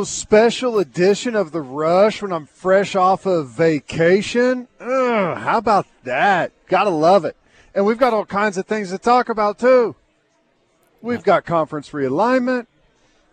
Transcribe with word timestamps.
Oh, 0.00 0.04
special 0.04 0.78
edition 0.78 1.36
of 1.36 1.52
the 1.52 1.60
Rush 1.60 2.22
when 2.22 2.32
I'm 2.32 2.46
fresh 2.46 2.96
off 2.96 3.26
of 3.26 3.50
vacation. 3.50 4.66
Ugh, 4.80 5.36
how 5.36 5.58
about 5.58 5.86
that? 6.04 6.52
Gotta 6.68 6.88
love 6.88 7.26
it. 7.26 7.36
And 7.74 7.84
we've 7.84 7.98
got 7.98 8.14
all 8.14 8.24
kinds 8.24 8.56
of 8.56 8.64
things 8.64 8.88
to 8.92 8.96
talk 8.96 9.28
about 9.28 9.58
too. 9.58 9.94
We've 11.02 11.22
got 11.22 11.44
conference 11.44 11.90
realignment. 11.90 12.66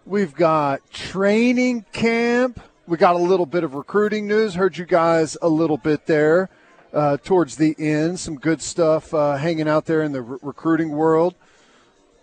We've 0.06 0.36
got 0.36 0.82
training 0.92 1.86
camp. 1.94 2.60
We 2.86 2.98
got 2.98 3.16
a 3.16 3.18
little 3.20 3.46
bit 3.46 3.64
of 3.64 3.74
recruiting 3.74 4.28
news. 4.28 4.56
Heard 4.56 4.78
you 4.78 4.84
guys 4.84 5.38
a 5.42 5.48
little 5.48 5.78
bit 5.78 6.06
there 6.06 6.50
uh, 6.92 7.16
towards 7.16 7.56
the 7.56 7.78
end. 7.80 8.20
Some 8.20 8.36
good 8.36 8.62
stuff 8.62 9.14
uh, 9.14 9.38
hanging 9.38 9.70
out 9.70 9.86
there 9.86 10.04
in 10.04 10.12
the 10.12 10.22
re- 10.22 10.40
recruiting 10.42 10.90
world. 10.90 11.34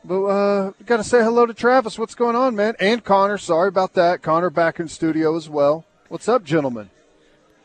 But 0.05 0.25
uh, 0.25 0.73
got 0.84 0.98
to 0.98 1.05
say 1.05 1.23
hello 1.23 1.46
to 1.46 1.55
Travis. 1.55 1.98
What's 1.98 2.14
going 2.14 2.36
on, 2.36 2.54
man? 2.54 2.75
And 2.79 3.03
Connor. 3.03 3.39
Sorry 3.39 3.68
about 3.68 3.95
that. 3.95 4.21
Connor 4.21 4.50
back 4.50 4.79
in 4.79 4.86
studio 4.86 5.35
as 5.35 5.49
well. 5.49 5.86
What's 6.08 6.29
up, 6.29 6.45
gentlemen? 6.45 6.90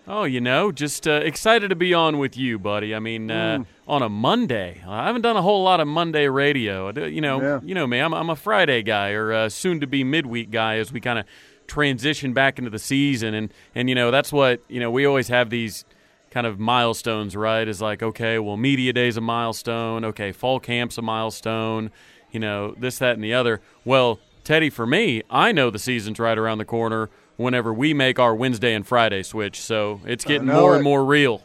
Oh, 0.07 0.23
you 0.23 0.39
know, 0.39 0.71
just 0.71 1.07
uh, 1.07 1.21
excited 1.23 1.67
to 1.70 1.75
be 1.75 1.94
on 1.94 2.17
with 2.17 2.38
you, 2.38 2.57
buddy. 2.57 2.95
I 2.95 2.99
mean, 2.99 3.30
uh, 3.30 3.59
mm. 3.59 3.66
on 3.88 4.02
a 4.02 4.09
Monday, 4.09 4.81
I 4.88 5.05
haven't 5.05 5.21
done 5.21 5.35
a 5.35 5.41
whole 5.41 5.63
lot 5.63 5.81
of 5.81 5.88
Monday 5.88 6.27
radio. 6.30 6.91
You 7.05 7.21
know, 7.21 7.41
yeah. 7.41 7.59
you 7.61 7.75
know 7.75 7.85
me. 7.85 7.99
I'm, 7.99 8.13
I'm 8.13 8.30
a 8.30 8.35
Friday 8.35 8.81
guy 8.83 9.11
or 9.11 9.33
uh, 9.33 9.49
soon 9.49 9.81
to 9.81 9.88
be 9.88 10.03
midweek 10.03 10.49
guy 10.49 10.77
as 10.77 10.91
we 10.91 11.02
kind 11.02 11.19
of 11.19 11.25
transition 11.67 12.33
back 12.33 12.58
into 12.58 12.71
the 12.71 12.80
season, 12.80 13.35
and 13.35 13.53
and 13.75 13.88
you 13.89 13.94
know 13.94 14.09
that's 14.09 14.31
what 14.31 14.61
you 14.67 14.80
know 14.80 14.89
we 14.89 15.05
always 15.05 15.27
have 15.27 15.52
these 15.52 15.85
kind 16.31 16.47
of 16.47 16.58
milestones, 16.58 17.35
right? 17.35 17.67
Is 17.67 17.80
like 17.80 18.02
okay, 18.02 18.39
well, 18.39 18.58
media 18.58 18.94
day's 18.94 19.17
a 19.17 19.21
milestone. 19.21 20.05
Okay, 20.05 20.31
fall 20.31 20.59
camp's 20.59 20.97
a 20.97 21.03
milestone 21.03 21.91
you 22.31 22.39
know, 22.39 22.73
this, 22.77 22.99
that, 22.99 23.15
and 23.15 23.23
the 23.23 23.33
other. 23.33 23.61
Well, 23.85 24.19
Teddy, 24.43 24.69
for 24.69 24.85
me, 24.85 25.23
I 25.29 25.51
know 25.51 25.69
the 25.69 25.79
season's 25.79 26.19
right 26.19 26.38
around 26.38 26.57
the 26.57 26.65
corner 26.65 27.09
whenever 27.38 27.73
we 27.73 27.94
make 27.94 28.19
our 28.19 28.35
Wednesday 28.35 28.73
and 28.73 28.85
Friday 28.85 29.23
switch. 29.23 29.61
So 29.61 30.02
it's 30.05 30.25
getting 30.25 30.47
more 30.47 30.73
it. 30.73 30.77
and 30.77 30.83
more 30.83 31.05
real. 31.05 31.44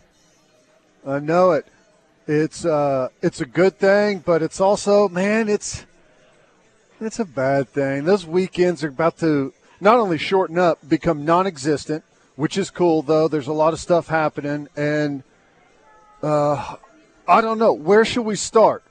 I 1.07 1.19
know 1.19 1.53
it. 1.53 1.67
It's 2.27 2.65
uh, 2.65 3.09
it's 3.21 3.43
a 3.43 3.47
good 3.47 3.79
thing, 3.79 4.23
but 4.25 4.43
it's 4.43 4.61
also, 4.61 5.09
man, 5.09 5.49
it's 5.49 5.85
it's 7.01 7.19
a 7.19 7.25
bad 7.25 7.69
thing. 7.69 8.05
Those 8.05 8.27
weekends 8.27 8.83
are 8.83 8.89
about 8.89 9.19
to 9.19 9.53
not 9.81 9.99
only 9.99 10.17
shorten 10.17 10.59
up, 10.59 10.79
become 10.89 11.27
non-existent, 11.27 12.03
which 12.37 12.57
is 12.57 12.71
cool 12.71 13.03
though. 13.03 13.29
There's 13.29 13.49
a 13.49 13.53
lot 13.53 13.75
of 13.75 13.81
stuff 13.81 14.09
happening, 14.09 14.69
and 14.75 15.23
uh, 16.23 16.77
I 17.29 17.43
don't 17.43 17.59
know 17.59 17.75
where 17.75 18.07
should 18.07 18.25
we 18.25 18.37
start 18.37 18.83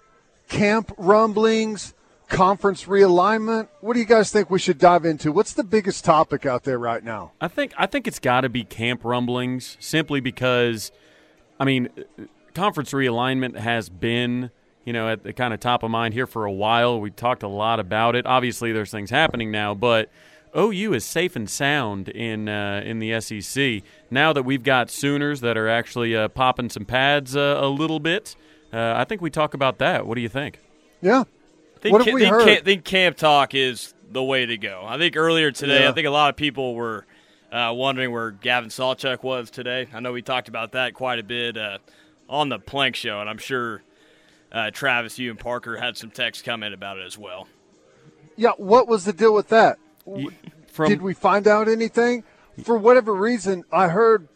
camp 0.48 0.94
rumblings, 0.98 1.94
conference 2.28 2.86
realignment. 2.86 3.68
What 3.82 3.94
do 3.94 4.00
you 4.00 4.06
guys 4.06 4.32
think 4.32 4.50
we 4.50 4.60
should 4.60 4.78
dive 4.78 5.06
into? 5.06 5.32
What's 5.32 5.54
the 5.54 5.64
biggest 5.64 6.04
topic 6.06 6.46
out 6.46 6.64
there 6.64 6.80
right 6.80 7.04
now? 7.04 7.32
I 7.42 7.48
think 7.48 7.74
I 7.78 7.86
think 7.86 8.08
it's 8.08 8.20
got 8.20 8.42
to 8.42 8.50
be 8.50 8.64
camp 8.64 9.04
rumblings 9.04 9.78
simply 9.80 10.20
because 10.20 10.92
I 11.60 11.66
mean, 11.66 11.90
conference 12.54 12.92
realignment 12.92 13.58
has 13.58 13.90
been 13.90 14.52
you 14.86 14.94
know, 14.94 15.10
at 15.10 15.24
the 15.24 15.34
kind 15.34 15.54
of 15.54 15.60
top 15.60 15.84
of 15.84 15.92
mind 15.92 16.14
here 16.14 16.28
for 16.28 16.46
a 16.46 16.52
while. 16.52 17.00
We 17.00 17.10
talked 17.10 17.44
a 17.44 17.48
lot 17.48 17.80
about 17.80 18.16
it. 18.16 18.26
Obviously, 18.26 18.72
there's 18.72 18.92
things 18.92 19.10
happening 19.10 19.52
now, 19.52 19.74
but 19.74 20.10
OU 20.56 20.94
is 20.94 21.06
safe 21.06 21.36
and 21.36 21.50
sound 21.50 22.10
in 22.10 22.50
uh, 22.50 22.82
in 22.86 23.00
the 23.00 23.20
SEC 23.22 23.82
now 24.12 24.34
that 24.34 24.44
we've 24.44 24.64
got 24.64 24.90
Sooners 24.90 25.42
that 25.42 25.58
are 25.58 25.68
actually 25.68 26.16
uh, 26.16 26.28
popping 26.28 26.70
some 26.70 26.86
pads 26.86 27.36
uh, 27.36 27.58
a 27.60 27.68
little 27.68 28.00
bit. 28.00 28.36
Uh, 28.74 28.94
I 28.98 29.04
think 29.04 29.22
we 29.22 29.30
talk 29.30 29.54
about 29.54 29.78
that. 29.78 30.08
What 30.08 30.16
do 30.16 30.22
you 30.22 30.30
think? 30.30 30.60
Yeah. 31.02 31.22
I 31.22 31.80
think, 31.80 31.94
what 31.94 32.06
have 32.06 32.14
we 32.14 32.22
think, 32.22 32.34
heard? 32.34 32.46
Camp, 32.46 32.66
think 32.66 32.84
camp 32.84 33.18
talk 33.18 33.54
is 33.54 33.94
the 34.12 34.24
way 34.24 34.46
to 34.46 34.58
go. 34.58 34.84
I 34.86 34.98
think 34.98 35.16
earlier 35.16 35.52
today, 35.52 35.84
yeah. 35.84 35.90
I 35.90 35.92
think 35.92 36.08
a 36.08 36.12
lot 36.12 36.30
of 36.30 36.36
people 36.36 36.74
were 36.74 37.06
uh, 37.52 37.72
wondering 37.76 38.12
where 38.12 38.32
Gavin 38.32 38.70
Sawchuk 38.70 39.22
was 39.22 39.52
today. 39.52 39.88
I 39.94 40.00
know 40.00 40.12
we 40.12 40.22
talked 40.22 40.48
about 40.48 40.72
that 40.72 40.94
quite 40.94 41.20
a 41.20 41.24
bit 41.24 41.56
uh, 41.56 41.78
on 42.28 42.50
the 42.50 42.58
Plank 42.58 42.96
Show, 42.96 43.20
and 43.22 43.30
I'm 43.30 43.38
sure 43.38 43.84
uh, 44.52 44.72
Travis, 44.72 45.20
you 45.20 45.30
and 45.30 45.40
Parker 45.40 45.78
had 45.78 45.98
some 45.98 46.10
text 46.10 46.44
comment 46.44 46.74
about 46.74 46.98
it 46.98 47.06
as 47.06 47.18
well. 47.18 47.48
Yeah, 48.36 48.52
what 48.58 48.88
was 48.88 49.06
the 49.06 49.14
deal 49.14 49.34
with 49.34 49.50
that? 49.50 49.78
From, 50.68 50.90
Did 50.90 51.02
we 51.02 51.14
find 51.14 51.48
out 51.48 51.68
anything? 51.68 52.24
For 52.64 52.78
whatever 52.78 53.14
reason, 53.14 53.64
I 53.72 53.90
heard, 53.90 54.28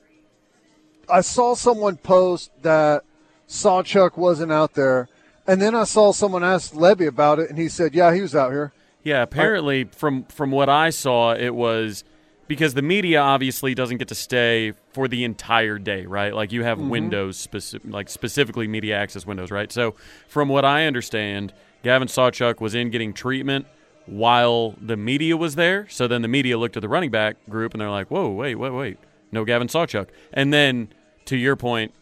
I 1.10 1.22
saw 1.22 1.56
someone 1.56 1.98
post 1.98 2.52
that 2.62 3.04
Sawchuk 3.48 4.18
wasn't 4.18 4.52
out 4.52 4.74
there. 4.74 5.08
And 5.46 5.62
then 5.62 5.74
I 5.74 5.86
saw 5.86 6.12
someone 6.12 6.44
ask 6.44 6.74
Lebby 6.74 7.08
about 7.08 7.40
it, 7.40 7.50
and 7.50 7.58
he 7.58 7.70
said, 7.70 7.96
"Yeah, 7.96 8.14
he 8.14 8.22
was 8.22 8.36
out 8.36 8.52
here." 8.52 8.74
Yeah, 9.04 9.22
apparently 9.22 9.86
from 9.86 10.24
from 10.26 10.52
what 10.52 10.68
I 10.68 10.90
saw, 10.90 11.34
it 11.34 11.56
was 11.56 12.04
because 12.48 12.74
the 12.74 12.82
media 12.82 13.22
obviously 13.22 13.74
doesn't 13.74 13.98
get 13.98 14.10
to 14.10 14.16
stay 14.16 14.74
for 14.92 15.08
the 15.08 15.24
entire 15.24 15.80
day, 15.80 16.06
right? 16.06 16.34
Like 16.34 16.52
you 16.52 16.64
have 16.64 16.78
mm-hmm. 16.78 16.90
windows, 16.90 17.38
specific, 17.38 17.90
like 17.90 18.10
specifically 18.10 18.68
media 18.68 18.98
access 18.98 19.26
windows, 19.26 19.52
right? 19.52 19.72
So 19.72 19.96
from 20.28 20.50
what 20.50 20.66
I 20.66 20.86
understand, 20.86 21.54
Gavin 21.84 22.08
Sawchuk 22.10 22.60
was 22.60 22.76
in 22.76 22.90
getting 22.90 23.14
treatment 23.14 23.66
while 24.06 24.76
the 24.82 24.98
media 24.98 25.38
was 25.38 25.56
there. 25.56 25.88
So 25.90 26.08
then 26.08 26.22
the 26.22 26.28
media 26.28 26.58
looked 26.58 26.78
at 26.78 26.82
the 26.82 26.90
running 26.90 27.12
back 27.12 27.38
group 27.50 27.74
and 27.74 27.80
they're 27.80 27.90
like, 27.90 28.10
"Whoa, 28.10 28.30
wait, 28.30 28.56
wait, 28.56 28.72
wait, 28.72 28.98
no 29.32 29.46
Gavin 29.46 29.68
Sawchuk." 29.68 30.08
And 30.34 30.54
then 30.54 30.90
to 31.26 31.38
your 31.38 31.56
point, 31.56 31.94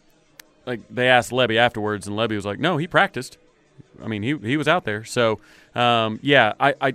like 0.66 0.80
they 0.90 1.08
asked 1.08 1.30
Lebby 1.30 1.56
afterwards, 1.56 2.06
and 2.06 2.16
Lebby 2.16 2.34
was 2.34 2.44
like, 2.44 2.58
"No, 2.58 2.76
he 2.76 2.86
practiced. 2.86 3.38
I 4.02 4.08
mean, 4.08 4.22
he 4.22 4.36
he 4.36 4.56
was 4.56 4.68
out 4.68 4.84
there." 4.84 5.04
So, 5.04 5.40
um, 5.74 6.18
yeah, 6.22 6.52
I, 6.58 6.74
I 6.80 6.94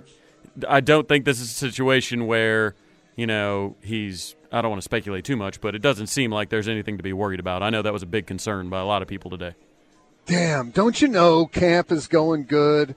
I 0.68 0.80
don't 0.80 1.08
think 1.08 1.24
this 1.24 1.40
is 1.40 1.50
a 1.50 1.54
situation 1.54 2.26
where 2.26 2.74
you 3.16 3.26
know 3.26 3.76
he's. 3.82 4.36
I 4.52 4.60
don't 4.60 4.70
want 4.70 4.82
to 4.82 4.84
speculate 4.84 5.24
too 5.24 5.36
much, 5.36 5.62
but 5.62 5.74
it 5.74 5.80
doesn't 5.80 6.08
seem 6.08 6.30
like 6.30 6.50
there's 6.50 6.68
anything 6.68 6.98
to 6.98 7.02
be 7.02 7.14
worried 7.14 7.40
about. 7.40 7.62
I 7.62 7.70
know 7.70 7.80
that 7.80 7.92
was 7.92 8.02
a 8.02 8.06
big 8.06 8.26
concern 8.26 8.68
by 8.68 8.80
a 8.80 8.84
lot 8.84 9.00
of 9.00 9.08
people 9.08 9.30
today. 9.30 9.54
Damn, 10.26 10.70
don't 10.70 11.00
you 11.00 11.08
know 11.08 11.46
camp 11.46 11.90
is 11.90 12.06
going 12.06 12.44
good 12.44 12.94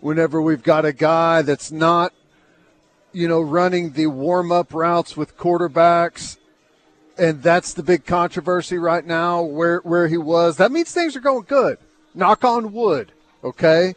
whenever 0.00 0.42
we've 0.42 0.62
got 0.62 0.84
a 0.84 0.92
guy 0.92 1.42
that's 1.42 1.72
not, 1.72 2.12
you 3.12 3.26
know, 3.26 3.40
running 3.40 3.92
the 3.92 4.06
warm 4.06 4.52
up 4.52 4.74
routes 4.74 5.16
with 5.16 5.36
quarterbacks 5.36 6.36
and 7.20 7.42
that's 7.42 7.74
the 7.74 7.82
big 7.82 8.06
controversy 8.06 8.78
right 8.78 9.04
now 9.04 9.42
where 9.42 9.78
where 9.80 10.08
he 10.08 10.16
was. 10.16 10.56
That 10.56 10.72
means 10.72 10.90
things 10.90 11.14
are 11.14 11.20
going 11.20 11.44
good. 11.46 11.78
Knock 12.14 12.44
on 12.44 12.72
wood. 12.72 13.12
Okay. 13.44 13.94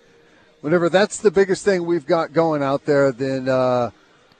Whenever 0.62 0.90
that's 0.90 1.18
the 1.18 1.32
biggest 1.32 1.66
thing 1.66 1.86
we've 1.86 2.06
got 2.06 2.34
going 2.34 2.62
out 2.62 2.86
there, 2.86 3.12
then 3.12 3.50
uh, 3.50 3.92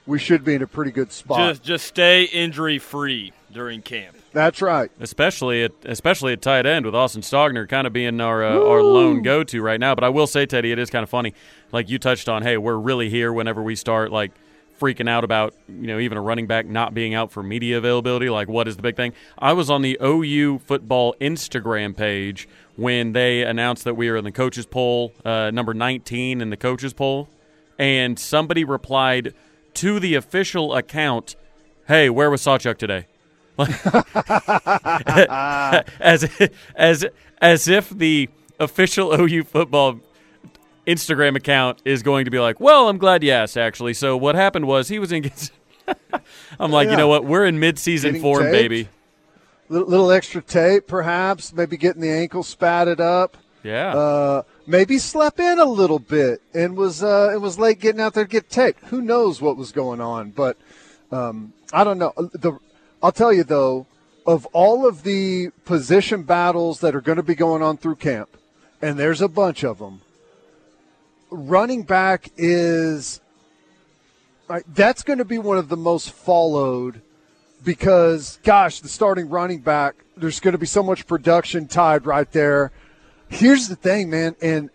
we 0.06 0.20
should 0.20 0.44
be 0.44 0.54
in 0.56 0.62
a 0.62 0.68
pretty 0.68 0.92
good 0.92 1.12
spot. 1.12 1.40
Just 1.40 1.64
just 1.64 1.86
stay 1.86 2.24
injury 2.24 2.78
free 2.78 3.32
during 3.52 3.82
camp. 3.82 4.18
That's 4.34 4.62
right. 4.62 4.92
Especially 5.00 5.64
at 5.64 5.72
especially 5.86 6.34
at 6.34 6.42
tight 6.42 6.66
end 6.66 6.86
with 6.86 6.96
Austin 6.96 7.22
Stogner 7.22 7.68
kind 7.68 7.88
of 7.88 7.94
being 7.94 8.20
our 8.20 8.44
uh, 8.44 8.60
our 8.60 8.84
lone 8.84 9.22
go 9.22 9.44
to 9.46 9.62
right 9.62 9.80
now. 9.80 9.96
But 9.96 10.04
I 10.04 10.10
will 10.10 10.28
say, 10.28 10.46
Teddy, 10.46 10.72
it 10.72 10.80
is 10.80 10.90
kind 10.90 11.04
of 11.04 11.10
funny. 11.10 11.34
Like 11.72 11.90
you 11.90 12.00
touched 12.00 12.28
on, 12.28 12.44
hey, 12.44 12.58
we're 12.58 12.78
really 12.78 13.10
here 13.10 13.32
whenever 13.32 13.62
we 13.64 13.76
start 13.76 14.12
like 14.12 14.32
freaking 14.84 15.08
out 15.08 15.24
about 15.24 15.56
you 15.70 15.88
know 15.88 15.98
even 15.98 16.18
a 16.18 16.22
running 16.22 16.46
back 16.46 16.66
not 16.66 16.94
being 16.94 17.14
out 17.14 17.32
for 17.32 17.42
media 17.42 17.78
availability. 17.78 18.30
Like, 18.30 18.50
what 18.50 18.68
is 18.68 18.76
the 18.76 18.82
big 18.82 18.98
thing? 18.98 19.14
I 19.38 19.54
was 19.54 19.70
on 19.70 19.82
the 19.82 19.98
OU 20.04 20.60
football 20.60 21.16
Instagram 21.22 21.96
page 21.96 22.50
when 22.76 23.14
they 23.14 23.44
announced 23.44 23.86
that 23.86 23.94
we 23.94 24.12
were 24.12 24.18
in 24.18 24.26
the 24.26 24.32
coaches 24.32 24.66
poll, 24.66 25.14
uh, 25.24 25.52
number 25.52 25.74
19 25.74 26.42
in 26.42 26.50
the 26.50 26.58
coaches 26.58 26.92
poll, 26.92 27.30
and 27.80 28.20
somebody 28.20 28.66
replied 28.66 29.34
to 29.76 30.02
the 30.02 30.16
official 30.16 30.76
account, 30.76 31.38
"Hey, 31.88 32.10
where 32.10 32.30
was 32.30 32.42
Sawchuk 32.42 32.78
today?" 32.78 33.06
as 36.02 36.28
as 36.76 37.06
as 37.42 37.68
if 37.70 37.90
the 37.90 38.30
official 38.60 39.14
OU 39.14 39.44
football 39.44 40.02
Instagram 40.86 41.36
account 41.36 41.82
is 41.86 42.04
going 42.04 42.26
to 42.26 42.32
be 42.32 42.40
like, 42.40 42.60
well, 42.60 42.90
I'm 42.90 42.98
glad 42.98 43.24
you 43.24 43.32
asked, 43.32 43.58
actually. 43.58 43.94
So 43.94 44.18
what 44.18 44.36
happened 44.36 44.68
was 44.68 44.90
he 44.90 45.00
was 45.00 45.12
in. 45.12 45.32
I'm 46.60 46.72
like, 46.72 46.86
yeah. 46.86 46.92
you 46.92 46.98
know 46.98 47.08
what? 47.08 47.26
We're 47.26 47.46
in 47.46 47.60
mid-season 47.60 48.22
form, 48.22 48.44
taped. 48.44 48.52
baby. 48.52 48.90
Little, 49.70 49.88
little, 49.88 50.12
extra 50.12 50.42
tape, 50.42 50.88
perhaps. 50.88 51.54
Maybe 51.54 51.78
getting 51.78 52.02
the 52.02 52.12
ankle 52.12 52.44
spatted 52.44 53.00
up. 53.00 53.38
Yeah. 53.64 53.96
Uh, 53.96 54.44
maybe 54.68 54.98
slept 54.98 55.40
in 55.40 55.58
a 55.58 55.66
little 55.66 56.00
bit 56.00 56.42
and 56.54 56.76
was 56.76 57.02
uh, 57.02 57.32
it 57.34 57.38
was 57.38 57.58
late 57.58 57.80
getting 57.80 58.02
out 58.02 58.14
there 58.14 58.26
to 58.26 58.30
get 58.30 58.50
taped. 58.50 58.84
Who 58.86 59.02
knows 59.02 59.42
what 59.42 59.56
was 59.56 59.72
going 59.72 60.02
on? 60.02 60.32
But 60.32 60.58
um, 61.12 61.54
I 61.72 61.86
don't 61.86 61.98
know. 61.98 62.14
The 62.18 62.60
I'll 63.02 63.14
tell 63.14 63.32
you 63.32 63.46
though, 63.46 63.88
of 64.28 64.46
all 64.48 64.86
of 64.86 65.04
the 65.04 65.50
position 65.64 66.24
battles 66.24 66.82
that 66.82 66.94
are 66.94 67.02
going 67.02 67.16
to 67.16 67.24
be 67.24 67.36
going 67.36 67.62
on 67.62 67.78
through 67.78 67.96
camp, 67.96 68.36
and 68.82 69.00
there's 69.00 69.22
a 69.22 69.30
bunch 69.30 69.64
of 69.64 69.80
them 69.80 70.02
running 71.34 71.84
back 71.84 72.30
is 72.38 73.20
right, 74.48 74.64
that's 74.74 75.04
going 75.04 75.20
to 75.20 75.26
be 75.26 75.40
one 75.40 75.58
of 75.58 75.68
the 75.68 75.78
most 75.78 76.12
followed 76.12 77.02
because 77.64 78.40
gosh, 78.44 78.80
the 78.80 78.88
starting 78.88 79.30
running 79.30 79.60
back, 79.60 79.96
there's 80.16 80.40
going 80.40 80.52
to 80.52 80.58
be 80.58 80.66
so 80.66 80.84
much 80.84 81.08
production 81.08 81.68
tied 81.68 82.06
right 82.06 82.32
there. 82.32 82.72
Here's 83.30 83.68
the 83.68 83.76
thing, 83.76 84.10
man, 84.10 84.36
and 84.42 84.70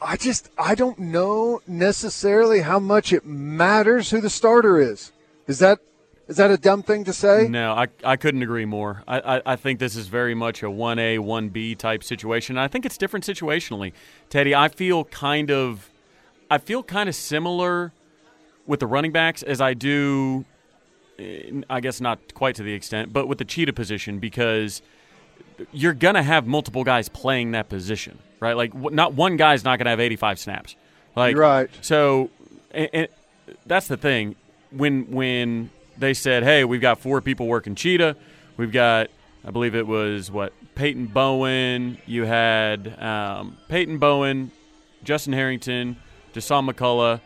I 0.00 0.16
just 0.16 0.48
I 0.56 0.74
don't 0.74 0.98
know 0.98 1.60
necessarily 1.66 2.60
how 2.60 2.78
much 2.78 3.12
it 3.12 3.26
matters 3.26 4.10
who 4.10 4.20
the 4.20 4.30
starter 4.30 4.80
is. 4.80 5.12
Is 5.46 5.58
that 5.58 5.80
is 6.28 6.36
that 6.36 6.50
a 6.50 6.56
dumb 6.56 6.82
thing 6.82 7.04
to 7.04 7.12
say? 7.12 7.46
No, 7.48 7.72
I, 7.72 7.86
I 8.02 8.16
couldn't 8.16 8.42
agree 8.42 8.64
more. 8.64 9.04
I, 9.06 9.36
I, 9.36 9.42
I 9.46 9.56
think 9.56 9.78
this 9.78 9.94
is 9.94 10.08
very 10.08 10.34
much 10.34 10.62
a 10.62 10.66
1A, 10.66 11.18
1B 11.20 11.78
type 11.78 12.02
situation. 12.02 12.58
I 12.58 12.66
think 12.66 12.84
it's 12.84 12.98
different 12.98 13.24
situationally. 13.24 13.92
Teddy, 14.28 14.54
I 14.54 14.68
feel 14.68 15.04
kind 15.04 15.50
of 15.50 15.90
I 16.50 16.58
feel 16.58 16.82
kind 16.82 17.08
of 17.08 17.14
similar 17.14 17.92
with 18.66 18.80
the 18.80 18.86
running 18.86 19.12
backs 19.12 19.42
as 19.44 19.60
I 19.60 19.74
do 19.74 20.44
eh, 21.18 21.62
I 21.70 21.80
guess 21.80 22.00
not 22.00 22.34
quite 22.34 22.56
to 22.56 22.64
the 22.64 22.72
extent, 22.72 23.12
but 23.12 23.28
with 23.28 23.38
the 23.38 23.44
cheetah 23.44 23.72
position 23.72 24.18
because 24.18 24.82
you're 25.72 25.94
going 25.94 26.16
to 26.16 26.22
have 26.22 26.46
multiple 26.46 26.82
guys 26.82 27.08
playing 27.08 27.52
that 27.52 27.68
position, 27.68 28.18
right? 28.40 28.56
Like 28.56 28.74
not 28.74 29.14
one 29.14 29.36
guy's 29.36 29.62
not 29.62 29.78
going 29.78 29.86
to 29.86 29.90
have 29.90 30.00
85 30.00 30.40
snaps. 30.40 30.76
Like 31.14 31.34
You're 31.34 31.42
right. 31.42 31.70
So 31.82 32.30
and, 32.72 32.90
and 32.92 33.08
that's 33.64 33.86
the 33.86 33.96
thing 33.96 34.34
when 34.72 35.08
when 35.12 35.70
they 35.98 36.14
said, 36.14 36.42
"Hey, 36.42 36.64
we've 36.64 36.80
got 36.80 36.98
four 36.98 37.20
people 37.20 37.46
working 37.46 37.74
cheetah. 37.74 38.16
We've 38.56 38.72
got, 38.72 39.08
I 39.44 39.50
believe 39.50 39.74
it 39.74 39.86
was 39.86 40.30
what 40.30 40.52
Peyton 40.74 41.06
Bowen. 41.06 41.98
You 42.06 42.24
had 42.24 43.00
um, 43.02 43.58
Peyton 43.68 43.98
Bowen, 43.98 44.50
Justin 45.04 45.32
Harrington, 45.32 45.96
Dasan 46.32 46.70
McCullough, 46.70 47.20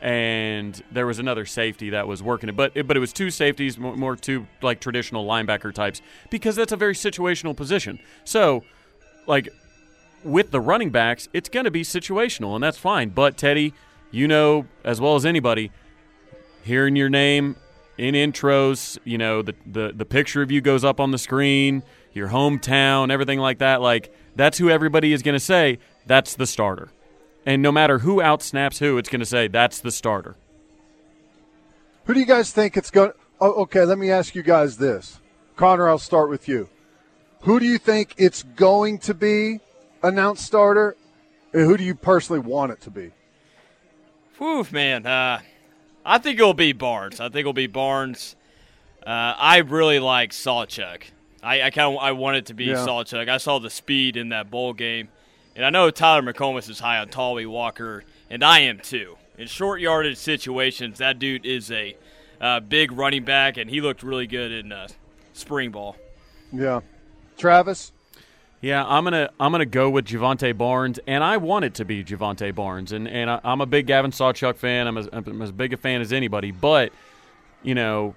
and 0.00 0.82
there 0.92 1.06
was 1.06 1.18
another 1.18 1.46
safety 1.46 1.90
that 1.90 2.06
was 2.06 2.22
working 2.22 2.48
it. 2.48 2.56
But 2.56 2.72
it, 2.74 2.86
but 2.86 2.96
it 2.96 3.00
was 3.00 3.12
two 3.12 3.30
safeties, 3.30 3.78
more, 3.78 3.96
more 3.96 4.16
two 4.16 4.46
like 4.62 4.80
traditional 4.80 5.26
linebacker 5.26 5.72
types, 5.72 6.02
because 6.30 6.56
that's 6.56 6.72
a 6.72 6.76
very 6.76 6.94
situational 6.94 7.56
position. 7.56 7.98
So, 8.24 8.64
like 9.26 9.48
with 10.22 10.50
the 10.50 10.60
running 10.60 10.90
backs, 10.90 11.28
it's 11.32 11.48
going 11.48 11.64
to 11.64 11.70
be 11.70 11.82
situational, 11.82 12.54
and 12.54 12.62
that's 12.62 12.78
fine. 12.78 13.10
But 13.10 13.36
Teddy, 13.36 13.72
you 14.10 14.28
know 14.28 14.66
as 14.84 15.00
well 15.00 15.16
as 15.16 15.24
anybody, 15.24 15.70
hearing 16.62 16.96
your 16.96 17.08
name 17.08 17.56
in 17.96 18.14
intros, 18.14 18.98
you 19.04 19.18
know, 19.18 19.42
the, 19.42 19.54
the, 19.66 19.92
the 19.94 20.04
picture 20.04 20.42
of 20.42 20.50
you 20.50 20.60
goes 20.60 20.84
up 20.84 21.00
on 21.00 21.10
the 21.10 21.18
screen, 21.18 21.82
your 22.12 22.28
hometown, 22.28 23.10
everything 23.10 23.38
like 23.38 23.58
that. 23.58 23.80
Like, 23.80 24.12
that's 24.36 24.58
who 24.58 24.70
everybody 24.70 25.12
is 25.12 25.22
going 25.22 25.34
to 25.34 25.40
say, 25.40 25.78
that's 26.06 26.34
the 26.34 26.46
starter. 26.46 26.88
And 27.46 27.62
no 27.62 27.70
matter 27.70 27.98
who 27.98 28.16
outsnaps 28.16 28.78
who, 28.78 28.98
it's 28.98 29.08
going 29.08 29.20
to 29.20 29.26
say, 29.26 29.48
that's 29.48 29.80
the 29.80 29.90
starter. 29.90 30.36
Who 32.04 32.14
do 32.14 32.20
you 32.20 32.26
guys 32.26 32.52
think 32.52 32.76
it's 32.76 32.90
going 32.90 33.12
oh, 33.40 33.62
okay, 33.62 33.84
let 33.84 33.98
me 33.98 34.10
ask 34.10 34.34
you 34.34 34.42
guys 34.42 34.76
this. 34.78 35.20
Connor, 35.56 35.88
I'll 35.88 35.98
start 35.98 36.30
with 36.30 36.48
you. 36.48 36.68
Who 37.42 37.60
do 37.60 37.66
you 37.66 37.78
think 37.78 38.14
it's 38.16 38.42
going 38.42 38.98
to 39.00 39.14
be 39.14 39.60
announced 40.02 40.44
starter? 40.44 40.96
And 41.52 41.62
who 41.62 41.76
do 41.76 41.84
you 41.84 41.94
personally 41.94 42.40
want 42.40 42.72
it 42.72 42.80
to 42.82 42.90
be? 42.90 43.12
Whew, 44.38 44.66
man. 44.72 45.06
Uh, 45.06 45.40
I 46.04 46.18
think 46.18 46.38
it'll 46.38 46.54
be 46.54 46.72
Barnes. 46.72 47.20
I 47.20 47.24
think 47.24 47.40
it'll 47.40 47.52
be 47.52 47.66
Barnes. 47.66 48.36
Uh, 49.06 49.34
I 49.36 49.58
really 49.58 49.98
like 49.98 50.30
Sawchuk. 50.30 51.04
I, 51.42 51.62
I 51.62 51.70
kind 51.70 51.94
of 51.94 52.02
I 52.02 52.12
want 52.12 52.36
it 52.36 52.46
to 52.46 52.54
be 52.54 52.64
yeah. 52.64 52.76
Sawchuk. 52.86 53.28
I 53.28 53.36
saw 53.36 53.58
the 53.58 53.70
speed 53.70 54.16
in 54.16 54.30
that 54.30 54.50
bowl 54.50 54.72
game, 54.72 55.08
and 55.54 55.64
I 55.64 55.70
know 55.70 55.90
Tyler 55.90 56.22
McComas 56.22 56.68
is 56.70 56.80
high 56.80 56.98
on 56.98 57.08
Tawee 57.08 57.46
Walker, 57.46 58.04
and 58.30 58.42
I 58.42 58.60
am 58.60 58.78
too. 58.78 59.16
In 59.36 59.46
short 59.46 59.80
yardage 59.80 60.16
situations, 60.16 60.98
that 60.98 61.18
dude 61.18 61.44
is 61.44 61.70
a 61.70 61.96
uh, 62.40 62.60
big 62.60 62.92
running 62.92 63.24
back, 63.24 63.56
and 63.56 63.68
he 63.68 63.80
looked 63.80 64.02
really 64.02 64.26
good 64.26 64.52
in 64.52 64.72
uh, 64.72 64.88
spring 65.32 65.70
ball. 65.70 65.96
Yeah, 66.52 66.80
Travis. 67.36 67.92
Yeah, 68.64 68.82
I'm 68.86 69.04
gonna 69.04 69.28
I'm 69.38 69.52
gonna 69.52 69.66
go 69.66 69.90
with 69.90 70.06
Jovantae 70.06 70.56
Barnes, 70.56 70.98
and 71.06 71.22
I 71.22 71.36
want 71.36 71.66
it 71.66 71.74
to 71.74 71.84
be 71.84 72.02
Jovantae 72.02 72.54
Barnes, 72.54 72.92
and 72.92 73.06
and 73.06 73.30
I, 73.30 73.38
am 73.44 73.60
a 73.60 73.66
big 73.66 73.86
Gavin 73.86 74.10
Sawchuk 74.10 74.56
fan. 74.56 74.86
I'm 74.86 74.96
as, 74.96 75.06
I'm 75.12 75.42
as 75.42 75.52
big 75.52 75.74
a 75.74 75.76
fan 75.76 76.00
as 76.00 76.14
anybody, 76.14 76.50
but 76.50 76.90
you 77.62 77.74
know, 77.74 78.14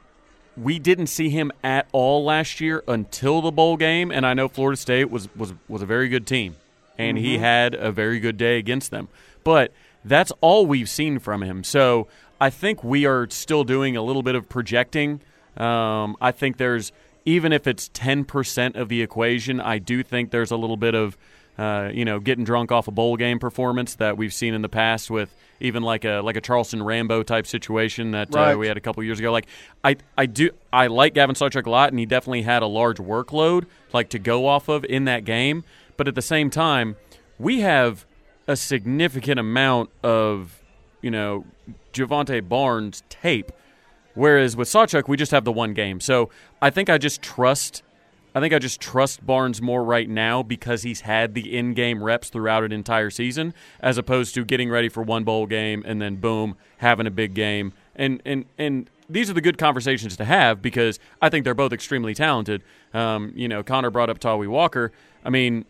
we 0.56 0.80
didn't 0.80 1.08
see 1.08 1.28
him 1.28 1.52
at 1.66 1.90
all 1.92 2.24
last 2.24 2.62
year 2.62 2.82
until 2.88 3.42
the 3.42 3.52
bowl 3.52 3.76
game, 3.76 4.10
and 4.10 4.26
I 4.26 4.34
know 4.34 4.48
Florida 4.48 4.78
State 4.78 5.10
was 5.12 5.28
was 5.36 5.54
was 5.68 5.82
a 5.82 5.86
very 5.86 6.08
good 6.08 6.26
team, 6.26 6.56
and 6.98 7.18
mm-hmm. 7.18 7.26
he 7.26 7.38
had 7.40 7.74
a 7.74 7.92
very 7.92 8.22
good 8.22 8.38
day 8.38 8.58
against 8.58 8.90
them, 8.90 9.10
but 9.44 9.74
that's 10.06 10.32
all 10.40 10.66
we've 10.66 10.88
seen 10.88 11.20
from 11.20 11.42
him. 11.42 11.62
So 11.66 12.08
I 12.40 12.52
think 12.52 12.86
we 12.86 13.06
are 13.06 13.30
still 13.30 13.66
doing 13.66 13.98
a 13.98 14.02
little 14.02 14.24
bit 14.24 14.36
of 14.36 14.48
projecting. 14.48 15.20
Um, 15.58 16.16
I 16.22 16.32
think 16.32 16.56
there's 16.56 16.94
even 17.28 17.52
if 17.52 17.68
it's 17.68 17.90
10% 17.90 18.78
of 18.78 18.88
the 18.88 19.02
equation, 19.02 19.60
I 19.60 19.80
do 19.80 20.02
think 20.02 20.32
there's 20.32 20.50
a 20.50 20.56
little 20.56 20.78
bit 20.78 20.96
of, 20.96 21.18
uh, 21.58 21.90
you 21.94 22.06
know, 22.06 22.22
getting 22.22 22.46
drunk 22.46 22.72
off 22.72 22.88
a 22.88 22.92
bowl 22.92 23.18
game 23.18 23.38
performance 23.38 23.96
that 23.96 24.18
we've 24.18 24.34
seen 24.34 24.54
in 24.54 24.62
the 24.62 24.70
past 24.70 25.12
with 25.12 25.36
even 25.60 25.84
like 25.84 26.06
a 26.06 26.22
like 26.22 26.38
a 26.38 26.42
Charleston 26.42 26.82
Rambo 26.82 27.24
type 27.24 27.46
situation 27.46 28.12
that 28.12 28.34
uh, 28.34 28.40
right. 28.40 28.52
uh, 28.54 28.58
we 28.58 28.68
had 28.68 28.78
a 28.78 28.80
couple 28.80 29.04
years 29.04 29.20
ago. 29.20 29.34
Like 29.34 29.48
I 29.84 29.98
I 30.18 30.26
do 30.26 30.52
I 30.72 30.88
like 30.88 31.16
Gavin 31.16 31.36
Sawchuk 31.36 31.66
a 31.66 31.70
lot, 31.70 31.90
and 31.90 32.00
he 32.00 32.06
definitely 32.06 32.44
had 32.44 32.64
a 32.64 32.68
large 32.68 32.98
workload 32.98 33.66
like 33.92 34.08
to 34.12 34.20
go 34.20 34.48
off 34.48 34.70
of 34.70 34.86
in 34.86 35.04
that 35.06 35.26
game. 35.26 35.66
But 35.98 36.08
at 36.08 36.16
the 36.16 36.22
same 36.22 36.50
time, 36.50 36.96
we 37.38 37.60
have 37.60 38.06
a 38.48 38.56
significant 38.56 39.38
amount 39.38 39.90
of 40.02 40.64
you 41.02 41.12
know 41.12 41.44
Jovantae 41.92 42.48
Barnes 42.48 43.04
tape 43.10 43.52
Whereas 44.18 44.58
with 44.58 44.68
Sawchuk, 44.68 45.08
we 45.08 45.16
just 45.16 45.32
have 45.32 45.46
the 45.46 45.52
one 45.52 45.74
game. 45.74 46.00
So 46.00 46.30
I 46.62 46.70
think 46.72 46.90
I 46.90 46.98
just 46.98 47.22
trust. 47.22 47.84
I 48.34 48.40
think 48.40 48.54
I 48.54 48.60
just 48.60 48.82
trust 48.82 49.26
Barnes 49.26 49.62
more 49.62 49.84
right 49.84 50.08
now 50.10 50.44
because 50.44 50.84
he's 50.84 51.02
had 51.02 51.34
the 51.34 51.58
in-game 51.58 52.04
reps 52.04 52.30
throughout 52.30 52.64
an 52.64 52.72
entire 52.72 53.10
season, 53.10 53.54
as 53.80 53.98
opposed 53.98 54.36
to 54.36 54.46
getting 54.46 54.70
ready 54.70 54.90
for 54.90 55.02
one 55.02 55.24
bowl 55.24 55.48
game 55.48 55.82
and 55.88 56.00
then 56.02 56.18
boom, 56.18 56.56
having 56.78 57.08
a 57.08 57.12
big 57.12 57.34
game. 57.34 57.74
And 57.96 58.22
and 58.26 58.46
and 58.58 58.90
these 59.10 59.30
are 59.30 59.34
the 59.34 59.42
good 59.42 59.58
conversations 59.58 60.18
to 60.18 60.26
have 60.26 60.62
because 60.62 61.00
I 61.22 61.30
think 61.30 61.46
they're 61.46 61.54
both 61.54 61.74
extremely 61.74 62.14
talented. 62.14 62.64
Um, 62.94 63.34
you 63.36 63.48
know, 63.48 63.64
Connor 63.64 63.90
brought 63.90 64.10
up 64.10 64.20
Tawee 64.20 64.48
Walker. 64.48 64.92
I 65.24 65.30
mean, 65.30 65.66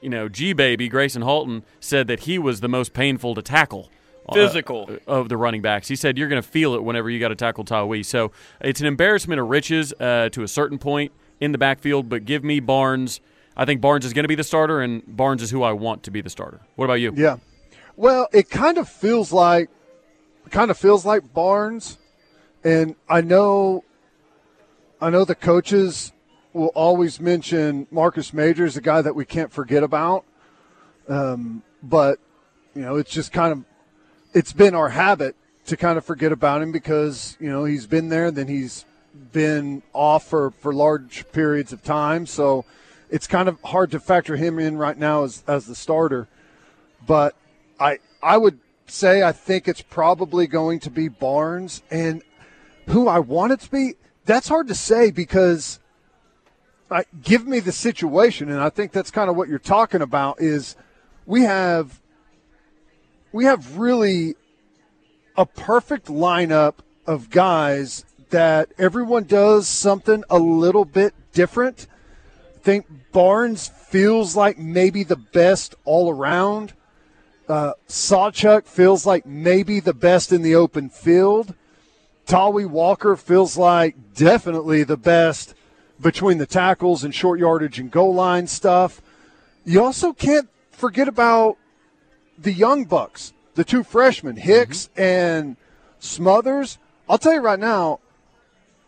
you 0.00 0.10
know, 0.10 0.28
G 0.28 0.52
baby 0.52 0.88
Gracen 0.90 1.22
Halton 1.22 1.64
said 1.80 2.06
that 2.08 2.20
he 2.20 2.38
was 2.38 2.60
the 2.60 2.68
most 2.68 2.92
painful 2.92 3.34
to 3.34 3.42
tackle 3.42 3.90
physical 4.32 4.88
uh, 4.90 5.10
of 5.10 5.28
the 5.28 5.36
running 5.36 5.62
backs. 5.62 5.88
He 5.88 5.96
said 5.96 6.16
you're 6.16 6.28
going 6.28 6.42
to 6.42 6.48
feel 6.48 6.74
it 6.74 6.82
whenever 6.82 7.10
you 7.10 7.20
got 7.20 7.28
to 7.28 7.34
tackle 7.34 7.64
Tawee. 7.64 8.04
So 8.04 8.32
it's 8.60 8.80
an 8.80 8.86
embarrassment 8.86 9.40
of 9.40 9.48
riches 9.48 9.92
uh, 10.00 10.28
to 10.30 10.42
a 10.42 10.48
certain 10.48 10.78
point 10.78 11.12
in 11.40 11.52
the 11.52 11.58
backfield. 11.58 12.08
But 12.08 12.24
give 12.24 12.44
me 12.44 12.60
Barnes. 12.60 13.20
I 13.56 13.64
think 13.64 13.80
Barnes 13.80 14.04
is 14.04 14.12
going 14.12 14.24
to 14.24 14.28
be 14.28 14.34
the 14.34 14.44
starter, 14.44 14.80
and 14.80 15.02
Barnes 15.06 15.42
is 15.42 15.50
who 15.50 15.62
I 15.62 15.72
want 15.72 16.02
to 16.04 16.10
be 16.10 16.20
the 16.20 16.30
starter. 16.30 16.60
What 16.76 16.86
about 16.86 16.94
you? 16.94 17.12
Yeah. 17.14 17.36
Well, 17.96 18.28
it 18.32 18.50
kind 18.50 18.78
of 18.78 18.88
feels 18.88 19.32
like, 19.32 19.70
kind 20.50 20.70
of 20.70 20.76
feels 20.78 21.04
like 21.06 21.32
Barnes, 21.32 21.98
and 22.64 22.96
I 23.08 23.20
know, 23.20 23.84
I 25.00 25.10
know 25.10 25.24
the 25.24 25.36
coaches 25.36 26.12
will 26.52 26.72
always 26.74 27.20
mention 27.20 27.86
Marcus 27.90 28.32
Majors, 28.32 28.74
the 28.74 28.80
guy 28.80 29.02
that 29.02 29.14
we 29.14 29.24
can't 29.24 29.52
forget 29.52 29.82
about. 29.82 30.24
Um, 31.08 31.62
but 31.82 32.18
you 32.74 32.82
know, 32.82 32.96
it's 32.96 33.10
just 33.10 33.32
kind 33.32 33.52
of 33.52 33.64
it's 34.34 34.52
been 34.52 34.74
our 34.74 34.90
habit 34.90 35.36
to 35.66 35.76
kind 35.76 35.96
of 35.96 36.04
forget 36.04 36.32
about 36.32 36.60
him 36.60 36.72
because 36.72 37.38
you 37.40 37.48
know 37.48 37.64
he's 37.64 37.86
been 37.86 38.08
there, 38.08 38.30
then 38.30 38.48
he's 38.48 38.84
been 39.32 39.82
off 39.92 40.26
for 40.26 40.50
for 40.50 40.72
large 40.74 41.24
periods 41.32 41.72
of 41.72 41.82
time. 41.82 42.26
So 42.26 42.64
it's 43.10 43.26
kind 43.26 43.48
of 43.48 43.60
hard 43.62 43.92
to 43.92 44.00
factor 44.00 44.36
him 44.36 44.58
in 44.58 44.76
right 44.76 44.98
now 44.98 45.24
as 45.24 45.42
as 45.46 45.66
the 45.66 45.74
starter. 45.74 46.28
But 47.06 47.34
I 47.80 47.98
I 48.22 48.36
would 48.36 48.58
say 48.86 49.22
I 49.22 49.32
think 49.32 49.68
it's 49.68 49.82
probably 49.82 50.46
going 50.46 50.80
to 50.80 50.90
be 50.90 51.08
Barnes 51.08 51.82
and 51.90 52.22
who 52.88 53.08
I 53.08 53.20
want 53.20 53.52
it 53.52 53.60
to 53.60 53.70
be. 53.70 53.94
That's 54.26 54.48
hard 54.48 54.68
to 54.68 54.74
say 54.74 55.10
because 55.10 55.78
I, 56.90 57.04
give 57.22 57.46
me 57.46 57.60
the 57.60 57.72
situation, 57.72 58.50
and 58.50 58.60
I 58.60 58.68
think 58.68 58.92
that's 58.92 59.10
kind 59.10 59.30
of 59.30 59.36
what 59.36 59.48
you're 59.48 59.58
talking 59.58 60.02
about. 60.02 60.40
Is 60.40 60.76
we 61.26 61.42
have 61.42 62.00
we 63.34 63.46
have 63.46 63.78
really 63.78 64.36
a 65.36 65.44
perfect 65.44 66.06
lineup 66.06 66.74
of 67.04 67.30
guys 67.30 68.04
that 68.30 68.70
everyone 68.78 69.24
does 69.24 69.66
something 69.66 70.22
a 70.30 70.38
little 70.38 70.84
bit 70.84 71.12
different. 71.32 71.88
I 72.54 72.58
think 72.60 72.86
Barnes 73.10 73.66
feels 73.66 74.36
like 74.36 74.56
maybe 74.56 75.02
the 75.02 75.16
best 75.16 75.74
all 75.84 76.10
around. 76.10 76.74
Uh, 77.48 77.72
feels 77.88 79.04
like 79.04 79.26
maybe 79.26 79.80
the 79.80 79.92
best 79.92 80.30
in 80.30 80.42
the 80.42 80.54
open 80.54 80.88
field. 80.88 81.54
Tawee 82.26 82.66
Walker 82.66 83.16
feels 83.16 83.56
like 83.56 84.14
definitely 84.14 84.84
the 84.84 84.96
best 84.96 85.54
between 86.00 86.38
the 86.38 86.46
tackles 86.46 87.02
and 87.02 87.12
short 87.12 87.40
yardage 87.40 87.80
and 87.80 87.90
goal 87.90 88.14
line 88.14 88.46
stuff. 88.46 89.02
You 89.64 89.82
also 89.82 90.12
can't 90.12 90.48
forget 90.70 91.08
about 91.08 91.58
the 92.38 92.52
young 92.52 92.84
bucks, 92.84 93.32
the 93.54 93.64
two 93.64 93.82
freshmen, 93.82 94.36
Hicks 94.36 94.88
mm-hmm. 94.88 95.02
and 95.02 95.56
Smothers. 95.98 96.78
I'll 97.08 97.18
tell 97.18 97.34
you 97.34 97.40
right 97.40 97.58
now, 97.58 98.00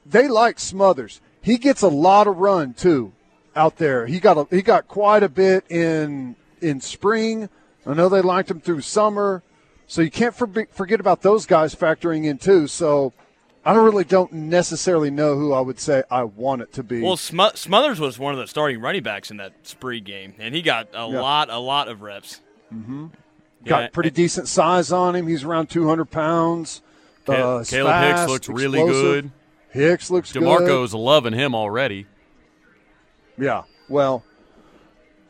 they 0.04 0.28
like 0.28 0.58
Smothers. 0.58 1.20
He 1.42 1.58
gets 1.58 1.82
a 1.82 1.88
lot 1.88 2.26
of 2.26 2.38
run 2.38 2.74
too 2.74 3.12
out 3.54 3.76
there. 3.76 4.06
He 4.06 4.20
got 4.20 4.36
a, 4.36 4.46
he 4.54 4.62
got 4.62 4.88
quite 4.88 5.22
a 5.22 5.28
bit 5.28 5.64
in 5.70 6.36
in 6.60 6.80
spring 6.80 7.48
I 7.86 7.94
know 7.94 8.08
they 8.08 8.20
liked 8.20 8.50
him 8.50 8.60
through 8.60 8.80
summer, 8.80 9.42
so 9.86 10.02
you 10.02 10.10
can't 10.10 10.34
for- 10.34 10.66
forget 10.72 10.98
about 10.98 11.22
those 11.22 11.46
guys 11.46 11.74
factoring 11.74 12.24
in 12.24 12.38
too. 12.38 12.66
So 12.66 13.12
I 13.64 13.72
don't 13.72 13.84
really 13.84 14.04
don't 14.04 14.32
necessarily 14.32 15.10
know 15.10 15.36
who 15.36 15.52
I 15.52 15.60
would 15.60 15.78
say 15.78 16.02
I 16.10 16.24
want 16.24 16.62
it 16.62 16.72
to 16.74 16.82
be. 16.82 17.00
Well, 17.00 17.16
Smothers 17.16 18.00
was 18.00 18.18
one 18.18 18.34
of 18.34 18.40
the 18.40 18.48
starting 18.48 18.80
running 18.80 19.04
backs 19.04 19.30
in 19.30 19.36
that 19.36 19.52
spree 19.62 20.00
game, 20.00 20.34
and 20.38 20.54
he 20.54 20.62
got 20.62 20.88
a 20.94 21.08
yeah. 21.08 21.20
lot, 21.20 21.48
a 21.48 21.58
lot 21.58 21.88
of 21.88 22.02
reps. 22.02 22.40
Mm-hmm. 22.74 23.06
Got 23.66 23.80
yeah, 23.80 23.88
pretty 23.88 24.10
decent 24.10 24.46
size 24.46 24.92
on 24.92 25.16
him. 25.16 25.26
He's 25.26 25.42
around 25.42 25.66
200 25.66 26.04
pounds. 26.04 26.82
Uh, 27.26 27.32
Kalib 27.32 27.86
fast, 27.86 28.20
Hicks 28.20 28.30
looks 28.30 28.48
really 28.48 28.78
good. 28.78 29.30
Hicks 29.70 30.10
looks 30.10 30.32
good. 30.32 30.44
DeMarco's 30.44 30.92
good. 30.92 30.98
loving 30.98 31.32
him 31.32 31.52
already. 31.54 32.06
Yeah. 33.36 33.64
Well, 33.88 34.24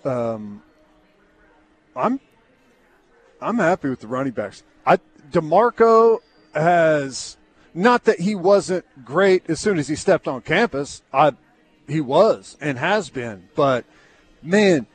um, 0.04 0.62
I'm 1.96 2.20
I'm 3.40 3.56
happy 3.56 3.88
with 3.88 4.00
the 4.00 4.06
running 4.06 4.32
backs. 4.32 4.62
I 4.84 4.98
DeMarco 5.30 6.18
has 6.54 7.38
not 7.72 8.04
that 8.04 8.20
he 8.20 8.34
wasn't 8.34 8.84
great 9.02 9.48
as 9.48 9.60
soon 9.60 9.78
as 9.78 9.88
he 9.88 9.96
stepped 9.96 10.28
on 10.28 10.42
campus. 10.42 11.02
I 11.12 11.32
he 11.88 12.02
was 12.02 12.58
and 12.60 12.78
has 12.78 13.08
been, 13.08 13.48
but 13.54 13.86
man, 14.42 14.86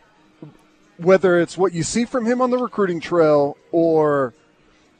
whether 1.01 1.39
it's 1.39 1.57
what 1.57 1.73
you 1.73 1.83
see 1.83 2.05
from 2.05 2.25
him 2.25 2.41
on 2.41 2.49
the 2.49 2.57
recruiting 2.57 2.99
trail 2.99 3.57
or 3.71 4.33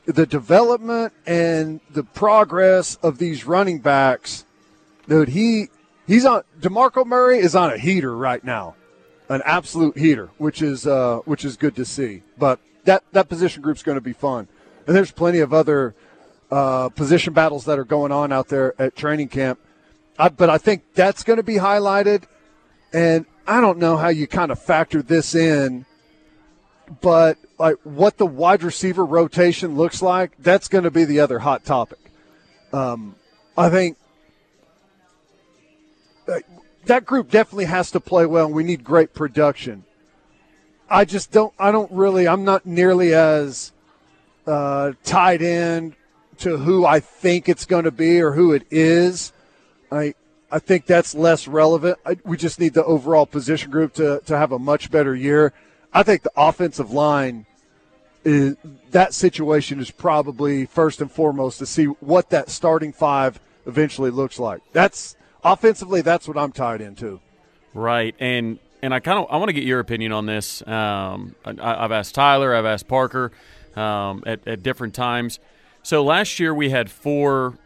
the 0.06 0.26
development 0.26 1.14
and 1.26 1.80
the 1.90 2.04
progress 2.04 2.96
of 3.04 3.18
these 3.18 3.46
running 3.46 3.80
backs, 3.80 4.46
dude, 5.08 5.30
he 5.30 5.70
he's 6.08 6.26
on 6.26 6.44
DeMarco 6.60 7.06
Murray 7.06 7.40
is 7.40 7.56
on 7.56 7.72
a 7.72 7.78
heater 7.78 8.16
right 8.16 8.44
now. 8.44 8.76
An 9.30 9.42
absolute 9.46 9.98
heater, 9.98 10.30
which 10.38 10.62
is 10.62 10.86
uh, 10.86 11.20
which 11.20 11.46
is 11.46 11.56
good 11.56 11.76
to 11.78 11.86
see. 11.86 12.24
But 12.38 12.60
that 12.84 13.04
that 13.14 13.30
position 13.30 13.62
group's 13.62 13.84
going 13.84 13.96
to 13.96 14.02
be 14.02 14.14
fun. 14.14 14.48
And 14.88 14.96
there's 14.96 15.12
plenty 15.12 15.40
of 15.40 15.54
other 15.54 15.96
uh, 16.52 16.90
position 16.90 17.34
battles 17.34 17.66
that 17.66 17.80
are 17.80 17.86
going 17.86 18.12
on 18.12 18.34
out 18.34 18.50
there 18.50 18.74
at 18.82 18.96
training 18.96 19.30
camp. 19.30 19.60
I, 20.20 20.30
but 20.30 20.50
I 20.50 20.58
think 20.58 20.84
that's 20.94 21.24
going 21.24 21.38
to 21.38 21.44
be 21.44 21.56
highlighted. 21.56 22.24
And 22.92 23.26
I 23.48 23.62
don't 23.62 23.78
know 23.78 23.96
how 23.96 24.10
you 24.10 24.28
kind 24.28 24.52
of 24.52 24.60
factor 24.60 25.02
this 25.02 25.34
in, 25.34 25.86
but 27.00 27.38
like 27.58 27.78
what 27.84 28.18
the 28.18 28.26
wide 28.26 28.64
receiver 28.64 29.06
rotation 29.06 29.76
looks 29.76 30.02
like, 30.02 30.32
that's 30.40 30.68
going 30.68 30.84
to 30.84 30.92
be 30.92 31.06
the 31.06 31.20
other 31.20 31.40
hot 31.40 31.64
topic. 31.64 32.00
Um, 32.74 33.16
I 33.58 33.70
think 33.70 33.98
that 36.86 37.06
group 37.06 37.30
definitely 37.30 37.66
has 37.66 37.92
to 37.92 38.00
play 38.00 38.26
well, 38.26 38.48
and 38.48 38.56
we 38.56 38.64
need 38.64 38.84
great 38.84 39.14
production. 39.14 39.84
I 40.90 41.06
just 41.06 41.32
don't. 41.32 41.54
I 41.58 41.72
don't 41.72 41.92
really. 41.92 42.28
I'm 42.28 42.44
not 42.44 42.66
nearly 42.66 43.14
as 43.14 43.72
uh, 44.46 44.94
tied 45.04 45.42
in 45.42 45.96
to 46.40 46.58
who 46.58 46.86
I 46.86 47.00
think 47.00 47.48
it's 47.48 47.66
going 47.66 47.86
to 47.86 47.92
be 47.92 48.22
or 48.22 48.34
who 48.34 48.52
it 48.52 48.64
is. 48.70 49.32
I 49.92 50.16
I 50.52 50.60
think 50.60 50.86
that's 50.86 51.16
less 51.16 51.48
relevant. 51.48 51.98
I, 52.06 52.18
we 52.26 52.36
just 52.36 52.60
need 52.60 52.74
the 52.74 52.84
overall 52.84 53.26
position 53.26 53.72
group 53.72 53.94
to 53.94 54.22
to 54.26 54.38
have 54.38 54.52
a 54.52 54.60
much 54.60 54.92
better 54.92 55.16
year. 55.16 55.54
I 55.94 56.04
think 56.04 56.24
the 56.24 56.32
offensive 56.36 56.92
line 56.92 57.46
is 58.24 58.56
that 58.92 59.14
situation 59.14 59.80
is 59.80 59.92
probably 59.92 60.66
first 60.66 61.02
and 61.02 61.12
foremost 61.12 61.60
to 61.60 61.66
see 61.66 61.86
what 61.86 62.30
that 62.30 62.50
starting 62.50 62.94
five 62.94 63.40
eventually 63.66 64.12
looks 64.12 64.40
like. 64.40 64.62
That's 64.74 65.16
offensively. 65.44 66.02
That's 66.02 66.28
what 66.28 66.38
I'm 66.38 66.52
tied 66.52 66.82
into. 66.82 67.20
Right, 67.74 68.16
and 68.20 68.60
and 68.82 68.94
I 68.94 69.00
kind 69.00 69.20
of 69.20 69.28
I 69.30 69.38
want 69.38 69.50
to 69.50 69.54
get 69.54 69.64
your 69.64 69.80
opinion 69.80 70.12
on 70.12 70.26
this. 70.26 70.66
Um, 70.68 71.36
I, 71.46 71.82
have 71.82 71.92
asked 71.92 72.16
Tyler, 72.16 72.54
I've 72.56 72.66
asked 72.66 72.88
Parker 72.88 73.32
um, 73.76 74.24
at, 74.26 74.48
at 74.48 74.64
different 74.64 74.94
times. 74.94 75.40
So 75.84 76.04
last 76.04 76.40
year 76.40 76.54
we 76.54 76.70
had 76.70 76.92
four 76.92 77.58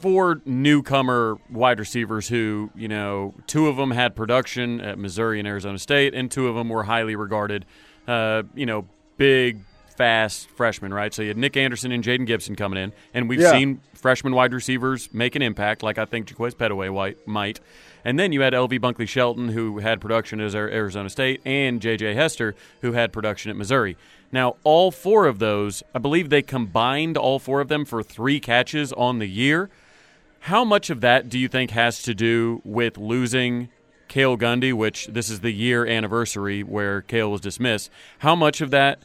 four 0.00 0.40
newcomer 0.44 1.38
wide 1.50 1.78
receivers 1.78 2.28
who 2.28 2.70
you 2.74 2.88
know 2.88 3.34
two 3.46 3.68
of 3.68 3.76
them 3.76 3.90
had 3.90 4.14
production 4.14 4.80
at 4.80 4.98
Missouri 4.98 5.38
and 5.38 5.48
Arizona 5.48 5.78
State, 5.78 6.14
and 6.14 6.30
two 6.30 6.48
of 6.48 6.54
them 6.54 6.68
were 6.68 6.84
highly 6.84 7.16
regarded. 7.16 7.64
Uh, 8.06 8.42
you 8.54 8.66
know, 8.66 8.86
big 9.16 9.60
fast 9.96 10.48
freshmen, 10.50 10.92
right? 10.92 11.12
So 11.14 11.22
you 11.22 11.28
had 11.28 11.36
Nick 11.36 11.56
Anderson 11.56 11.92
and 11.92 12.02
Jayden 12.02 12.26
Gibson 12.26 12.56
coming 12.56 12.82
in, 12.82 12.92
and 13.14 13.28
we've 13.28 13.40
yeah. 13.40 13.52
seen 13.52 13.80
freshman 13.94 14.34
wide 14.34 14.52
receivers 14.52 15.08
make 15.12 15.36
an 15.36 15.42
impact, 15.42 15.82
like 15.82 15.98
I 15.98 16.04
think 16.04 16.26
Jaquaize 16.26 16.54
Pettaway 16.54 17.14
might. 17.26 17.60
And 18.04 18.18
then 18.18 18.32
you 18.32 18.40
had 18.40 18.52
LV 18.52 18.80
Bunkley 18.80 19.06
Shelton, 19.06 19.48
who 19.48 19.78
had 19.78 20.00
production 20.00 20.40
at 20.40 20.54
Arizona 20.54 21.08
State, 21.08 21.40
and 21.44 21.80
JJ 21.80 22.14
Hester, 22.14 22.56
who 22.80 22.92
had 22.92 23.12
production 23.12 23.50
at 23.50 23.56
Missouri. 23.56 23.96
Now, 24.32 24.56
all 24.64 24.90
four 24.90 25.26
of 25.26 25.38
those, 25.38 25.82
I 25.94 25.98
believe 25.98 26.30
they 26.30 26.40
combined 26.40 27.18
all 27.18 27.38
four 27.38 27.60
of 27.60 27.68
them 27.68 27.84
for 27.84 28.02
three 28.02 28.40
catches 28.40 28.92
on 28.94 29.18
the 29.18 29.26
year. 29.26 29.68
How 30.40 30.64
much 30.64 30.88
of 30.88 31.02
that 31.02 31.28
do 31.28 31.38
you 31.38 31.48
think 31.48 31.70
has 31.72 32.02
to 32.02 32.14
do 32.14 32.62
with 32.64 32.96
losing 32.96 33.68
Cale 34.08 34.38
Gundy, 34.38 34.72
which 34.72 35.06
this 35.06 35.28
is 35.28 35.40
the 35.40 35.52
year 35.52 35.86
anniversary 35.86 36.62
where 36.62 37.02
Cale 37.02 37.30
was 37.30 37.42
dismissed? 37.42 37.90
How 38.20 38.34
much 38.34 38.62
of 38.62 38.70
that 38.70 39.02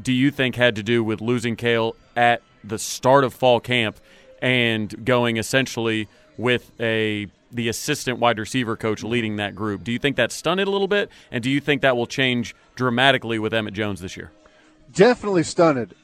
do 0.00 0.12
you 0.12 0.30
think 0.30 0.56
had 0.56 0.74
to 0.76 0.82
do 0.82 1.02
with 1.02 1.20
losing 1.20 1.54
Cale 1.54 1.94
at 2.16 2.42
the 2.64 2.78
start 2.78 3.22
of 3.24 3.32
fall 3.32 3.60
camp 3.60 3.98
and 4.42 5.04
going 5.04 5.36
essentially 5.36 6.08
with 6.36 6.72
a 6.80 7.28
the 7.52 7.68
assistant 7.68 8.18
wide 8.18 8.38
receiver 8.38 8.76
coach 8.76 9.04
leading 9.04 9.36
that 9.36 9.54
group. 9.54 9.84
Do 9.84 9.92
you 9.92 9.98
think 10.00 10.16
that 10.16 10.32
stunned 10.32 10.60
it 10.60 10.66
a 10.66 10.70
little 10.70 10.88
bit? 10.88 11.08
And 11.30 11.42
do 11.42 11.48
you 11.48 11.60
think 11.60 11.80
that 11.82 11.96
will 11.96 12.06
change 12.06 12.54
dramatically 12.74 13.38
with 13.38 13.54
Emmett 13.54 13.72
Jones 13.72 14.00
this 14.00 14.16
year? 14.16 14.32
Definitely 14.92 15.42
stunned. 15.42 15.94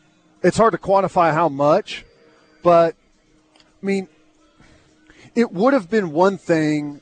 It's 0.43 0.57
hard 0.57 0.73
to 0.73 0.79
quantify 0.79 1.33
how 1.33 1.49
much, 1.49 2.05
but 2.63 2.95
I 3.83 3.87
mean, 3.87 4.09
it 5.35 5.53
would 5.53 5.73
have 5.73 5.89
been 5.89 6.13
one 6.13 6.37
thing. 6.37 7.01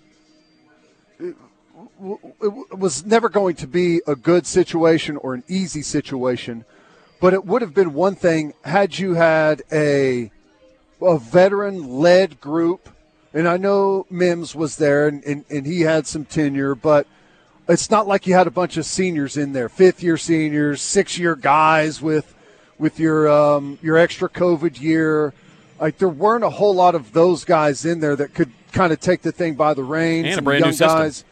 It 1.19 1.35
was 2.71 3.05
never 3.05 3.29
going 3.29 3.57
to 3.57 3.67
be 3.67 4.01
a 4.07 4.15
good 4.15 4.47
situation 4.47 5.17
or 5.17 5.35
an 5.35 5.45
easy 5.49 5.83
situation, 5.83 6.65
but 7.21 7.35
it 7.35 7.45
would 7.45 7.63
have 7.63 7.75
been 7.75 7.93
one 7.93 8.15
thing 8.15 8.55
had 8.65 8.99
you 8.99 9.15
had 9.15 9.63
a 9.73 10.31
a 11.03 11.19
veteran 11.19 11.89
led 11.89 12.41
group 12.41 12.89
and 13.33 13.49
I 13.49 13.57
know 13.57 14.07
Mims 14.11 14.55
was 14.55 14.77
there 14.77 15.07
and, 15.07 15.23
and, 15.25 15.45
and 15.49 15.67
he 15.67 15.83
had 15.83 16.07
some 16.07 16.25
tenure, 16.25 16.75
but 16.75 17.07
it's 17.71 17.91
not 17.91 18.07
like 18.07 18.27
you 18.27 18.35
had 18.35 18.47
a 18.47 18.51
bunch 18.51 18.77
of 18.77 18.85
seniors 18.85 19.37
in 19.37 19.53
there, 19.53 19.69
fifth 19.69 20.03
year 20.03 20.17
seniors, 20.17 20.83
six 20.83 21.19
year 21.19 21.37
guys 21.37 22.03
with 22.03 22.35
with 22.79 22.99
your 22.99 23.29
um, 23.31 23.79
your 23.83 23.97
extra 23.97 24.29
COVID 24.29 24.81
year. 24.81 25.33
Like 25.81 25.99
there 25.99 26.09
weren't 26.09 26.45
a 26.45 26.51
whole 26.51 26.75
lot 26.75 26.95
of 26.95 27.13
those 27.13 27.45
guys 27.45 27.85
in 27.85 28.01
there 28.01 28.17
that 28.17 28.35
could 28.35 28.51
kind 28.73 28.93
of 28.93 29.01
take 29.01 29.23
the 29.23 29.33
thing 29.33 29.55
by 29.55 29.75
the 29.75 29.85
reins. 29.85 30.29
And 30.29 30.39
a 30.39 30.43
brand 30.43 30.65
new 30.65 30.73
guys. 30.73 31.17
system. 31.17 31.27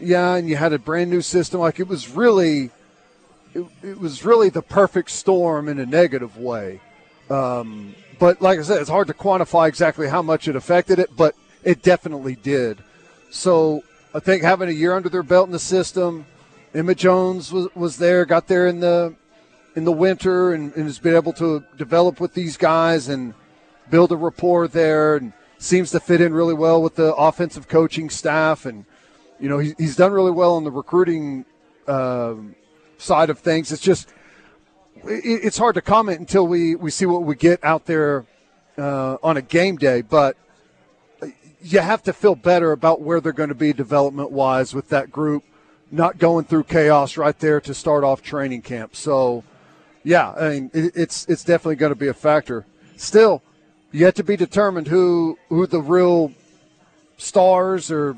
Yeah, 0.00 0.34
and 0.34 0.48
you 0.48 0.56
had 0.56 0.72
a 0.72 0.78
brand 0.78 1.10
new 1.10 1.22
system. 1.22 1.60
Like 1.60 1.78
it 1.78 1.86
was 1.86 2.08
really, 2.08 2.70
it, 3.54 3.64
it 3.82 3.98
was 3.98 4.24
really 4.24 4.48
the 4.48 4.62
perfect 4.62 5.10
storm 5.10 5.68
in 5.68 5.78
a 5.78 5.86
negative 5.86 6.36
way. 6.36 6.80
Um, 7.30 7.94
but 8.18 8.42
like 8.42 8.58
I 8.58 8.62
said, 8.62 8.80
it's 8.80 8.90
hard 8.90 9.06
to 9.08 9.14
quantify 9.14 9.68
exactly 9.68 10.08
how 10.08 10.22
much 10.22 10.48
it 10.48 10.56
affected 10.56 10.98
it, 10.98 11.10
but 11.16 11.34
it 11.62 11.82
definitely 11.82 12.36
did. 12.36 12.78
So 13.30 13.82
I 14.14 14.20
think 14.20 14.44
having 14.44 14.68
a 14.68 14.72
year 14.72 14.94
under 14.94 15.08
their 15.08 15.24
belt 15.24 15.48
in 15.48 15.52
the 15.52 15.58
system, 15.58 16.24
Emmett 16.72 16.98
Jones 16.98 17.52
was, 17.52 17.66
was 17.74 17.96
there, 17.96 18.24
got 18.24 18.46
there 18.46 18.68
in 18.68 18.78
the 18.78 19.16
in 19.74 19.82
the 19.82 19.90
winter, 19.92 20.54
and, 20.54 20.72
and 20.76 20.84
has 20.84 21.00
been 21.00 21.16
able 21.16 21.32
to 21.32 21.64
develop 21.76 22.20
with 22.20 22.32
these 22.32 22.56
guys 22.56 23.08
and 23.08 23.34
build 23.90 24.12
a 24.12 24.16
rapport 24.16 24.68
there, 24.68 25.16
and 25.16 25.32
seems 25.58 25.90
to 25.90 25.98
fit 25.98 26.20
in 26.20 26.32
really 26.32 26.54
well 26.54 26.80
with 26.80 26.94
the 26.94 27.12
offensive 27.16 27.66
coaching 27.66 28.08
staff, 28.08 28.66
and 28.66 28.84
you 29.40 29.48
know 29.48 29.58
he, 29.58 29.74
he's 29.78 29.96
done 29.96 30.12
really 30.12 30.30
well 30.30 30.54
on 30.54 30.62
the 30.62 30.70
recruiting 30.70 31.44
uh, 31.88 32.34
side 32.98 33.30
of 33.30 33.40
things. 33.40 33.72
It's 33.72 33.82
just 33.82 34.14
it's 35.06 35.58
hard 35.58 35.74
to 35.74 35.82
comment 35.82 36.20
until 36.20 36.46
we, 36.46 36.76
we 36.76 36.90
see 36.90 37.04
what 37.04 37.24
we 37.24 37.34
get 37.34 37.62
out 37.64 37.86
there 37.86 38.24
uh, 38.78 39.16
on 39.24 39.36
a 39.36 39.42
game 39.42 39.76
day. 39.76 40.02
But 40.02 40.36
you 41.64 41.80
have 41.80 42.02
to 42.02 42.12
feel 42.12 42.34
better 42.34 42.72
about 42.72 43.00
where 43.00 43.20
they're 43.20 43.32
going 43.32 43.48
to 43.48 43.54
be 43.54 43.72
development 43.72 44.30
wise 44.30 44.74
with 44.74 44.90
that 44.90 45.10
group 45.10 45.42
not 45.90 46.18
going 46.18 46.44
through 46.44 46.64
chaos 46.64 47.16
right 47.16 47.38
there 47.38 47.60
to 47.60 47.72
start 47.72 48.04
off 48.04 48.22
training 48.22 48.62
camp. 48.62 48.94
So, 48.94 49.44
yeah, 50.02 50.32
I 50.32 50.48
mean 50.50 50.70
it, 50.74 50.92
it's 50.94 51.24
it's 51.26 51.44
definitely 51.44 51.76
going 51.76 51.92
to 51.92 51.98
be 51.98 52.08
a 52.08 52.14
factor. 52.14 52.66
Still, 52.96 53.42
yet 53.92 54.14
to 54.16 54.24
be 54.24 54.36
determined 54.36 54.88
who 54.88 55.38
who 55.48 55.66
the 55.66 55.80
real 55.80 56.32
stars 57.16 57.90
or 57.90 58.16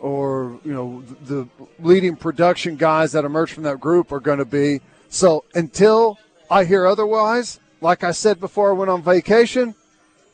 or 0.00 0.60
you 0.64 0.72
know 0.72 1.02
the 1.24 1.48
leading 1.80 2.14
production 2.14 2.76
guys 2.76 3.12
that 3.12 3.24
emerge 3.24 3.52
from 3.52 3.64
that 3.64 3.80
group 3.80 4.12
are 4.12 4.20
going 4.20 4.38
to 4.38 4.44
be. 4.44 4.80
So 5.08 5.44
until 5.54 6.18
I 6.50 6.64
hear 6.64 6.86
otherwise, 6.86 7.58
like 7.80 8.04
I 8.04 8.12
said 8.12 8.38
before 8.38 8.70
I 8.70 8.74
went 8.74 8.90
on 8.90 9.02
vacation, 9.02 9.74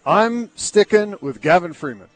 I'm 0.05 0.51
sticking 0.57 1.17
with 1.23 1.41
Gavin 1.41 1.73
Freeman. 1.73 2.09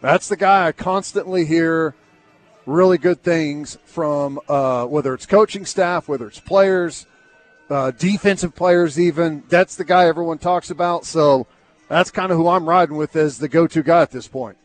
That's 0.00 0.28
the 0.28 0.36
guy 0.36 0.66
I 0.68 0.72
constantly 0.72 1.44
hear 1.44 1.94
really 2.66 2.98
good 2.98 3.22
things 3.22 3.78
from 3.84 4.40
uh, 4.48 4.86
whether 4.86 5.12
it's 5.14 5.26
coaching 5.26 5.66
staff, 5.66 6.08
whether 6.08 6.26
it's 6.26 6.40
players, 6.40 7.06
uh, 7.68 7.90
defensive 7.90 8.54
players, 8.54 8.98
even. 8.98 9.42
That's 9.48 9.76
the 9.76 9.84
guy 9.84 10.06
everyone 10.06 10.38
talks 10.38 10.70
about. 10.70 11.04
So 11.04 11.46
that's 11.88 12.10
kind 12.10 12.32
of 12.32 12.38
who 12.38 12.48
I'm 12.48 12.68
riding 12.68 12.96
with 12.96 13.14
as 13.16 13.38
the 13.38 13.48
go 13.48 13.66
to 13.66 13.82
guy 13.82 14.02
at 14.02 14.10
this 14.10 14.28
point. 14.28 14.56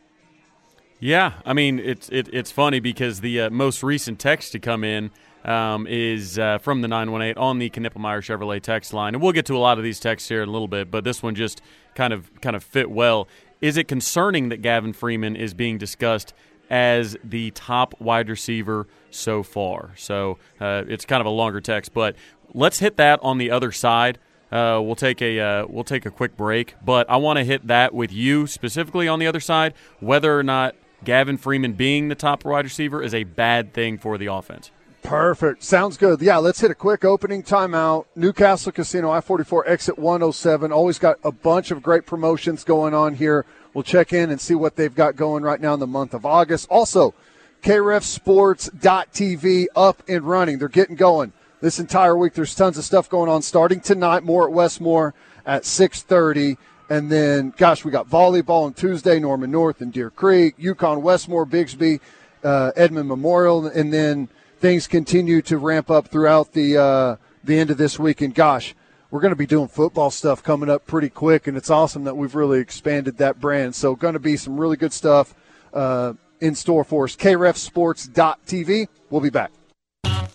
Yeah, 1.00 1.34
I 1.46 1.54
mean 1.54 1.80
it's 1.80 2.08
it, 2.10 2.30
it's 2.32 2.52
funny 2.52 2.80
because 2.80 3.20
the 3.20 3.42
uh, 3.42 3.50
most 3.50 3.84
recent 3.84 4.18
text 4.18 4.54
to 4.54 4.60
come 4.60 4.84
in 4.84 5.12
um, 5.44 5.86
is 5.88 6.40
uh, 6.40 6.58
from 6.58 6.82
the 6.82 6.88
918 6.88 7.38
on 7.42 7.60
the 7.60 7.70
Knippelmeyer 7.70 8.22
Chevrolet 8.22 8.62
text 8.62 8.94
line, 8.94 9.14
and 9.14 9.22
we'll 9.22 9.34
get 9.34 9.46
to 9.48 9.58
a 9.58 9.60
lot 9.60 9.78
of 9.78 9.84
these 9.84 10.00
texts 10.00 10.30
here 10.30 10.42
in 10.42 10.50
a 10.50 10.52
little 10.52 10.68
bit, 10.68 10.90
but 10.90 11.04
this 11.04 11.22
one 11.22 11.36
just 11.36 11.62
kind 11.94 12.14
of 12.14 12.30
kind 12.42 12.56
of 12.56 12.64
fit 12.64 12.90
well. 12.90 13.28
Is 13.62 13.78
it 13.78 13.88
concerning 13.88 14.50
that 14.50 14.62
Gavin 14.62 14.94
Freeman 14.94 15.36
is 15.36 15.54
being 15.54 15.78
discussed 15.78 16.34
as 16.70 17.16
the 17.24 17.52
top 17.52 18.00
wide 18.00 18.30
receiver 18.30 18.88
so 19.12 19.44
far? 19.44 19.92
So 19.98 20.38
uh, 20.60 20.84
it's 20.88 21.06
kind 21.06 21.22
of 21.22 21.28
a 21.28 21.32
longer 21.32 21.62
text, 21.62 21.94
but 21.94 22.16
let's 22.54 22.80
hit 22.80 22.98
that 22.98 23.20
on 23.22 23.38
the 23.38 23.52
other 23.52 23.72
side. 23.72 24.18
Uh, 24.52 24.80
we'll 24.82 24.96
take 24.96 25.22
a 25.22 25.40
uh, 25.40 25.66
we'll 25.68 25.84
take 25.84 26.06
a 26.06 26.12
quick 26.12 26.38
break, 26.38 26.76
but 26.84 27.10
I 27.10 27.18
want 27.18 27.38
to 27.38 27.44
hit 27.44 27.68
that 27.68 27.94
with 27.94 28.12
you 28.14 28.48
specifically 28.48 29.08
on 29.08 29.20
the 29.20 29.28
other 29.28 29.40
side, 29.40 29.74
whether 30.00 30.38
or 30.38 30.44
not 30.44 30.76
Gavin 31.04 31.38
Freeman 31.38 31.74
being 31.74 32.10
the 32.10 32.16
top 32.16 32.46
wide 32.46 32.66
receiver 32.66 33.02
is 33.02 33.14
a 33.14 33.24
bad 33.24 33.74
thing 33.74 33.98
for 33.98 34.18
the 34.18 34.28
offense. 34.28 34.72
Perfect. 35.06 35.64
Sounds 35.64 35.98
good. 35.98 36.20
Yeah, 36.20 36.38
let's 36.38 36.60
hit 36.60 36.72
a 36.72 36.76
quick 36.76 37.06
opening 37.06 37.44
timeout. 37.44 38.06
Newcastle 38.16 38.72
Casino, 38.72 39.12
I 39.12 39.22
44, 39.22 39.70
exit 39.70 40.00
107. 40.00 40.72
Always 40.72 40.98
got 40.98 41.20
a 41.24 41.32
bunch 41.32 41.70
of 41.70 41.84
great 41.84 42.08
promotions 42.08 42.64
going 42.64 42.96
on 42.96 43.14
here. 43.14 43.46
We'll 43.76 43.84
check 43.84 44.14
in 44.14 44.32
and 44.32 44.42
see 44.42 44.56
what 44.56 44.76
they've 44.76 44.96
got 44.96 45.16
going 45.16 45.44
right 45.44 45.62
now 45.62 45.76
in 45.76 45.80
the 45.80 45.86
month 45.86 46.16
of 46.16 46.26
August. 46.26 46.68
Also, 46.72 47.14
KREFSports.tv 47.62 49.66
up 49.76 50.02
and 50.08 50.24
running. 50.24 50.58
They're 50.58 50.70
getting 50.70 50.96
going 50.96 51.34
this 51.62 51.80
entire 51.80 52.18
week. 52.18 52.34
There's 52.34 52.56
tons 52.56 52.80
of 52.80 52.84
stuff 52.84 53.08
going 53.08 53.30
on 53.30 53.44
starting 53.44 53.82
tonight, 53.82 54.24
Moore 54.24 54.48
at 54.48 54.54
Westmoore 54.54 55.14
at 55.46 55.66
630. 55.66 56.58
And 56.90 57.12
then, 57.12 57.54
gosh, 57.58 57.86
we 57.86 57.92
got 57.92 58.10
volleyball 58.10 58.66
on 58.66 58.74
Tuesday, 58.74 59.20
Norman 59.20 59.52
North 59.52 59.82
and 59.82 59.94
Deer 59.94 60.10
Creek, 60.10 60.56
Yukon 60.58 61.04
Westmoore, 61.04 61.46
Bixby, 61.46 62.00
uh, 62.44 62.72
Edmond 62.76 63.08
Memorial, 63.08 63.68
and 63.68 63.94
then– 63.94 64.30
things 64.66 64.88
continue 64.88 65.44
to 65.44 65.60
ramp 65.60 65.92
up 65.92 66.08
throughout 66.08 66.54
the 66.54 66.76
uh, 66.76 67.16
the 67.44 67.60
end 67.60 67.70
of 67.70 67.78
this 67.78 68.00
week. 68.00 68.20
And 68.22 68.34
gosh, 68.34 68.74
we're 69.12 69.20
going 69.20 69.32
to 69.32 69.36
be 69.36 69.46
doing 69.46 69.68
football 69.68 70.10
stuff 70.10 70.42
coming 70.42 70.72
up 70.72 70.88
pretty 70.88 71.10
quick, 71.10 71.46
and 71.46 71.56
it's 71.56 71.70
awesome 71.70 72.04
that 72.06 72.18
we've 72.18 72.34
really 72.34 72.60
expanded 72.60 73.18
that 73.18 73.40
brand. 73.40 73.76
So, 73.76 73.96
going 73.96 74.16
to 74.16 74.20
be 74.20 74.38
some 74.38 74.60
really 74.60 74.76
good 74.76 74.92
stuff 74.92 75.36
uh, 75.72 76.14
in 76.42 76.56
store 76.56 76.84
for 76.84 77.04
us. 77.04 77.16
KREFSports.tv. 77.16 78.88
We'll 79.12 79.22
be 79.22 79.30
back. 79.30 79.52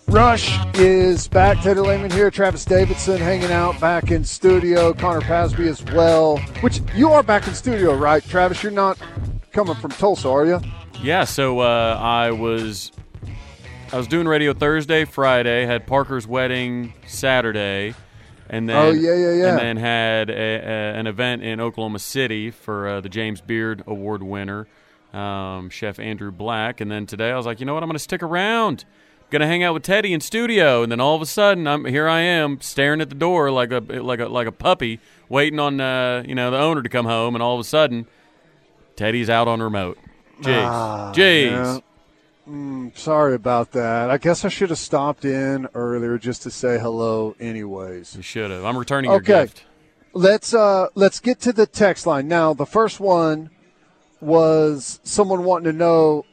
Rush 0.06 0.56
is 0.74 1.26
back. 1.26 1.60
Teddy 1.62 1.80
Lehman 1.80 2.12
here. 2.12 2.30
Travis 2.30 2.64
Davidson 2.64 3.18
hanging 3.18 3.50
out 3.50 3.80
back 3.80 4.12
in 4.12 4.22
studio. 4.22 4.92
Connor 4.92 5.22
Pasby 5.22 5.66
as 5.66 5.82
well. 5.86 6.38
Which 6.60 6.80
you 6.94 7.10
are 7.10 7.24
back 7.24 7.48
in 7.48 7.54
studio, 7.54 7.96
right, 7.96 8.22
Travis? 8.22 8.62
You're 8.62 8.70
not 8.70 8.96
coming 9.50 9.74
from 9.74 9.90
Tulsa, 9.90 10.28
are 10.28 10.46
you? 10.46 10.60
Yeah. 11.02 11.24
So 11.24 11.58
uh, 11.58 11.98
I 12.00 12.30
was 12.30 12.92
I 13.92 13.96
was 13.96 14.06
doing 14.06 14.28
radio 14.28 14.52
Thursday, 14.52 15.04
Friday, 15.04 15.66
had 15.66 15.84
Parker's 15.84 16.24
wedding 16.24 16.94
Saturday, 17.08 17.94
and 18.48 18.68
then 18.68 18.76
oh 18.76 18.90
yeah 18.92 19.14
yeah 19.14 19.32
yeah, 19.32 19.50
and 19.50 19.58
then 19.58 19.76
had 19.78 20.30
a, 20.30 20.32
a, 20.32 20.94
an 20.94 21.08
event 21.08 21.42
in 21.42 21.60
Oklahoma 21.60 21.98
City 21.98 22.52
for 22.52 22.86
uh, 22.86 23.00
the 23.00 23.08
James 23.08 23.40
Beard 23.40 23.82
Award 23.88 24.22
winner, 24.22 24.68
um, 25.12 25.70
Chef 25.70 25.98
Andrew 25.98 26.30
Black, 26.30 26.80
and 26.80 26.88
then 26.88 27.04
today 27.06 27.32
I 27.32 27.36
was 27.36 27.46
like, 27.46 27.58
you 27.58 27.66
know 27.66 27.74
what, 27.74 27.82
I'm 27.82 27.88
going 27.88 27.96
to 27.96 27.98
stick 27.98 28.22
around. 28.22 28.84
Gonna 29.30 29.46
hang 29.46 29.62
out 29.62 29.74
with 29.74 29.84
Teddy 29.84 30.12
in 30.12 30.20
studio, 30.20 30.82
and 30.82 30.90
then 30.90 30.98
all 30.98 31.14
of 31.14 31.22
a 31.22 31.26
sudden, 31.26 31.68
I'm 31.68 31.84
here. 31.84 32.08
I 32.08 32.18
am 32.18 32.60
staring 32.60 33.00
at 33.00 33.10
the 33.10 33.14
door 33.14 33.52
like 33.52 33.70
a 33.70 33.78
like 33.78 34.18
a 34.18 34.26
like 34.26 34.48
a 34.48 34.52
puppy, 34.52 34.98
waiting 35.28 35.60
on 35.60 35.80
uh, 35.80 36.24
you 36.26 36.34
know 36.34 36.50
the 36.50 36.58
owner 36.58 36.82
to 36.82 36.88
come 36.88 37.06
home, 37.06 37.36
and 37.36 37.42
all 37.42 37.54
of 37.54 37.60
a 37.60 37.64
sudden, 37.64 38.08
Teddy's 38.96 39.30
out 39.30 39.46
on 39.46 39.62
remote. 39.62 39.98
Jeez, 40.42 40.64
ah, 40.64 41.12
jeez. 41.14 41.50
Yeah. 41.50 41.78
Mm, 42.50 42.96
sorry 42.98 43.34
about 43.34 43.70
that. 43.72 44.10
I 44.10 44.18
guess 44.18 44.44
I 44.44 44.48
should 44.48 44.70
have 44.70 44.78
stopped 44.78 45.24
in 45.24 45.68
earlier 45.72 46.18
just 46.18 46.42
to 46.42 46.50
say 46.50 46.80
hello. 46.80 47.36
Anyways, 47.38 48.16
you 48.16 48.22
should 48.22 48.50
have. 48.50 48.64
I'm 48.64 48.76
returning 48.76 49.10
okay. 49.10 49.32
your 49.32 49.42
gift. 49.42 49.58
Okay. 49.58 49.66
Let's 50.12 50.52
uh 50.52 50.88
let's 50.96 51.20
get 51.20 51.40
to 51.42 51.52
the 51.52 51.66
text 51.66 52.06
line 52.06 52.26
now. 52.26 52.52
The 52.52 52.66
first 52.66 52.98
one 52.98 53.50
was 54.20 54.98
someone 55.04 55.44
wanting 55.44 55.72
to 55.72 55.78
know 55.78 56.26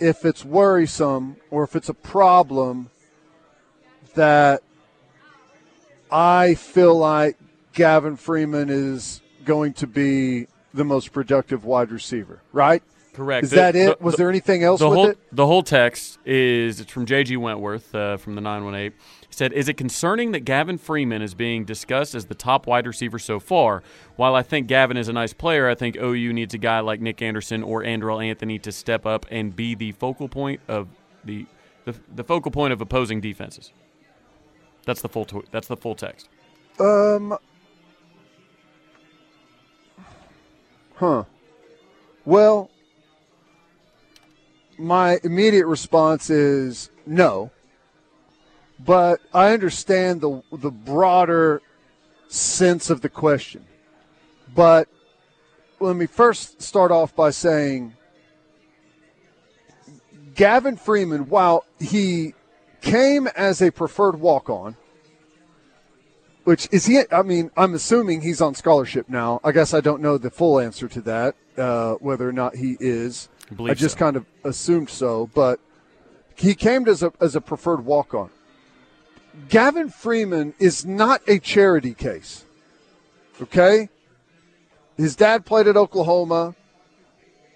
if 0.00 0.24
it's 0.24 0.44
worrisome 0.44 1.36
or 1.50 1.62
if 1.62 1.76
it's 1.76 1.88
a 1.88 1.94
problem 1.94 2.90
that 4.14 4.62
I 6.10 6.54
feel 6.54 6.96
like 6.96 7.36
Gavin 7.74 8.16
Freeman 8.16 8.70
is 8.70 9.20
going 9.44 9.74
to 9.74 9.86
be 9.86 10.48
the 10.74 10.84
most 10.84 11.12
productive 11.12 11.64
wide 11.64 11.92
receiver, 11.92 12.42
right? 12.52 12.82
Correct. 13.18 13.42
Is 13.42 13.50
the, 13.50 13.56
that 13.56 13.74
it? 13.74 13.98
The, 13.98 14.04
Was 14.04 14.14
there 14.14 14.28
anything 14.28 14.62
else 14.62 14.78
the 14.78 14.88
with 14.88 14.96
whole, 14.96 15.06
it? 15.08 15.18
The 15.32 15.44
whole 15.44 15.64
text 15.64 16.20
is 16.24 16.78
it's 16.78 16.92
from 16.92 17.04
J.G. 17.04 17.36
Wentworth 17.36 17.92
uh, 17.92 18.16
from 18.16 18.36
the 18.36 18.40
918. 18.40 18.96
He 19.28 19.34
said, 19.34 19.52
Is 19.52 19.68
it 19.68 19.74
concerning 19.74 20.30
that 20.30 20.44
Gavin 20.44 20.78
Freeman 20.78 21.20
is 21.20 21.34
being 21.34 21.64
discussed 21.64 22.14
as 22.14 22.26
the 22.26 22.36
top 22.36 22.68
wide 22.68 22.86
receiver 22.86 23.18
so 23.18 23.40
far? 23.40 23.82
While 24.14 24.36
I 24.36 24.42
think 24.42 24.68
Gavin 24.68 24.96
is 24.96 25.08
a 25.08 25.12
nice 25.12 25.32
player, 25.32 25.68
I 25.68 25.74
think 25.74 25.96
OU 25.96 26.32
needs 26.32 26.54
a 26.54 26.58
guy 26.58 26.78
like 26.78 27.00
Nick 27.00 27.20
Anderson 27.20 27.64
or 27.64 27.82
Andrel 27.82 28.24
Anthony 28.24 28.56
to 28.60 28.70
step 28.70 29.04
up 29.04 29.26
and 29.32 29.56
be 29.56 29.74
the 29.74 29.90
focal 29.90 30.28
point 30.28 30.60
of 30.68 30.86
the 31.24 31.44
the, 31.86 31.96
the 32.14 32.22
focal 32.22 32.52
point 32.52 32.72
of 32.72 32.80
opposing 32.80 33.20
defenses. 33.20 33.72
That's 34.84 35.02
the 35.02 35.08
full 35.08 35.24
tw- 35.24 35.50
that's 35.50 35.66
the 35.66 35.76
full 35.76 35.96
text. 35.96 36.28
Um 36.78 37.36
Huh. 40.94 41.24
Well, 42.24 42.70
my 44.78 45.20
immediate 45.24 45.66
response 45.66 46.30
is 46.30 46.90
no. 47.06 47.50
But 48.78 49.20
I 49.34 49.52
understand 49.52 50.20
the 50.20 50.42
the 50.52 50.70
broader 50.70 51.60
sense 52.28 52.90
of 52.90 53.00
the 53.00 53.08
question. 53.08 53.64
But 54.54 54.88
let 55.80 55.96
me 55.96 56.06
first 56.06 56.62
start 56.62 56.90
off 56.90 57.14
by 57.14 57.30
saying 57.30 57.94
Gavin 60.34 60.76
Freeman, 60.76 61.28
while 61.28 61.64
he 61.80 62.34
came 62.80 63.26
as 63.28 63.60
a 63.60 63.72
preferred 63.72 64.20
walk 64.20 64.48
on, 64.48 64.76
which 66.44 66.68
is 66.70 66.86
he, 66.86 67.02
I 67.10 67.22
mean, 67.22 67.50
I'm 67.56 67.74
assuming 67.74 68.20
he's 68.20 68.40
on 68.40 68.54
scholarship 68.54 69.08
now. 69.08 69.40
I 69.42 69.52
guess 69.52 69.74
I 69.74 69.80
don't 69.80 70.00
know 70.00 70.16
the 70.16 70.30
full 70.30 70.60
answer 70.60 70.88
to 70.88 71.00
that, 71.02 71.34
uh, 71.56 71.94
whether 71.94 72.28
or 72.28 72.32
not 72.32 72.54
he 72.56 72.76
is. 72.78 73.28
I, 73.58 73.62
I 73.64 73.74
just 73.74 73.94
so. 73.94 73.98
kind 73.98 74.16
of 74.16 74.26
assumed 74.44 74.90
so, 74.90 75.30
but 75.34 75.60
he 76.34 76.54
came 76.54 76.86
as 76.88 77.02
a 77.02 77.12
as 77.20 77.36
a 77.36 77.40
preferred 77.40 77.84
walk 77.84 78.14
on. 78.14 78.30
Gavin 79.48 79.88
Freeman 79.88 80.54
is 80.58 80.84
not 80.84 81.22
a 81.28 81.38
charity 81.38 81.94
case. 81.94 82.44
Okay? 83.40 83.88
His 84.96 85.14
dad 85.14 85.46
played 85.46 85.68
at 85.68 85.76
Oklahoma. 85.76 86.54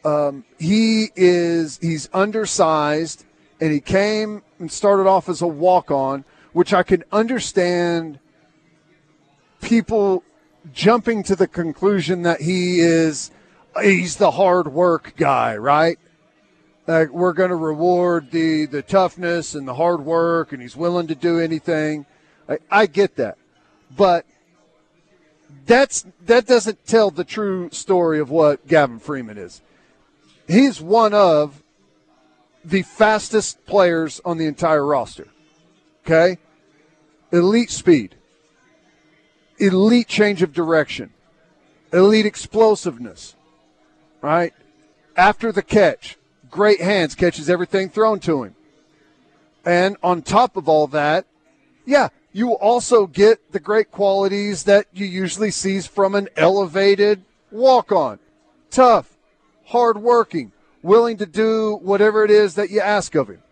Um, 0.04 0.44
he 0.58 1.10
is 1.16 1.78
he's 1.78 2.08
undersized 2.12 3.24
and 3.60 3.72
he 3.72 3.80
came 3.80 4.42
and 4.58 4.70
started 4.70 5.06
off 5.06 5.28
as 5.28 5.42
a 5.42 5.46
walk 5.46 5.90
on, 5.90 6.24
which 6.52 6.72
I 6.72 6.82
can 6.82 7.04
understand 7.12 8.18
people 9.60 10.24
jumping 10.72 11.22
to 11.24 11.36
the 11.36 11.46
conclusion 11.46 12.22
that 12.22 12.40
he 12.40 12.80
is 12.80 13.30
he's 13.80 14.16
the 14.16 14.32
hard 14.32 14.68
work 14.68 15.14
guy, 15.16 15.56
right? 15.56 15.98
Like 16.86 17.10
we're 17.10 17.32
going 17.32 17.50
to 17.50 17.56
reward 17.56 18.30
the 18.30 18.66
the 18.66 18.82
toughness 18.82 19.54
and 19.54 19.66
the 19.66 19.74
hard 19.74 20.04
work, 20.04 20.52
and 20.52 20.60
he's 20.60 20.76
willing 20.76 21.06
to 21.06 21.14
do 21.14 21.38
anything. 21.38 22.06
I, 22.48 22.58
I 22.70 22.86
get 22.86 23.16
that, 23.16 23.38
but 23.96 24.26
that's 25.64 26.04
that 26.26 26.46
doesn't 26.46 26.84
tell 26.86 27.10
the 27.10 27.24
true 27.24 27.70
story 27.70 28.18
of 28.18 28.30
what 28.30 28.66
Gavin 28.66 28.98
Freeman 28.98 29.38
is. 29.38 29.62
He's 30.48 30.80
one 30.80 31.14
of 31.14 31.62
the 32.64 32.82
fastest 32.82 33.64
players 33.64 34.20
on 34.24 34.38
the 34.38 34.46
entire 34.46 34.84
roster. 34.84 35.28
Okay, 36.04 36.38
elite 37.30 37.70
speed, 37.70 38.16
elite 39.58 40.08
change 40.08 40.42
of 40.42 40.52
direction, 40.52 41.12
elite 41.92 42.26
explosiveness 42.26 43.36
right? 44.22 44.54
After 45.16 45.52
the 45.52 45.62
catch, 45.62 46.16
great 46.50 46.80
hands, 46.80 47.14
catches 47.14 47.50
everything 47.50 47.90
thrown 47.90 48.20
to 48.20 48.44
him. 48.44 48.54
And 49.64 49.96
on 50.02 50.22
top 50.22 50.56
of 50.56 50.68
all 50.68 50.86
that, 50.88 51.26
yeah, 51.84 52.08
you 52.32 52.52
also 52.52 53.06
get 53.06 53.52
the 53.52 53.60
great 53.60 53.90
qualities 53.90 54.64
that 54.64 54.86
you 54.92 55.04
usually 55.04 55.50
see 55.50 55.80
from 55.80 56.14
an 56.14 56.28
elevated 56.36 57.24
walk 57.50 57.92
on. 57.92 58.18
Tough, 58.70 59.16
hardworking, 59.66 60.52
willing 60.82 61.18
to 61.18 61.26
do 61.26 61.78
whatever 61.82 62.24
it 62.24 62.30
is 62.30 62.54
that 62.54 62.70
you 62.70 62.80
ask 62.80 63.14
of 63.14 63.28
him. 63.28 63.42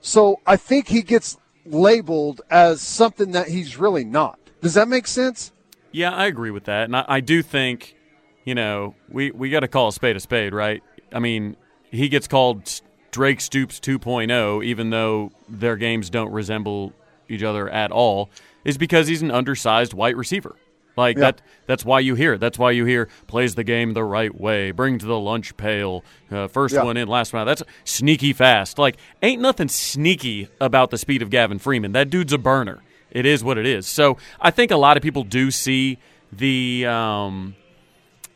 So 0.00 0.40
I 0.46 0.56
think 0.56 0.88
he 0.88 1.02
gets 1.02 1.38
labeled 1.64 2.42
as 2.50 2.82
something 2.82 3.32
that 3.32 3.48
he's 3.48 3.78
really 3.78 4.04
not. 4.04 4.38
Does 4.60 4.74
that 4.74 4.88
make 4.88 5.06
sense? 5.06 5.52
Yeah, 5.92 6.12
I 6.12 6.26
agree 6.26 6.50
with 6.50 6.64
that. 6.64 6.84
And 6.84 6.96
I, 6.96 7.04
I 7.06 7.20
do 7.20 7.42
think, 7.42 7.96
you 8.44 8.54
know, 8.54 8.94
we, 9.08 9.30
we 9.30 9.50
got 9.50 9.60
to 9.60 9.68
call 9.68 9.88
a 9.88 9.92
spade 9.92 10.16
a 10.16 10.20
spade, 10.20 10.52
right? 10.52 10.82
I 11.12 11.18
mean, 11.18 11.56
he 11.90 12.08
gets 12.08 12.28
called 12.28 12.80
Drake 13.10 13.40
Stoops 13.40 13.80
2.0, 13.80 14.64
even 14.64 14.90
though 14.90 15.32
their 15.48 15.76
games 15.76 16.10
don't 16.10 16.32
resemble 16.32 16.92
each 17.28 17.42
other 17.42 17.68
at 17.68 17.90
all, 17.90 18.30
is 18.64 18.76
because 18.76 19.08
he's 19.08 19.22
an 19.22 19.30
undersized 19.30 19.94
white 19.94 20.16
receiver. 20.16 20.56
Like 20.96 21.16
yeah. 21.16 21.22
that. 21.22 21.42
That's 21.66 21.84
why 21.84 22.00
you 22.00 22.14
hear. 22.14 22.34
It. 22.34 22.40
That's 22.40 22.58
why 22.58 22.70
you 22.70 22.84
hear 22.84 23.08
plays 23.26 23.54
the 23.54 23.64
game 23.64 23.94
the 23.94 24.04
right 24.04 24.34
way. 24.34 24.70
Bring 24.70 24.98
to 24.98 25.06
the 25.06 25.18
lunch 25.18 25.56
pail. 25.56 26.04
Uh, 26.30 26.46
first 26.48 26.74
yeah. 26.74 26.84
one 26.84 26.96
in, 26.96 27.08
last 27.08 27.32
one 27.32 27.42
out. 27.42 27.46
That's 27.46 27.62
sneaky 27.84 28.32
fast. 28.32 28.78
Like 28.78 28.96
ain't 29.22 29.42
nothing 29.42 29.68
sneaky 29.68 30.48
about 30.60 30.90
the 30.90 30.98
speed 30.98 31.22
of 31.22 31.30
Gavin 31.30 31.58
Freeman. 31.58 31.92
That 31.92 32.10
dude's 32.10 32.32
a 32.32 32.38
burner. 32.38 32.82
It 33.10 33.26
is 33.26 33.42
what 33.42 33.58
it 33.58 33.66
is. 33.66 33.86
So 33.86 34.18
I 34.40 34.50
think 34.50 34.70
a 34.70 34.76
lot 34.76 34.96
of 34.96 35.02
people 35.02 35.24
do 35.24 35.50
see 35.50 35.98
the, 36.32 36.86
um, 36.86 37.54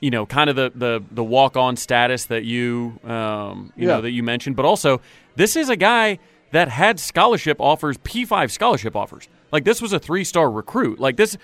you 0.01 0.11
know, 0.11 0.27
kind 0.27 0.49
of 0.51 0.57
the 0.57 0.73
the, 0.75 1.03
the 1.11 1.25
walk 1.25 1.57
on 1.57 1.77
status 1.77 2.27
that 2.27 2.45
you, 2.45 2.99
um, 3.05 3.73
you 3.77 3.87
yeah. 3.87 3.95
know, 3.95 4.01
that 4.03 4.11
you 4.11 4.23
mentioned. 4.23 4.57
But 4.57 4.65
also, 4.65 5.01
this 5.37 5.57
is 5.57 5.69
a 5.69 5.77
guy 5.77 6.19
that 6.53 6.69
had 6.69 6.99
scholarship 6.99 7.61
offers, 7.61 7.99
P 8.05 8.25
five 8.25 8.51
scholarship 8.53 8.97
offers. 8.97 9.29
Like 9.53 9.65
this 9.65 9.81
was 9.81 9.93
a 9.93 9.99
three 9.99 10.25
star 10.25 10.51
recruit. 10.51 10.99
Like 11.01 11.17
this 11.17 11.37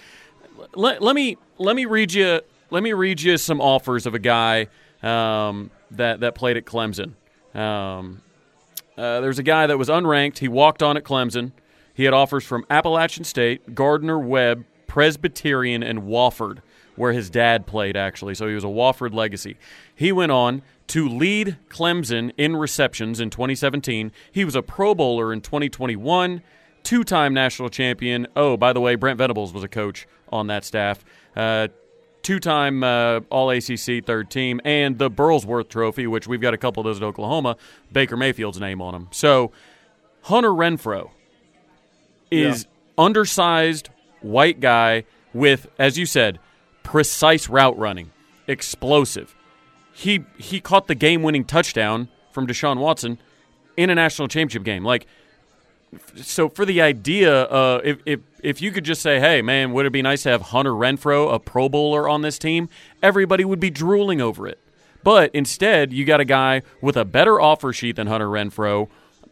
let, 0.75 1.03
let 1.03 1.15
me 1.15 1.37
let 1.59 1.77
me 1.77 1.85
read 1.85 2.13
you 2.13 2.41
let 2.71 2.83
me 2.83 2.93
read 2.93 3.21
you 3.21 3.37
some 3.37 3.61
offers 3.61 4.07
of 4.07 4.15
a 4.15 4.19
guy 4.19 4.69
um, 5.03 5.71
that 5.91 6.21
that 6.21 6.35
played 6.35 6.57
at 6.57 6.65
Clemson. 6.65 7.13
Um, 7.55 8.23
uh, 8.97 9.21
there's 9.21 9.39
a 9.39 9.43
guy 9.43 9.67
that 9.67 9.79
was 9.79 9.89
unranked. 9.89 10.39
He 10.39 10.49
walked 10.49 10.83
on 10.83 10.97
at 10.97 11.05
Clemson. 11.05 11.53
He 11.95 12.05
had 12.05 12.15
offers 12.15 12.45
from 12.45 12.65
Appalachian 12.71 13.25
State, 13.25 13.75
Gardner 13.75 14.19
Webb, 14.19 14.65
Presbyterian, 14.87 15.83
and 15.83 16.03
Wofford, 16.03 16.59
where 16.97 17.13
his 17.13 17.31
dad 17.31 17.67
played 17.67 17.97
actually. 17.97 18.35
So 18.35 18.49
he 18.49 18.55
was 18.55 18.65
a 18.65 18.69
Wofford 18.69 19.15
legacy. 19.15 19.57
He 19.95 20.13
went 20.13 20.33
on 20.33 20.63
to 20.89 21.09
lead 21.09 21.57
Clemson 21.69 22.33
in 22.37 22.57
receptions 22.57 23.21
in 23.21 23.31
2017. 23.31 24.13
He 24.31 24.45
was 24.45 24.55
a 24.55 24.63
Pro 24.63 24.95
Bowler 24.95 25.33
in 25.33 25.41
2021 25.41 26.43
two 26.85 27.03
time 27.03 27.35
national 27.35 27.71
champion. 27.71 28.29
Oh, 28.37 28.57
by 28.57 28.73
the 28.73 28.81
way, 28.81 28.95
Brent 28.95 29.19
Venables 29.19 29.53
was 29.53 29.65
a 29.65 29.69
coach 29.69 30.07
on 30.31 30.47
that 30.47 30.65
staff. 30.65 31.05
Uh, 31.35 31.69
two 32.23 32.39
time 32.39 32.85
uh, 32.85 33.21
All 33.31 33.51
ACC 33.51 34.05
third 34.05 34.31
team, 34.31 34.61
and 34.65 34.97
the 34.99 35.11
Burlsworth 35.11 35.69
Trophy, 35.69 36.07
which 36.07 36.29
we've 36.29 36.41
got 36.41 36.55
a 36.55 36.59
couple 36.59 36.81
of 36.81 36.85
those 36.85 36.99
at 36.99 37.03
Oklahoma, 37.03 37.57
Baker 37.91 38.17
Mayfield's 38.17 38.61
name 38.61 38.81
on 38.81 38.93
them. 38.93 39.09
So 39.11 39.51
Hunter 40.23 40.51
Renfrow 40.51 41.11
is 42.31 42.65
yeah. 42.65 43.05
undersized 43.05 43.89
white 44.21 44.61
guy 44.61 45.05
with, 45.33 45.67
as 45.79 45.99
you 45.99 46.07
said, 46.07 46.39
precise 46.85 47.49
route 47.49 47.77
running, 47.77 48.13
explosive. 48.47 49.35
He 49.93 50.25
he 50.39 50.61
caught 50.61 50.87
the 50.87 50.95
game 50.95 51.23
winning 51.23 51.45
touchdown 51.45 52.09
from 52.31 52.47
Deshaun 52.47 52.79
Watson 52.79 53.19
in 53.77 53.91
a 53.91 53.95
national 53.97 54.29
championship 54.29 54.63
game. 54.63 54.85
Like 54.85 55.07
so 56.17 56.49
for 56.49 56.65
the 56.65 56.81
idea, 56.81 57.45
uh, 57.45 57.81
if, 57.85 57.99
if 58.07 58.21
if 58.43 58.63
you 58.63 58.71
could 58.71 58.85
just 58.85 59.03
say, 59.03 59.19
"Hey, 59.19 59.43
man, 59.43 59.73
would 59.73 59.87
it 59.87 59.93
be 59.93 60.03
nice 60.03 60.23
to 60.25 60.31
have 60.31 60.43
Hunter 60.43 60.73
Renfrow, 60.73 61.33
a 61.33 61.39
Pro 61.39 61.69
Bowler, 61.69 62.09
on 62.09 62.23
this 62.23 62.39
team?" 62.39 62.69
Everybody 63.03 63.45
would 63.45 63.61
be 63.61 63.71
drooling 63.71 64.21
over 64.21 64.47
it. 64.47 64.59
But 65.03 65.31
instead, 65.35 65.93
you 65.93 66.05
got 66.05 66.21
a 66.21 66.25
guy 66.25 66.63
with 66.81 66.97
a 66.97 67.05
better 67.05 67.41
offer 67.41 67.73
sheet 67.73 67.97
than 67.97 68.07
Hunter 68.07 68.29
Renfrow, 68.29 68.89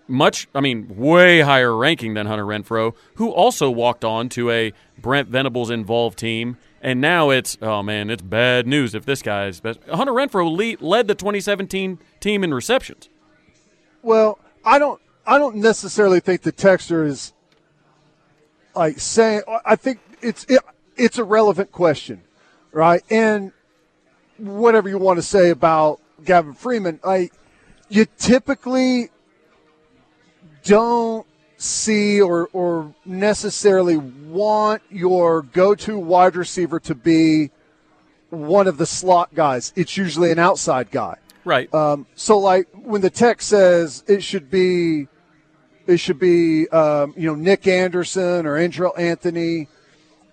much, 0.07 0.47
I 0.55 0.61
mean, 0.61 0.95
way 0.97 1.41
higher 1.41 1.75
ranking 1.75 2.15
than 2.15 2.27
Hunter 2.27 2.45
Renfrow, 2.45 2.95
who 3.15 3.31
also 3.31 3.71
walked 3.71 4.05
on 4.05 4.29
to 4.31 4.51
a 4.51 4.73
Brent 4.99 5.29
Venables 5.29 5.71
involved 5.71 6.19
team. 6.19 6.59
And 6.85 7.01
now 7.01 7.31
it's, 7.31 7.57
oh 7.63 7.83
man, 7.83 8.11
it's 8.11 8.23
bad 8.23 8.67
news 8.67 8.95
if 8.95 9.07
this 9.07 9.23
guy's 9.23 9.61
best. 9.61 9.79
Hunter 9.85 10.13
Renfrow 10.13 10.55
lead, 10.55 10.83
led 10.83 11.07
the 11.07 11.15
2017 11.15 11.99
team 12.19 12.43
in 12.43 12.53
receptions. 12.53 13.09
Well, 14.03 14.41
I 14.65 14.81
don't 14.81 15.01
I 15.25 15.39
don't 15.39 15.57
necessarily 15.57 16.19
think 16.19 16.43
the 16.43 16.53
texture 16.53 17.05
is 17.05 17.33
like 18.75 18.99
saying. 18.99 19.43
I 19.65 19.77
think 19.77 20.01
it's 20.21 20.45
it, 20.49 20.61
it's 20.97 21.19
a 21.19 21.25
relevant 21.25 21.71
question, 21.71 22.23
right? 22.73 23.03
And 23.11 23.53
whatever 24.39 24.89
you 24.89 24.99
want 24.99 25.19
to 25.19 25.23
say 25.23 25.51
about 25.51 26.01
Gavin 26.25 26.55
Freeman, 26.55 26.99
I 27.05 27.31
you 27.89 28.07
typically 28.19 29.11
don't 30.65 31.27
see 31.63 32.21
or 32.21 32.49
or 32.53 32.95
necessarily 33.05 33.97
want 33.97 34.83
your 34.91 35.43
go-to 35.43 35.99
wide 35.99 36.37
receiver 36.37 36.81
to 36.81 36.95
be 36.95 37.51
one 38.31 38.67
of 38.67 38.79
the 38.79 38.87
slot 38.87 39.35
guys. 39.35 39.73
It's 39.77 39.97
usually 39.97 40.31
an 40.31 40.39
outside 40.39 40.91
guy. 40.91 41.17
Right. 41.45 41.73
Um, 41.75 42.07
so, 42.15 42.39
like 42.39 42.69
when 42.73 43.01
the 43.01 43.11
text 43.11 43.49
says 43.49 44.05
it 44.07 44.23
should 44.23 44.51
be 44.51 45.09
it 45.87 45.99
should 45.99 46.19
be 46.19 46.69
um, 46.69 47.15
you 47.17 47.29
know 47.29 47.35
Nick 47.35 47.67
Anderson 47.67 48.47
or 48.47 48.55
Andrel 48.55 48.99
Anthony, 48.99 49.69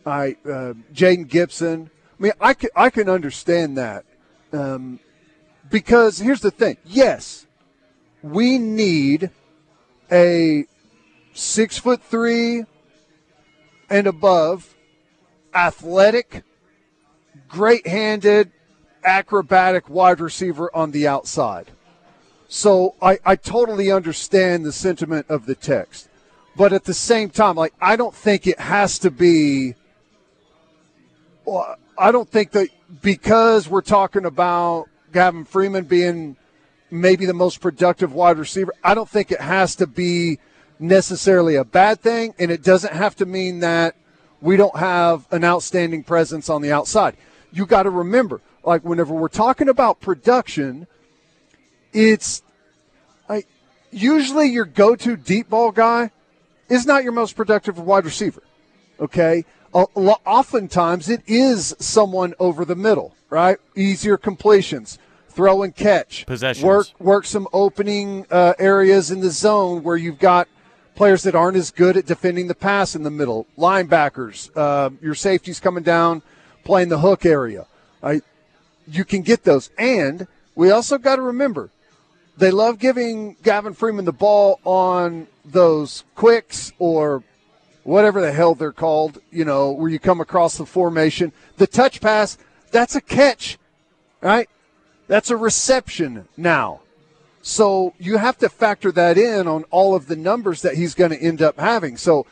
I 0.06 0.36
uh, 0.46 0.74
Jayden 0.94 1.28
Gibson. 1.28 1.90
I 2.20 2.24
mean, 2.24 2.32
I 2.40 2.54
can 2.54 2.70
I 2.76 2.90
can 2.90 3.10
understand 3.10 3.78
that 3.78 4.06
um, 4.54 5.00
because 5.70 6.20
here's 6.20 6.42
the 6.42 6.52
thing. 6.52 6.78
Yes, 6.86 7.48
we 8.22 8.58
need 8.58 9.32
a 10.12 10.66
six 11.40 11.78
foot 11.78 12.04
three 12.04 12.66
and 13.90 14.08
above, 14.08 14.76
athletic, 15.54 16.44
great 17.48 17.88
handed, 17.88 18.52
acrobatic 19.04 19.90
wide 19.90 20.20
receiver 20.20 20.70
on 20.76 20.92
the 20.92 21.08
outside. 21.08 21.72
So 22.50 22.96
I, 23.02 23.20
I 23.26 23.36
totally 23.36 23.92
understand 23.92 24.66
the 24.66 24.72
sentiment 24.72 25.28
of 25.30 25.46
the 25.46 25.56
text. 25.56 26.10
But 26.56 26.74
at 26.74 26.84
the 26.84 26.94
same 26.94 27.30
time, 27.30 27.56
like 27.56 27.74
I 27.80 27.96
don't 27.96 28.14
think 28.14 28.46
it 28.46 28.60
has 28.60 29.00
to 29.00 29.12
be 29.12 29.76
well, 31.46 31.78
I 31.98 32.12
don't 32.12 32.30
think 32.30 32.52
that 32.52 32.70
because 33.02 33.70
we're 33.70 33.82
talking 33.82 34.26
about 34.26 34.88
Gavin 35.14 35.46
Freeman 35.46 35.86
being 35.86 36.36
maybe 36.92 37.26
the 37.26 37.34
most 37.34 37.62
productive 37.62 38.14
wide 38.14 38.38
receiver, 38.38 38.74
I 38.84 38.94
don't 38.94 39.10
think 39.10 39.32
it 39.32 39.42
has 39.42 39.76
to 39.78 39.88
be 39.88 40.40
necessarily 40.80 41.56
a 41.56 41.64
bad 41.64 42.00
thing, 42.00 42.34
and 42.40 42.50
it 42.50 42.64
doesn't 42.64 42.94
have 42.94 43.16
to 43.18 43.26
mean 43.26 43.60
that 43.60 43.96
we 44.42 44.56
don't 44.56 44.78
have 44.78 45.28
an 45.32 45.44
outstanding 45.44 46.04
presence 46.04 46.50
on 46.50 46.62
the 46.62 46.72
outside. 46.72 47.16
You 47.52 47.66
got 47.66 47.84
to 47.84 47.90
remember, 47.90 48.42
like 48.64 48.84
whenever 48.84 49.14
we're 49.14 49.28
talking 49.28 49.68
about 49.68 50.00
production, 50.00 50.88
it's 51.92 52.42
like 53.28 53.48
usually 53.92 54.48
your 54.48 54.66
go-to 54.66 55.18
deep 55.18 55.50
ball 55.50 55.72
guy 55.72 56.12
is 56.70 56.86
not 56.86 57.04
your 57.04 57.12
most 57.12 57.36
productive 57.36 57.78
wide 57.80 58.06
receiver. 58.06 58.44
Okay, 59.00 59.46
oftentimes 59.74 61.10
it 61.10 61.22
is 61.28 61.76
someone 61.80 62.34
over 62.40 62.66
the 62.66 62.76
middle, 62.76 63.16
right? 63.30 63.58
Easier 63.76 64.18
completions, 64.18 65.00
throw 65.30 65.64
and 65.64 65.76
catch, 65.76 66.26
possessions, 66.26 66.64
work 66.64 66.88
work 67.00 67.26
some 67.26 67.48
opening 67.54 68.26
uh, 68.30 68.54
areas 68.60 69.12
in 69.12 69.22
the 69.22 69.30
zone 69.30 69.84
where 69.84 69.98
you've 69.98 70.20
got 70.20 70.48
players 71.00 71.24
that 71.24 71.34
aren't 71.34 71.56
as 71.56 71.72
good 71.72 71.96
at 71.96 72.06
defending 72.06 72.48
the 72.48 72.54
pass 72.54 72.94
in 72.94 73.04
the 73.04 73.10
middle, 73.10 73.48
linebackers, 73.58 74.50
uh, 74.54 74.90
your 75.02 75.16
safeties 75.16 75.58
coming 75.58 75.82
down, 75.82 76.22
playing 76.66 76.90
the 76.90 77.00
hook 77.00 77.26
area. 77.26 77.66
Right? 78.02 78.22
You 78.86 79.06
can 79.06 79.22
get 79.22 79.46
those, 79.46 79.70
and 79.78 80.28
we 80.56 80.72
also 80.72 80.98
got 80.98 81.16
to 81.16 81.22
remember 81.22 81.70
they 82.36 82.52
love 82.52 82.80
giving 82.80 83.38
Gavin 83.44 83.74
Freeman 83.74 84.04
the 84.04 84.12
ball 84.12 84.60
on 84.66 85.28
those 85.46 86.04
quicks 86.16 86.74
or 86.80 87.24
whatever 87.84 88.20
the 88.20 88.34
hell 88.34 88.54
they're 88.54 88.74
called, 88.74 89.22
you 89.32 89.46
know, 89.46 89.72
where 89.72 89.90
you 89.90 90.00
come 90.00 90.20
across 90.20 90.58
the 90.58 90.66
formation. 90.66 91.32
The 91.56 91.68
touch 91.68 92.02
pass, 92.02 92.38
that's 92.72 92.96
a 92.96 93.02
catch, 93.02 93.58
right? 94.20 94.50
That's 95.08 95.30
a 95.30 95.38
reception 95.38 96.28
now. 96.36 96.82
So 97.42 97.94
you 97.98 98.18
have 98.18 98.38
to 98.40 98.50
factor 98.50 98.92
that 98.92 99.18
in 99.18 99.48
on 99.48 99.64
all 99.72 99.96
of 99.96 100.08
the 100.08 100.16
numbers 100.16 100.62
that 100.62 100.76
he's 100.76 100.94
going 100.94 101.12
to 101.12 101.22
end 101.22 101.42
up 101.42 101.60
having. 101.60 101.98
So 101.98 102.26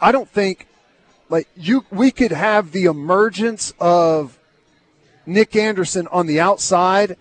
I 0.00 0.12
don't 0.12 0.28
think 0.28 0.66
like 1.28 1.48
you 1.56 1.84
we 1.90 2.10
could 2.10 2.32
have 2.32 2.72
the 2.72 2.84
emergence 2.84 3.72
of 3.78 4.38
Nick 5.26 5.56
Anderson 5.56 6.06
on 6.08 6.26
the 6.26 6.40
outside 6.40 7.16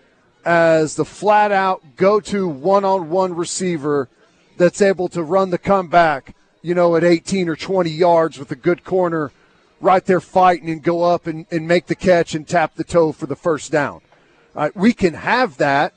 as 0.45 0.95
the 0.95 1.05
flat 1.05 1.51
out 1.51 1.81
go 1.95 2.19
to 2.19 2.47
one 2.47 2.83
on 2.83 3.09
one 3.09 3.33
receiver 3.33 4.09
that's 4.57 4.81
able 4.81 5.07
to 5.09 5.23
run 5.23 5.49
the 5.49 5.57
comeback, 5.57 6.35
you 6.61 6.75
know, 6.75 6.95
at 6.95 7.03
18 7.03 7.49
or 7.49 7.55
20 7.55 7.89
yards 7.89 8.37
with 8.37 8.51
a 8.51 8.55
good 8.55 8.83
corner 8.83 9.31
right 9.79 10.05
there 10.05 10.21
fighting 10.21 10.69
and 10.69 10.83
go 10.83 11.03
up 11.03 11.27
and, 11.27 11.45
and 11.51 11.67
make 11.67 11.87
the 11.87 11.95
catch 11.95 12.35
and 12.35 12.47
tap 12.47 12.75
the 12.75 12.83
toe 12.83 13.11
for 13.11 13.25
the 13.25 13.35
first 13.35 13.71
down. 13.71 14.01
we 14.75 14.93
can 14.93 15.13
have 15.13 15.57
that, 15.57 15.93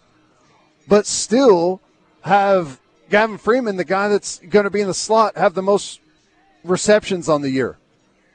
but 0.89 1.07
still 1.07 1.81
have 2.23 2.81
Gavin 3.11 3.39
Freeman, 3.39 3.77
the 3.77 3.85
guy 3.85 4.09
that's 4.09 4.39
going 4.39 4.65
to 4.65 4.71
be 4.71 4.81
in 4.81 4.89
the 4.89 4.95
slot, 4.95 5.37
have 5.37 5.55
the 5.55 5.63
most 5.63 6.01
receptions 6.65 7.29
on 7.29 7.43
the 7.43 7.51
year, 7.51 7.79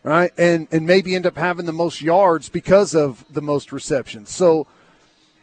right? 0.03 0.31
And 0.37 0.67
and 0.71 0.85
maybe 0.85 1.15
end 1.15 1.25
up 1.25 1.37
having 1.37 1.65
the 1.65 1.73
most 1.73 2.01
yards 2.01 2.49
because 2.49 2.95
of 2.95 3.25
the 3.29 3.41
most 3.41 3.71
receptions. 3.71 4.29
So, 4.29 4.67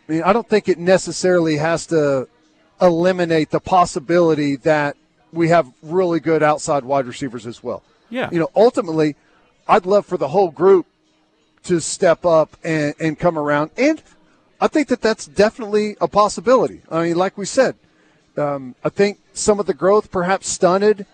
I 0.08 0.12
mean, 0.12 0.22
I 0.22 0.32
don't 0.32 0.48
think 0.48 0.68
it 0.68 0.78
necessarily 0.78 1.56
has 1.56 1.86
to 1.88 2.28
eliminate 2.80 3.50
the 3.50 3.60
possibility 3.60 4.56
that 4.56 4.96
we 5.32 5.48
have 5.48 5.70
really 5.82 6.20
good 6.20 6.42
outside 6.42 6.84
wide 6.84 7.06
receivers 7.06 7.46
as 7.46 7.62
well. 7.62 7.82
Yeah. 8.10 8.30
You 8.32 8.38
know, 8.38 8.50
ultimately, 8.56 9.16
I'd 9.66 9.84
love 9.84 10.06
for 10.06 10.16
the 10.16 10.28
whole 10.28 10.50
group 10.50 10.86
to 11.64 11.80
step 11.80 12.24
up 12.24 12.56
and, 12.64 12.94
and 12.98 13.18
come 13.18 13.38
around. 13.38 13.70
And 13.76 14.02
I 14.60 14.66
think 14.66 14.88
that 14.88 15.00
that's 15.00 15.26
definitely 15.26 15.96
a 16.00 16.08
possibility. 16.08 16.82
I 16.90 17.04
mean, 17.04 17.16
like 17.16 17.38
we 17.38 17.46
said, 17.46 17.76
um, 18.36 18.74
I 18.84 18.88
think 18.88 19.18
some 19.32 19.60
of 19.60 19.66
the 19.66 19.74
growth 19.74 20.10
perhaps 20.10 20.48
stunted 20.48 21.06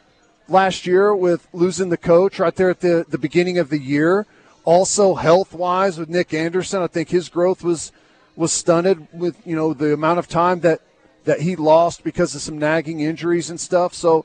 last 0.49 0.87
year 0.87 1.15
with 1.15 1.47
losing 1.53 1.91
the 1.91 1.97
coach 1.97 2.39
right 2.39 2.55
there 2.55 2.71
at 2.71 2.81
the, 2.81 3.05
the 3.09 3.19
beginning 3.19 3.59
of 3.59 3.71
the 3.71 3.79
year. 3.79 4.27
Also, 4.65 5.15
health 5.15 5.53
wise 5.53 5.99
with 5.99 6.09
Nick 6.09 6.33
Anderson, 6.33 6.83
I 6.83 6.87
think 6.87 7.11
his 7.11 7.29
growth 7.29 7.63
was 7.63 7.93
was 8.37 8.51
stunted 8.51 9.07
with 9.13 9.37
you 9.47 9.55
know 9.55 9.75
the 9.75 9.93
amount 9.93 10.19
of 10.19 10.27
time 10.27 10.61
that 10.61 10.81
that 11.25 11.41
he 11.41 11.55
lost 11.55 12.03
because 12.03 12.35
of 12.35 12.41
some 12.41 12.59
nagging 12.59 13.01
injuries 13.01 13.51
and 13.51 13.61
stuff. 13.61 13.93
So, 13.93 14.25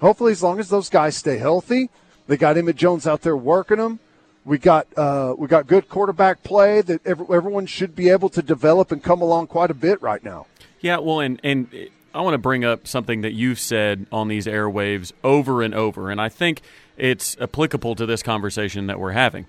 hopefully, 0.00 0.32
as 0.32 0.42
long 0.42 0.58
as 0.58 0.70
those 0.70 0.88
guys 0.88 1.16
stay 1.16 1.36
healthy, 1.36 1.90
they 2.26 2.38
got 2.38 2.56
Emmett 2.56 2.76
Jones 2.76 3.06
out 3.06 3.20
there 3.20 3.36
working 3.36 3.76
them. 3.76 4.00
We 4.44 4.58
got 4.58 4.86
uh, 4.96 5.34
we 5.38 5.48
got 5.48 5.66
good 5.66 5.88
quarterback 5.88 6.42
play 6.42 6.82
that 6.82 7.06
every, 7.06 7.26
everyone 7.34 7.66
should 7.66 7.96
be 7.96 8.10
able 8.10 8.28
to 8.30 8.42
develop 8.42 8.92
and 8.92 9.02
come 9.02 9.22
along 9.22 9.46
quite 9.46 9.70
a 9.70 9.74
bit 9.74 10.02
right 10.02 10.22
now. 10.22 10.46
Yeah, 10.80 10.98
well, 10.98 11.20
and 11.20 11.40
and 11.42 11.68
I 12.14 12.20
want 12.20 12.34
to 12.34 12.38
bring 12.38 12.64
up 12.64 12.86
something 12.86 13.22
that 13.22 13.32
you've 13.32 13.58
said 13.58 14.06
on 14.12 14.28
these 14.28 14.46
airwaves 14.46 15.12
over 15.22 15.62
and 15.62 15.74
over, 15.74 16.10
and 16.10 16.20
I 16.20 16.28
think 16.28 16.60
it's 16.96 17.36
applicable 17.40 17.94
to 17.96 18.06
this 18.06 18.22
conversation 18.22 18.86
that 18.86 19.00
we're 19.00 19.12
having. 19.12 19.46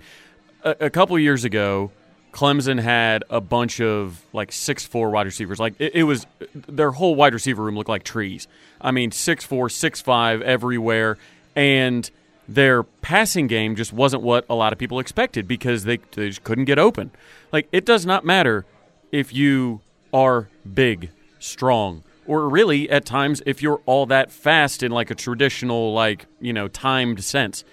A, 0.64 0.76
a 0.82 0.90
couple 0.90 1.20
years 1.20 1.44
ago, 1.44 1.92
Clemson 2.32 2.80
had 2.80 3.24
a 3.30 3.40
bunch 3.40 3.80
of 3.80 4.22
like 4.34 4.52
six 4.52 4.86
four 4.86 5.10
wide 5.10 5.26
receivers. 5.26 5.60
Like 5.60 5.76
it, 5.80 5.96
it, 5.96 6.04
was 6.04 6.26
their 6.54 6.92
whole 6.92 7.16
wide 7.16 7.34
receiver 7.34 7.64
room 7.64 7.76
looked 7.76 7.90
like 7.90 8.04
trees. 8.04 8.48
I 8.82 8.92
mean, 8.92 9.12
six 9.12 9.46
four, 9.46 9.70
six 9.70 10.02
five 10.02 10.42
everywhere, 10.42 11.18
and 11.56 12.10
their 12.48 12.84
passing 12.84 13.48
game 13.48 13.76
just 13.76 13.92
wasn't 13.92 14.22
what 14.22 14.46
a 14.50 14.56
lot 14.56 14.74
of 14.74 14.80
people 14.80 15.00
expected 15.00 15.48
because 15.48 15.84
they, 15.84 15.98
they 16.12 16.30
just 16.30 16.44
couldn't 16.44 16.66
get 16.66 16.80
open. 16.80 17.12
Like 17.52 17.68
it 17.72 17.86
does 17.86 18.06
not 18.06 18.26
matter 18.26 18.66
if 19.12 19.34
you 19.34 19.82
are 20.14 20.50
big, 20.74 21.10
strong, 21.40 22.04
or 22.26 22.50
really 22.50 22.90
at 22.90 23.06
times 23.06 23.42
if 23.46 23.62
you're 23.62 23.82
all 23.86 24.06
that 24.08 24.32
fast 24.32 24.84
in 24.84 24.92
like 24.92 25.12
a 25.12 25.16
traditional 25.16 25.94
like 25.94 26.26
you 26.40 26.54
know 26.54 26.68
timed 26.68 27.24
sense 27.24 27.64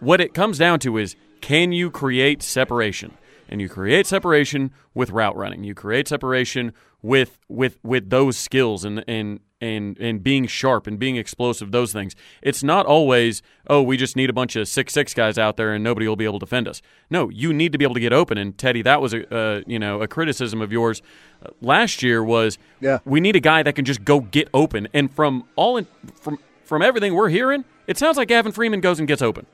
what 0.00 0.20
it 0.20 0.34
comes 0.34 0.58
down 0.58 0.78
to 0.80 0.98
is 0.98 1.16
can 1.40 1.72
you 1.72 1.90
create 1.90 2.42
separation 2.42 3.16
and 3.52 3.60
you 3.60 3.68
create 3.68 4.06
separation 4.06 4.72
with 4.94 5.10
route 5.10 5.36
running. 5.36 5.62
You 5.62 5.74
create 5.74 6.08
separation 6.08 6.72
with 7.02 7.38
with 7.48 7.78
with 7.84 8.08
those 8.08 8.38
skills 8.38 8.82
and 8.82 9.04
and 9.06 9.40
and 9.60 9.98
and 10.00 10.22
being 10.22 10.46
sharp 10.46 10.86
and 10.86 10.98
being 10.98 11.16
explosive 11.16 11.70
those 11.70 11.92
things. 11.92 12.16
It's 12.40 12.62
not 12.62 12.86
always 12.86 13.42
oh 13.68 13.82
we 13.82 13.98
just 13.98 14.16
need 14.16 14.30
a 14.30 14.32
bunch 14.32 14.56
of 14.56 14.66
six 14.68 14.94
six 14.94 15.12
guys 15.12 15.36
out 15.36 15.58
there 15.58 15.74
and 15.74 15.84
nobody 15.84 16.08
will 16.08 16.16
be 16.16 16.24
able 16.24 16.38
to 16.38 16.46
defend 16.46 16.66
us. 16.66 16.80
No 17.10 17.28
you 17.28 17.52
need 17.52 17.72
to 17.72 17.78
be 17.78 17.84
able 17.84 17.94
to 17.94 18.00
get 18.00 18.14
open. 18.14 18.38
And 18.38 18.56
teddy 18.56 18.80
that 18.82 19.02
was 19.02 19.12
a 19.12 19.32
uh, 19.34 19.60
you 19.66 19.78
know 19.78 20.00
a 20.00 20.08
criticism 20.08 20.62
of 20.62 20.72
yours. 20.72 21.02
Uh, 21.44 21.50
last 21.60 22.02
year 22.02 22.24
was 22.24 22.56
yeah. 22.80 23.00
we 23.04 23.20
need 23.20 23.36
a 23.36 23.40
guy 23.40 23.62
that 23.62 23.74
can 23.74 23.84
just 23.84 24.02
go 24.02 24.20
get 24.20 24.48
open. 24.54 24.88
And 24.94 25.12
from 25.12 25.44
all 25.56 25.76
in, 25.76 25.86
from 26.14 26.38
from 26.64 26.80
everything 26.80 27.14
we're 27.14 27.28
hearing 27.28 27.66
it 27.86 27.98
sounds 27.98 28.16
like 28.16 28.28
gavin 28.28 28.52
freeman 28.52 28.80
goes 28.80 28.98
and 28.98 29.06
gets 29.06 29.20
open. 29.20 29.44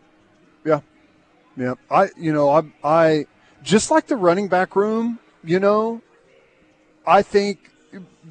Yeah. 0.65 0.83
Yeah. 1.57 1.75
I 1.91 2.11
you 2.17 2.33
know 2.33 2.51
i 2.51 2.63
i 2.85 3.27
just 3.63 3.91
like 3.91 4.07
the 4.07 4.17
running 4.17 4.49
back 4.49 4.77
room 4.77 5.19
you 5.45 5.61
know 5.61 6.01
i 7.07 7.23
think 7.23 7.69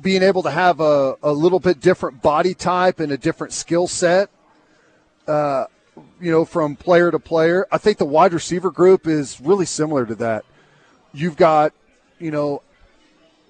being 0.01 0.23
able 0.23 0.43
to 0.43 0.51
have 0.51 0.79
a, 0.79 1.15
a 1.23 1.31
little 1.31 1.59
bit 1.59 1.79
different 1.79 2.21
body 2.21 2.53
type 2.53 2.99
and 2.99 3.11
a 3.11 3.17
different 3.17 3.53
skill 3.53 3.87
set, 3.87 4.29
uh, 5.27 5.65
you 6.21 6.31
know, 6.31 6.45
from 6.45 6.75
player 6.75 7.11
to 7.11 7.19
player. 7.19 7.65
I 7.71 7.77
think 7.77 7.97
the 7.97 8.05
wide 8.05 8.33
receiver 8.33 8.71
group 8.71 9.07
is 9.07 9.41
really 9.41 9.65
similar 9.65 10.05
to 10.05 10.15
that. 10.15 10.45
You've 11.13 11.37
got, 11.37 11.73
you 12.19 12.31
know, 12.31 12.61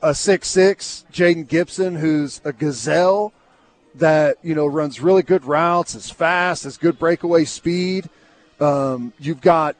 a 0.01 0.13
six-six 0.13 1.05
Jayden 1.11 1.47
Gibson 1.47 1.95
who's 1.95 2.39
a 2.43 2.53
gazelle 2.53 3.33
that 3.95 4.37
you 4.43 4.53
know 4.53 4.67
runs 4.67 5.01
really 5.01 5.23
good 5.23 5.43
routes, 5.43 5.95
is 5.95 6.11
fast, 6.11 6.65
has 6.65 6.77
good 6.77 6.99
breakaway 6.99 7.45
speed. 7.45 8.07
Um, 8.59 9.11
you've 9.17 9.41
got 9.41 9.75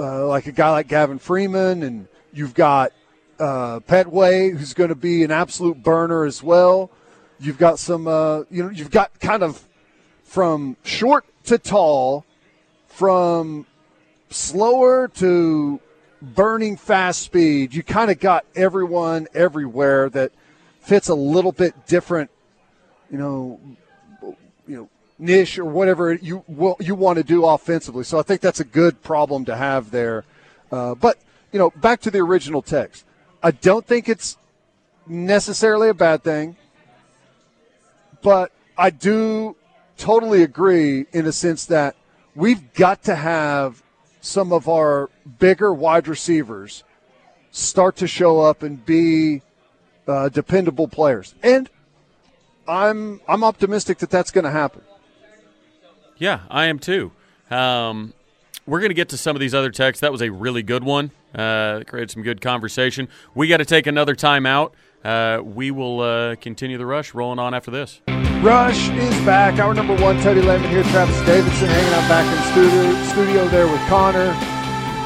uh, 0.00 0.26
like 0.26 0.46
a 0.46 0.52
guy 0.52 0.70
like 0.70 0.88
Gavin 0.88 1.18
Freeman, 1.18 1.82
and 1.82 2.08
you've 2.32 2.54
got 2.54 2.92
uh, 3.38 3.80
Pettaway, 3.80 4.56
who's 4.56 4.74
going 4.74 4.88
to 4.88 4.94
be 4.94 5.22
an 5.22 5.30
absolute 5.30 5.82
burner 5.82 6.24
as 6.24 6.42
well. 6.42 6.90
You've 7.38 7.58
got 7.58 7.78
some, 7.78 8.06
uh, 8.06 8.40
you 8.50 8.62
know, 8.62 8.70
you've 8.70 8.90
got 8.90 9.18
kind 9.20 9.42
of 9.42 9.66
from 10.24 10.76
short 10.84 11.24
to 11.44 11.58
tall, 11.58 12.24
from 12.86 13.66
slower 14.28 15.08
to 15.08 15.80
burning 16.22 16.76
fast 16.76 17.22
speed. 17.22 17.74
You 17.74 17.82
kind 17.82 18.10
of 18.10 18.20
got 18.20 18.44
everyone 18.54 19.26
everywhere 19.34 20.08
that 20.10 20.32
fits 20.80 21.08
a 21.08 21.14
little 21.14 21.52
bit 21.52 21.86
different, 21.86 22.30
you 23.10 23.18
know, 23.18 23.60
you 23.62 23.68
know, 23.68 23.79
niche 25.20 25.58
or 25.58 25.64
whatever 25.64 26.14
you 26.14 26.44
you 26.80 26.94
want 26.94 27.18
to 27.18 27.24
do 27.24 27.44
offensively. 27.44 28.04
So 28.04 28.18
I 28.18 28.22
think 28.22 28.40
that's 28.40 28.60
a 28.60 28.64
good 28.64 29.02
problem 29.02 29.44
to 29.44 29.56
have 29.56 29.90
there. 29.90 30.24
Uh, 30.72 30.94
but 30.94 31.18
you 31.52 31.58
know, 31.58 31.70
back 31.70 32.00
to 32.02 32.10
the 32.10 32.18
original 32.18 32.62
text. 32.62 33.04
I 33.42 33.50
don't 33.50 33.86
think 33.86 34.08
it's 34.08 34.36
necessarily 35.06 35.88
a 35.88 35.94
bad 35.94 36.22
thing, 36.22 36.56
but 38.22 38.52
I 38.76 38.90
do 38.90 39.56
totally 39.96 40.42
agree 40.42 41.06
in 41.12 41.26
a 41.26 41.32
sense 41.32 41.66
that 41.66 41.96
we've 42.34 42.72
got 42.74 43.02
to 43.04 43.14
have 43.14 43.82
some 44.20 44.52
of 44.52 44.68
our 44.68 45.10
bigger 45.38 45.72
wide 45.72 46.08
receivers 46.08 46.84
start 47.50 47.96
to 47.96 48.06
show 48.06 48.40
up 48.40 48.62
and 48.62 48.84
be 48.84 49.42
uh, 50.06 50.28
dependable 50.28 50.88
players. 50.88 51.34
And 51.42 51.68
I'm 52.68 53.20
I'm 53.26 53.42
optimistic 53.42 53.98
that 53.98 54.10
that's 54.10 54.30
going 54.30 54.44
to 54.44 54.50
happen. 54.50 54.82
Yeah, 56.20 56.40
I 56.50 56.66
am 56.66 56.78
too. 56.78 57.12
Um, 57.50 58.12
we're 58.66 58.78
going 58.80 58.90
to 58.90 58.94
get 58.94 59.08
to 59.08 59.16
some 59.16 59.34
of 59.34 59.40
these 59.40 59.54
other 59.54 59.70
texts. 59.70 60.02
That 60.02 60.12
was 60.12 60.20
a 60.20 60.30
really 60.30 60.62
good 60.62 60.84
one. 60.84 61.10
Uh, 61.34 61.80
created 61.86 62.10
some 62.10 62.22
good 62.22 62.40
conversation. 62.40 63.08
We 63.34 63.48
got 63.48 63.56
to 63.56 63.64
take 63.64 63.86
another 63.86 64.14
time 64.14 64.44
out. 64.44 64.74
Uh, 65.02 65.40
we 65.42 65.70
will 65.70 66.00
uh, 66.00 66.36
continue 66.36 66.76
the 66.76 66.84
rush 66.84 67.14
rolling 67.14 67.38
on 67.38 67.54
after 67.54 67.70
this. 67.70 68.02
Rush 68.42 68.90
is 68.90 69.14
back. 69.24 69.58
Hour 69.58 69.72
number 69.72 69.96
one, 69.96 70.18
Teddy 70.18 70.42
Lehman 70.42 70.68
here. 70.70 70.82
Travis 70.84 71.16
Davidson 71.24 71.68
hanging 71.68 71.94
out 71.94 72.08
back 72.08 72.26
in 72.26 72.52
studio, 72.52 73.02
studio 73.04 73.48
there 73.48 73.66
with 73.66 73.80
Connor. 73.88 74.36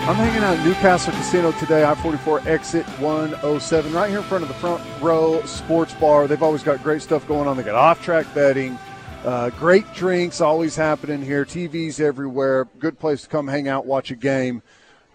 I'm 0.07 0.17
hanging 0.17 0.43
out 0.43 0.59
at 0.59 0.67
Newcastle 0.67 1.13
Casino 1.13 1.53
today, 1.53 1.85
I 1.85 1.95
44 1.95 2.43
exit 2.47 2.85
107, 3.01 3.93
right 3.93 4.11
here 4.11 4.19
in 4.19 4.25
front 4.25 4.43
of 4.43 4.49
the 4.49 4.55
front 4.55 4.83
row 5.01 5.41
sports 5.47 5.95
bar. 5.95 6.27
They've 6.27 6.43
always 6.43 6.63
got 6.63 6.83
great 6.83 7.01
stuff 7.01 7.27
going 7.27 7.49
on. 7.49 7.57
They 7.57 7.63
got 7.63 7.75
off 7.77 8.03
track 8.03 8.27
betting, 8.35 8.79
uh, 9.25 9.51
great 9.51 9.91
drinks 9.95 10.41
always 10.41 10.77
happening 10.77 11.23
here, 11.23 11.45
TVs 11.45 12.01
everywhere. 12.01 12.67
Good 12.79 12.99
place 12.99 13.23
to 13.23 13.29
come 13.29 13.49
hang 13.49 13.69
out, 13.69 13.87
watch 13.87 14.11
a 14.11 14.17
game 14.17 14.63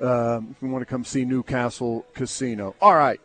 um, 0.01 0.55
if 0.55 0.61
you 0.61 0.69
want 0.69 0.81
to 0.81 0.85
come 0.85 1.03
see 1.03 1.25
Newcastle 1.25 2.05
Casino. 2.13 2.75
All 2.81 2.95
right. 2.95 3.19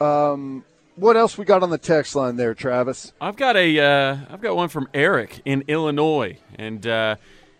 Um, 0.00 0.64
what 0.96 1.16
else 1.16 1.36
we 1.36 1.44
got 1.44 1.62
on 1.62 1.70
the 1.70 1.78
text 1.78 2.14
line 2.14 2.36
there, 2.36 2.54
Travis? 2.54 3.12
I've 3.20 3.36
got 3.36 3.56
a 3.56 3.78
uh, 3.78 4.16
I've 4.30 4.40
got 4.40 4.56
one 4.56 4.68
from 4.68 4.88
Eric 4.94 5.40
in 5.44 5.64
Illinois, 5.68 6.38
and 6.56 6.86
uh, 6.86 7.16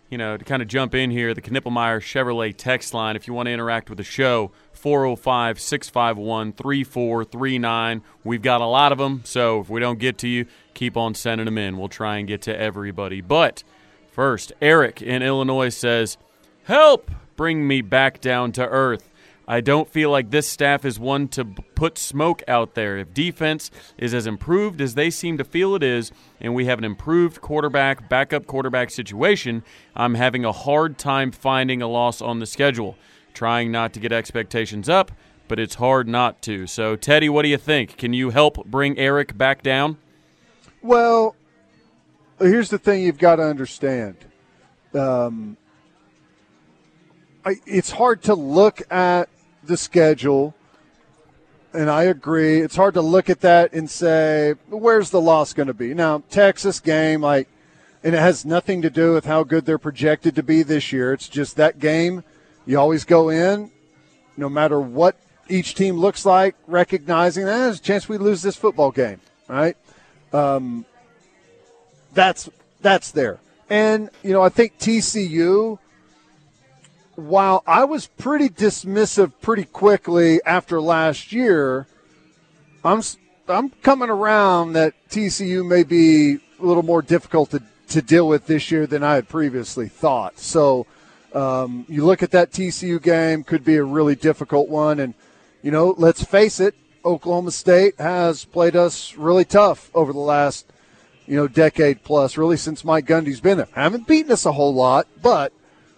you 0.09 0.17
know 0.17 0.37
to 0.37 0.45
kind 0.45 0.61
of 0.61 0.67
jump 0.67 0.95
in 0.95 1.11
here, 1.11 1.33
the 1.33 1.41
Knippelmeyer 1.41 1.99
Chevrolet 1.99 2.55
text 2.55 2.93
line. 2.93 3.15
If 3.15 3.27
you 3.27 3.33
want 3.33 3.47
to 3.47 3.51
interact 3.51 3.89
with 3.89 3.97
the 3.97 4.03
show, 4.03 4.51
405 4.73 5.59
651 5.59 6.53
3439. 6.53 8.01
We've 8.23 8.41
got 8.41 8.61
a 8.61 8.65
lot 8.65 8.91
of 8.91 8.97
them, 8.97 9.21
so 9.25 9.61
if 9.61 9.69
we 9.69 9.79
don't 9.79 9.99
get 9.99 10.17
to 10.19 10.27
you, 10.27 10.45
keep 10.75 10.95
on 10.95 11.15
sending 11.15 11.45
them 11.45 11.57
in. 11.57 11.77
We'll 11.77 11.89
try 11.89 12.17
and 12.17 12.27
get 12.27 12.41
to 12.43 12.55
everybody. 12.55 13.21
But 13.21 13.63
first, 14.11 14.53
Eric 14.61 15.01
in 15.01 15.23
Illinois 15.23 15.69
says, 15.69 16.17
Help! 16.65 17.09
bring 17.35 17.67
me 17.67 17.81
back 17.81 18.21
down 18.21 18.51
to 18.53 18.67
earth. 18.67 19.09
I 19.47 19.61
don't 19.61 19.87
feel 19.87 20.09
like 20.09 20.31
this 20.31 20.47
staff 20.47 20.85
is 20.85 20.99
one 20.99 21.27
to 21.29 21.45
put 21.45 21.99
smoke 21.99 22.41
out 22.47 22.73
there. 22.73 22.97
If 22.97 23.13
defense 23.13 23.69
is 23.97 24.13
as 24.13 24.25
improved 24.25 24.81
as 24.81 24.95
they 24.95 25.11
seem 25.11 25.37
to 25.37 25.43
feel 25.43 25.75
it 25.75 25.83
is, 25.83 26.11
and 26.41 26.55
we 26.55 26.65
have 26.65 26.79
an 26.79 26.83
improved 26.83 27.41
quarterback, 27.41 28.09
backup 28.09 28.47
quarterback 28.47 28.89
situation, 28.89 29.63
I'm 29.95 30.15
having 30.15 30.45
a 30.45 30.51
hard 30.51 30.97
time 30.97 31.31
finding 31.31 31.81
a 31.83 31.87
loss 31.87 32.21
on 32.21 32.39
the 32.39 32.47
schedule. 32.47 32.97
Trying 33.35 33.71
not 33.71 33.93
to 33.93 33.99
get 33.99 34.11
expectations 34.11 34.89
up, 34.89 35.11
but 35.47 35.59
it's 35.59 35.75
hard 35.75 36.07
not 36.07 36.41
to. 36.43 36.65
So, 36.65 36.95
Teddy, 36.95 37.29
what 37.29 37.43
do 37.43 37.49
you 37.49 37.57
think? 37.57 37.97
Can 37.97 38.13
you 38.13 38.31
help 38.31 38.65
bring 38.65 38.97
Eric 38.97 39.37
back 39.37 39.61
down? 39.61 39.97
Well, 40.85 41.35
here's 42.37 42.69
the 42.69 42.77
thing 42.77 43.01
you've 43.01 43.17
got 43.17 43.37
to 43.37 43.41
understand. 43.41 44.17
Um, 44.93 45.57
I, 47.43 47.55
it's 47.65 47.89
hard 47.89 48.21
to 48.25 48.35
look 48.35 48.83
at 48.91 49.27
the 49.63 49.77
schedule, 49.77 50.53
and 51.73 51.89
I 51.89 52.03
agree. 52.03 52.61
It's 52.61 52.75
hard 52.75 52.93
to 52.93 53.01
look 53.01 53.31
at 53.31 53.41
that 53.41 53.73
and 53.73 53.89
say, 53.89 54.53
where's 54.69 55.09
the 55.09 55.19
loss 55.19 55.53
going 55.53 55.65
to 55.65 55.73
be? 55.73 55.95
Now, 55.95 56.21
Texas 56.29 56.79
game, 56.79 57.21
like, 57.21 57.47
and 58.03 58.13
it 58.13 58.19
has 58.19 58.45
nothing 58.45 58.83
to 58.83 58.91
do 58.91 59.11
with 59.11 59.25
how 59.25 59.43
good 59.43 59.65
they're 59.65 59.79
projected 59.79 60.35
to 60.35 60.43
be 60.43 60.61
this 60.61 60.91
year. 60.91 61.13
It's 61.13 61.27
just 61.27 61.55
that 61.55 61.79
game, 61.79 62.23
you 62.67 62.77
always 62.77 63.05
go 63.05 63.29
in, 63.29 63.71
no 64.37 64.49
matter 64.49 64.79
what 64.79 65.17
each 65.49 65.73
team 65.73 65.97
looks 65.97 66.27
like, 66.27 66.55
recognizing 66.67 67.45
that 67.45 67.55
eh, 67.55 67.63
there's 67.63 67.79
a 67.79 67.81
chance 67.81 68.07
we 68.07 68.19
lose 68.19 68.43
this 68.43 68.55
football 68.55 68.91
game, 68.91 69.19
right? 69.47 69.75
Um, 70.35 70.85
that's 72.13 72.49
that's 72.81 73.11
there. 73.11 73.39
And, 73.69 74.09
you 74.21 74.31
know, 74.31 74.41
I 74.41 74.49
think 74.49 74.77
TCU, 74.77 75.79
while 77.15 77.63
I 77.65 77.85
was 77.85 78.07
pretty 78.07 78.49
dismissive 78.49 79.31
pretty 79.41 79.65
quickly 79.65 80.39
after 80.45 80.79
last 80.79 81.31
year, 81.31 81.87
I'm, 82.83 83.01
I'm 83.47 83.69
coming 83.69 84.09
around 84.09 84.73
that 84.73 84.93
TCU 85.09 85.67
may 85.67 85.83
be 85.83 86.35
a 86.59 86.65
little 86.65 86.83
more 86.83 87.01
difficult 87.01 87.51
to, 87.51 87.63
to 87.89 88.01
deal 88.01 88.27
with 88.27 88.45
this 88.45 88.69
year 88.69 88.85
than 88.85 89.03
I 89.03 89.15
had 89.15 89.27
previously 89.27 89.87
thought. 89.87 90.37
So 90.37 90.85
um, 91.33 91.85
you 91.89 92.05
look 92.05 92.21
at 92.21 92.31
that 92.31 92.51
TCU 92.51 93.01
game, 93.01 93.43
could 93.43 93.63
be 93.63 93.77
a 93.77 93.83
really 93.83 94.15
difficult 94.15 94.69
one. 94.69 94.99
And, 94.99 95.15
you 95.63 95.71
know, 95.71 95.95
let's 95.97 96.23
face 96.23 96.59
it, 96.59 96.75
Oklahoma 97.05 97.51
State 97.51 97.99
has 97.99 98.45
played 98.45 98.75
us 98.75 99.15
really 99.15 99.45
tough 99.45 99.91
over 99.93 100.11
the 100.11 100.19
last 100.19 100.65
you 101.27 101.35
know, 101.35 101.47
decade 101.47 102.03
plus, 102.03 102.37
really 102.37 102.57
since 102.57 102.83
Mike 102.83 103.05
Gundy's 103.05 103.39
been 103.39 103.57
there. 103.57 103.67
Haven't 103.73 104.07
beaten 104.07 104.31
us 104.31 104.45
a 104.45 104.51
whole 104.51 104.73
lot, 104.73 105.07
but 105.21 105.53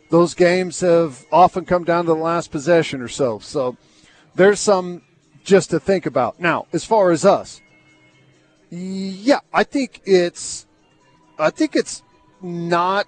those 0.10 0.34
games 0.34 0.80
have 0.82 1.26
often 1.32 1.66
come 1.66 1.84
down 1.84 2.06
to 2.06 2.14
the 2.14 2.16
last 2.16 2.52
possession 2.52 3.02
or 3.02 3.08
so. 3.08 3.40
So 3.40 3.78
there's 4.36 4.60
some 4.60 5.02
just 5.44 5.70
to 5.72 5.80
think 5.80 6.06
about. 6.06 6.40
Now, 6.40 6.68
as 6.74 6.86
far 6.86 7.12
as 7.12 7.26
us, 7.26 7.62
yeah, 8.70 9.40
I 9.54 9.64
think 9.64 10.02
it's, 10.06 10.66
I 11.40 11.50
think 11.50 11.76
it's 11.76 12.04
not 12.42 13.08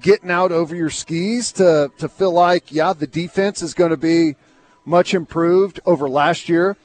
getting 0.00 0.30
out 0.30 0.52
over 0.52 0.74
your 0.74 0.90
skis 0.90 1.52
to 1.52 1.90
to 1.98 2.08
feel 2.08 2.32
like 2.32 2.72
yeah, 2.72 2.92
the 2.92 3.06
defense 3.06 3.62
is 3.62 3.74
going 3.74 3.90
to 3.90 3.96
be 3.96 4.36
much 4.84 5.12
improved 5.12 5.80
over 5.84 6.08
last 6.08 6.48
year. 6.48 6.76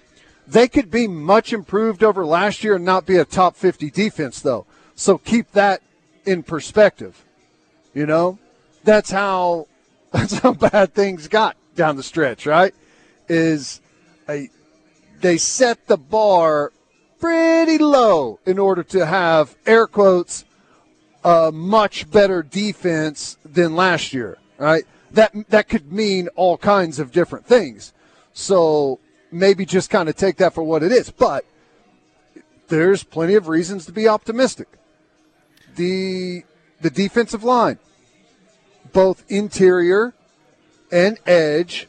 They 0.48 0.70
could 0.70 0.90
be 0.90 1.08
much 1.08 1.52
improved 1.52 2.04
over 2.04 2.26
last 2.26 2.64
year 2.64 2.76
and 2.76 2.86
not 2.86 3.06
be 3.06 3.18
a 3.18 3.26
top 3.26 3.58
50 3.58 3.92
defense, 3.92 4.40
though. 4.40 4.66
So 4.96 5.18
keep 5.18 5.52
that 5.52 5.82
in 6.26 6.44
perspective. 6.44 7.26
You 7.94 8.06
know, 8.06 8.40
that's 8.84 9.12
how 9.12 9.68
that's 10.12 10.40
how 10.40 10.54
bad 10.54 10.94
things 10.94 11.28
got 11.28 11.58
down 11.76 11.98
the 11.98 12.04
stretch, 12.04 12.46
right? 12.46 12.74
Is 13.28 13.82
a 14.30 14.50
they 15.20 15.38
set 15.38 15.88
the 15.88 15.98
bar 15.98 16.72
pretty 17.20 17.78
low 17.78 18.40
in 18.46 18.60
order 18.60 18.84
to 18.84 19.06
have 19.06 19.56
air 19.66 19.88
quotes 19.88 20.46
a 21.24 21.52
much 21.52 22.10
better 22.10 22.42
defense 22.44 23.38
than 23.44 23.76
last 23.76 24.14
year, 24.14 24.38
right? 24.58 24.86
That 25.12 25.34
that 25.50 25.68
could 25.68 25.92
mean 25.92 26.30
all 26.36 26.58
kinds 26.58 27.00
of 27.00 27.12
different 27.12 27.46
things. 27.46 27.94
So 28.34 29.00
maybe 29.32 29.66
just 29.66 29.90
kind 29.90 30.10
of 30.10 30.16
take 30.16 30.38
that 30.38 30.54
for 30.54 30.64
what 30.64 30.84
it 30.84 30.92
is. 30.92 31.10
But 31.10 31.46
there's 32.68 33.04
plenty 33.04 33.36
of 33.36 33.48
reasons 33.48 33.86
to 33.86 33.92
be 33.92 34.08
optimistic. 34.08 34.68
The 35.76 36.44
the 36.82 36.90
defensive 36.90 37.44
line, 37.44 37.80
both 38.94 39.24
interior 39.30 40.14
and 40.92 41.18
edge, 41.26 41.88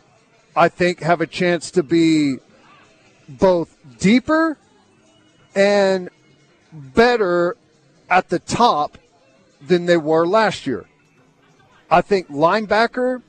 I 0.57 0.68
think 0.68 1.01
have 1.01 1.20
a 1.20 1.27
chance 1.27 1.70
to 1.72 1.83
be 1.83 2.37
both 3.29 3.77
deeper 3.98 4.57
and 5.55 6.09
better 6.72 7.57
at 8.11 8.29
the 8.29 8.38
top 8.38 8.98
than 9.61 9.87
they 9.87 9.96
were 9.96 10.27
last 10.27 10.66
year. 10.66 10.87
I 11.90 12.01
think 12.01 12.29
linebacker 12.29 13.22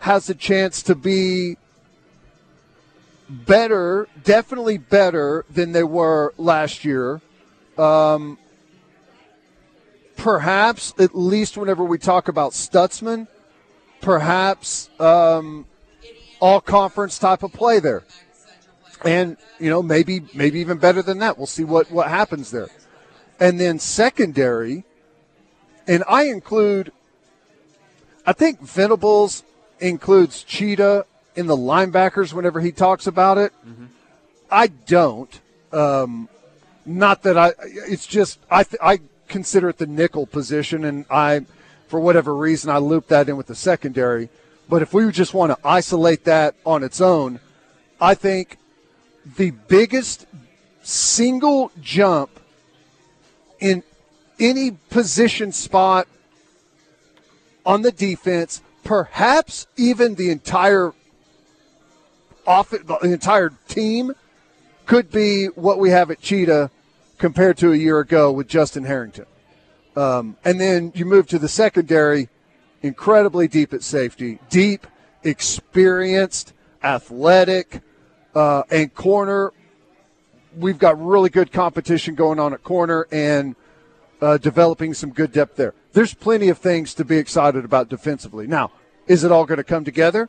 has 0.00 0.28
a 0.28 0.34
chance 0.34 0.82
to 0.82 0.94
be 0.94 1.56
better, 3.28 4.08
definitely 4.24 4.78
better 4.78 5.44
than 5.50 5.72
they 5.72 5.82
were 5.82 6.34
last 6.36 6.84
year. 6.84 7.20
Um, 7.78 8.38
perhaps, 10.16 10.92
at 10.98 11.14
least 11.14 11.56
whenever 11.56 11.84
we 11.84 11.98
talk 11.98 12.28
about 12.28 12.52
Stutsman, 12.52 13.28
perhaps 14.00 14.90
um, 15.00 15.66
all 16.40 16.60
conference 16.60 17.18
type 17.18 17.42
of 17.42 17.52
play 17.52 17.80
there. 17.80 18.04
And, 19.04 19.36
you 19.58 19.68
know, 19.70 19.82
maybe 19.82 20.22
maybe 20.32 20.60
even 20.60 20.78
better 20.78 21.02
than 21.02 21.18
that. 21.18 21.36
We'll 21.36 21.46
see 21.46 21.64
what, 21.64 21.90
what 21.90 22.08
happens 22.08 22.50
there. 22.50 22.68
And 23.40 23.58
then 23.58 23.80
secondary, 23.80 24.84
and 25.88 26.04
I 26.08 26.24
include, 26.24 26.92
I 28.24 28.32
think 28.32 28.60
Venables 28.60 29.42
includes 29.80 30.44
Cheetah 30.44 31.06
in 31.34 31.46
the 31.46 31.56
linebackers 31.56 32.32
whenever 32.32 32.60
he 32.60 32.72
talks 32.72 33.06
about 33.06 33.38
it. 33.38 33.52
Mm-hmm. 33.66 33.86
I 34.50 34.66
don't. 34.66 35.40
Um, 35.72 36.28
not 36.84 37.22
that 37.22 37.38
I. 37.38 37.52
It's 37.62 38.06
just 38.06 38.38
I. 38.50 38.64
Th- 38.64 38.80
I 38.82 39.00
consider 39.28 39.70
it 39.70 39.78
the 39.78 39.86
nickel 39.86 40.26
position, 40.26 40.84
and 40.84 41.06
I, 41.10 41.46
for 41.88 41.98
whatever 41.98 42.34
reason, 42.34 42.70
I 42.70 42.78
loop 42.78 43.08
that 43.08 43.28
in 43.28 43.36
with 43.36 43.46
the 43.46 43.54
secondary. 43.54 44.28
But 44.68 44.82
if 44.82 44.92
we 44.92 45.10
just 45.10 45.34
want 45.34 45.52
to 45.52 45.66
isolate 45.66 46.24
that 46.24 46.54
on 46.64 46.82
its 46.82 47.00
own, 47.00 47.40
I 48.00 48.14
think 48.14 48.58
the 49.36 49.50
biggest 49.50 50.26
single 50.82 51.70
jump 51.80 52.30
in 53.60 53.82
any 54.38 54.72
position 54.90 55.52
spot 55.52 56.08
on 57.64 57.82
the 57.82 57.92
defense, 57.92 58.60
perhaps 58.82 59.66
even 59.76 60.16
the 60.16 60.30
entire 60.30 60.92
off 62.46 62.70
the 62.70 62.98
entire 63.02 63.50
team 63.68 64.12
could 64.86 65.10
be 65.10 65.46
what 65.46 65.78
we 65.78 65.90
have 65.90 66.10
at 66.10 66.20
Cheetah 66.20 66.70
compared 67.18 67.56
to 67.58 67.72
a 67.72 67.76
year 67.76 68.00
ago 68.00 68.32
with 68.32 68.48
Justin 68.48 68.84
Harrington. 68.84 69.26
Um, 69.96 70.36
and 70.44 70.60
then 70.60 70.92
you 70.94 71.04
move 71.04 71.26
to 71.28 71.38
the 71.38 71.48
secondary, 71.48 72.28
incredibly 72.82 73.46
deep 73.46 73.72
at 73.72 73.82
safety, 73.82 74.38
deep, 74.48 74.86
experienced, 75.22 76.52
athletic, 76.82 77.80
uh, 78.34 78.62
and 78.70 78.92
corner. 78.94 79.52
We've 80.56 80.78
got 80.78 81.02
really 81.02 81.30
good 81.30 81.52
competition 81.52 82.14
going 82.14 82.40
on 82.40 82.52
at 82.52 82.62
corner 82.62 83.06
and 83.12 83.54
uh, 84.20 84.38
developing 84.38 84.94
some 84.94 85.10
good 85.10 85.32
depth 85.32 85.56
there. 85.56 85.74
There's 85.92 86.14
plenty 86.14 86.48
of 86.48 86.58
things 86.58 86.94
to 86.94 87.04
be 87.04 87.18
excited 87.18 87.64
about 87.64 87.88
defensively. 87.88 88.46
Now, 88.46 88.72
is 89.06 89.24
it 89.24 89.32
all 89.32 89.44
going 89.44 89.58
to 89.58 89.64
come 89.64 89.84
together? 89.84 90.28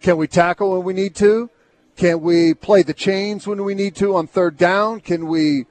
Can 0.00 0.16
we 0.16 0.26
tackle 0.26 0.72
when 0.72 0.84
we 0.84 0.92
need 0.92 1.14
to? 1.16 1.50
Can 1.96 2.20
we 2.20 2.54
play 2.54 2.82
the 2.82 2.94
chains 2.94 3.46
when 3.46 3.64
we 3.64 3.74
need 3.74 3.96
to 3.96 4.14
on 4.14 4.26
third 4.28 4.56
down? 4.56 5.00
Can 5.00 5.26
we 5.26 5.66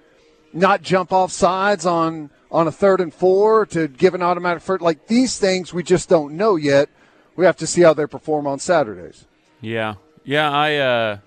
not 0.52 0.82
jump 0.82 1.14
off 1.14 1.32
sides 1.32 1.86
on 1.86 2.30
on 2.52 2.68
a 2.68 2.72
third 2.72 3.00
and 3.00 3.14
four 3.14 3.66
to 3.68 3.88
give 3.88 4.14
an 4.14 4.22
automatic 4.22 4.62
first? 4.62 4.82
Like 4.82 5.08
these 5.08 5.40
things, 5.40 5.74
we 5.74 5.84
just 5.84 6.10
don't 6.10 6.36
know 6.36 6.56
yet. 6.58 6.90
We 7.38 7.46
have 7.46 7.56
to 7.58 7.68
see 7.68 7.82
how 7.82 7.94
they 7.94 8.06
perform 8.06 8.48
on 8.48 8.60
Saturdays. 8.60 9.26
Yeah, 9.62 9.96
yeah, 10.26 10.52
I 10.52 10.76
uh, 10.76 11.18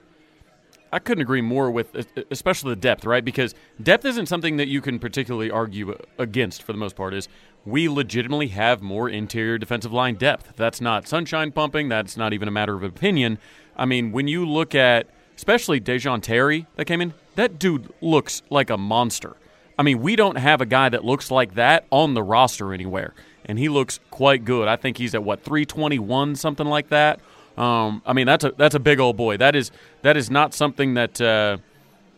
I 0.92 0.98
couldn't 0.98 1.22
agree 1.22 1.40
more 1.40 1.70
with, 1.70 1.96
especially 2.30 2.70
the 2.74 2.80
depth, 2.80 3.04
right? 3.06 3.24
Because 3.24 3.54
depth 3.82 4.04
isn't 4.04 4.26
something 4.26 4.56
that 4.56 4.68
you 4.68 4.80
can 4.80 4.98
particularly 4.98 5.50
argue 5.50 5.96
against 6.18 6.62
for 6.62 6.72
the 6.72 6.78
most 6.78 6.96
part. 6.96 7.14
Is 7.14 7.28
we 7.64 7.88
legitimately 7.88 8.48
have 8.48 8.80
more 8.80 9.08
interior 9.08 9.58
defensive 9.58 9.92
line 9.92 10.14
depth. 10.14 10.54
That's 10.56 10.80
not 10.80 11.06
sunshine 11.06 11.52
pumping. 11.52 11.88
That's 11.88 12.16
not 12.16 12.32
even 12.32 12.48
a 12.48 12.50
matter 12.50 12.74
of 12.74 12.82
opinion. 12.82 13.38
I 13.76 13.84
mean, 13.84 14.12
when 14.12 14.28
you 14.28 14.46
look 14.46 14.74
at 14.74 15.08
especially 15.36 15.80
Da'Jon 15.80 16.20
Terry 16.20 16.66
that 16.76 16.84
came 16.84 17.00
in, 17.00 17.14
that 17.34 17.58
dude 17.58 17.90
looks 18.02 18.42
like 18.50 18.68
a 18.68 18.76
monster. 18.76 19.36
I 19.78 19.82
mean, 19.82 20.02
we 20.02 20.14
don't 20.14 20.36
have 20.36 20.60
a 20.60 20.66
guy 20.66 20.90
that 20.90 21.04
looks 21.04 21.30
like 21.30 21.54
that 21.54 21.86
on 21.90 22.12
the 22.12 22.22
roster 22.22 22.74
anywhere, 22.74 23.14
and 23.46 23.58
he 23.58 23.70
looks 23.70 24.00
quite 24.10 24.44
good. 24.44 24.68
I 24.68 24.76
think 24.76 24.98
he's 24.98 25.14
at 25.14 25.24
what 25.24 25.42
321, 25.42 26.36
something 26.36 26.66
like 26.66 26.90
that. 26.90 27.20
Um, 27.56 28.02
I 28.04 28.12
mean, 28.12 28.26
that's 28.26 28.44
a 28.44 28.52
that's 28.52 28.74
a 28.74 28.78
big 28.78 29.00
old 29.00 29.16
boy. 29.16 29.38
That 29.38 29.56
is 29.56 29.70
that 30.02 30.18
is 30.18 30.30
not 30.30 30.52
something 30.52 30.94
that 30.94 31.18
uh, 31.20 31.56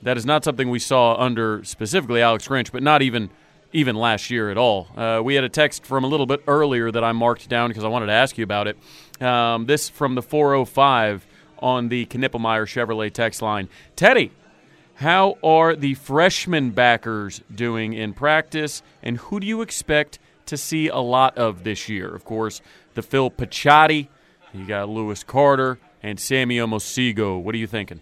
that 0.03 0.17
is 0.17 0.27
not 0.27 0.43
something 0.43 0.71
we 0.71 0.81
saw 0.81 1.15
under 1.15 1.63
specifically 1.65 2.21
Alex 2.21 2.49
Grinch, 2.49 2.73
but 2.73 2.83
not 2.83 3.03
even 3.03 3.31
even 3.73 3.97
last 3.97 4.31
year 4.31 4.51
at 4.51 4.59
all. 4.59 4.89
Uh, 4.97 5.21
we 5.25 5.35
had 5.35 5.45
a 5.45 5.49
text 5.49 5.85
from 5.85 6.05
a 6.05 6.07
little 6.07 6.27
bit 6.27 6.43
earlier 6.47 6.91
that 6.91 7.05
I 7.05 7.13
marked 7.13 7.49
down 7.49 7.69
because 7.69 7.85
I 7.85 7.89
wanted 7.89 8.07
to 8.07 8.13
ask 8.13 8.37
you 8.39 8.45
about 8.45 8.69
it. 8.69 8.77
Um, 9.23 9.67
this 9.67 9.89
from 9.89 10.15
the 10.15 10.23
405 10.23 11.27
on 11.59 11.89
the 11.89 12.07
Knippelmeyer 12.07 12.67
Chevrolet 12.67 13.13
text 13.13 13.41
line. 13.41 13.69
Teddy, 13.97 14.33
how 14.97 15.39
are 15.43 15.75
the 15.75 15.95
freshman 15.95 16.71
backers 16.71 17.41
doing 17.53 17.93
in 17.93 18.13
practice, 18.15 18.83
and 19.03 19.19
who 19.19 19.41
do 19.41 19.47
you 19.47 19.63
expect 19.63 20.19
to 20.47 20.57
see 20.57 20.89
a 20.89 20.99
lot 20.99 21.37
of 21.39 21.65
this 21.65 21.89
year? 21.89 22.15
Of 22.15 22.25
course, 22.25 22.61
the 22.95 23.03
Phil 23.03 23.31
Picciotti, 23.31 24.09
you 24.53 24.67
got 24.67 24.89
Lewis 24.89 25.25
Carter, 25.25 25.79
and 26.03 26.21
Sammy 26.21 26.57
Omosigho. 26.57 27.41
What 27.41 27.55
are 27.55 27.59
you 27.59 27.67
thinking? 27.67 28.01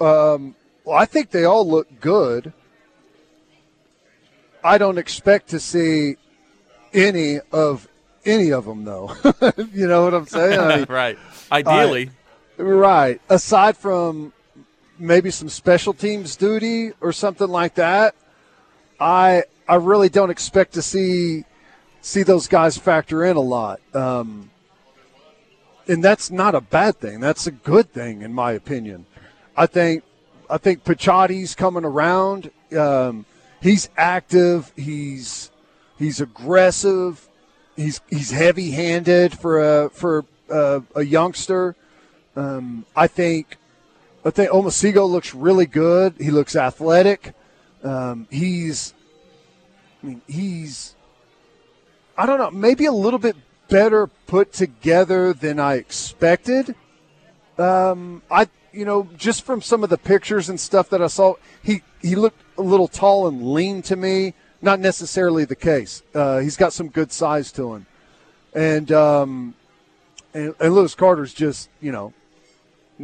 Um, 0.00 0.56
well, 0.84 0.98
I 0.98 1.04
think 1.04 1.30
they 1.30 1.44
all 1.44 1.66
look 1.66 2.00
good. 2.00 2.52
I 4.66 4.78
don't 4.78 4.98
expect 4.98 5.50
to 5.50 5.60
see 5.60 6.16
any 6.92 7.38
of 7.52 7.86
any 8.24 8.52
of 8.52 8.64
them, 8.64 8.84
though. 8.84 9.14
you 9.72 9.86
know 9.86 10.02
what 10.02 10.12
I'm 10.12 10.26
saying? 10.26 10.58
I 10.58 10.76
mean, 10.78 10.86
right. 10.88 11.16
Ideally. 11.52 12.10
I, 12.58 12.62
right. 12.62 13.20
Aside 13.30 13.76
from 13.76 14.32
maybe 14.98 15.30
some 15.30 15.48
special 15.48 15.94
teams 15.94 16.34
duty 16.34 16.90
or 17.00 17.12
something 17.12 17.46
like 17.48 17.76
that, 17.76 18.16
I 18.98 19.44
I 19.68 19.76
really 19.76 20.08
don't 20.08 20.30
expect 20.30 20.74
to 20.74 20.82
see 20.82 21.44
see 22.00 22.24
those 22.24 22.48
guys 22.48 22.76
factor 22.76 23.24
in 23.24 23.36
a 23.36 23.40
lot. 23.40 23.80
Um, 23.94 24.50
and 25.86 26.02
that's 26.02 26.32
not 26.32 26.56
a 26.56 26.60
bad 26.60 26.96
thing. 26.98 27.20
That's 27.20 27.46
a 27.46 27.52
good 27.52 27.92
thing, 27.92 28.22
in 28.22 28.32
my 28.32 28.50
opinion. 28.50 29.06
I 29.56 29.66
think 29.66 30.02
I 30.50 30.58
think 30.58 30.82
Picciotti's 30.82 31.54
coming 31.54 31.84
around. 31.84 32.50
Um, 32.76 33.26
he's 33.60 33.88
active. 33.96 34.72
He's 34.76 35.50
he's 35.98 36.20
aggressive. 36.20 37.28
He's 37.76 38.00
he's 38.08 38.30
heavy 38.30 38.70
handed 38.70 39.38
for 39.38 39.60
a 39.60 39.90
for 39.90 40.24
a, 40.48 40.82
a 40.94 41.02
youngster. 41.02 41.76
Um, 42.34 42.84
I 42.94 43.06
think 43.06 43.56
I 44.24 44.30
think 44.30 44.50
Omosigho 44.50 45.08
looks 45.08 45.34
really 45.34 45.66
good. 45.66 46.14
He 46.18 46.30
looks 46.30 46.56
athletic. 46.56 47.34
Um, 47.82 48.26
he's 48.30 48.94
I 50.02 50.06
mean 50.06 50.22
he's 50.26 50.94
I 52.16 52.26
don't 52.26 52.38
know 52.38 52.50
maybe 52.50 52.86
a 52.86 52.92
little 52.92 53.18
bit 53.18 53.36
better 53.68 54.06
put 54.06 54.52
together 54.52 55.32
than 55.32 55.58
I 55.60 55.74
expected. 55.74 56.74
Um, 57.58 58.22
I 58.30 58.48
you 58.72 58.84
know 58.84 59.08
just 59.16 59.44
from 59.44 59.62
some 59.62 59.84
of 59.84 59.90
the 59.90 59.98
pictures 59.98 60.48
and 60.48 60.58
stuff 60.58 60.90
that 60.90 61.02
I 61.02 61.06
saw, 61.06 61.34
he 61.62 61.82
he 62.02 62.14
looked 62.14 62.40
a 62.58 62.62
little 62.62 62.88
tall 62.88 63.26
and 63.28 63.52
lean 63.52 63.82
to 63.82 63.96
me. 63.96 64.34
Not 64.62 64.80
necessarily 64.80 65.44
the 65.44 65.56
case. 65.56 66.02
Uh, 66.14 66.38
he's 66.38 66.56
got 66.56 66.72
some 66.72 66.88
good 66.88 67.12
size 67.12 67.52
to 67.52 67.74
him, 67.74 67.86
and 68.54 68.90
um, 68.90 69.54
and, 70.32 70.54
and 70.58 70.74
Lewis 70.74 70.94
Carter's 70.94 71.34
just 71.34 71.68
you 71.80 71.92
know 71.92 72.14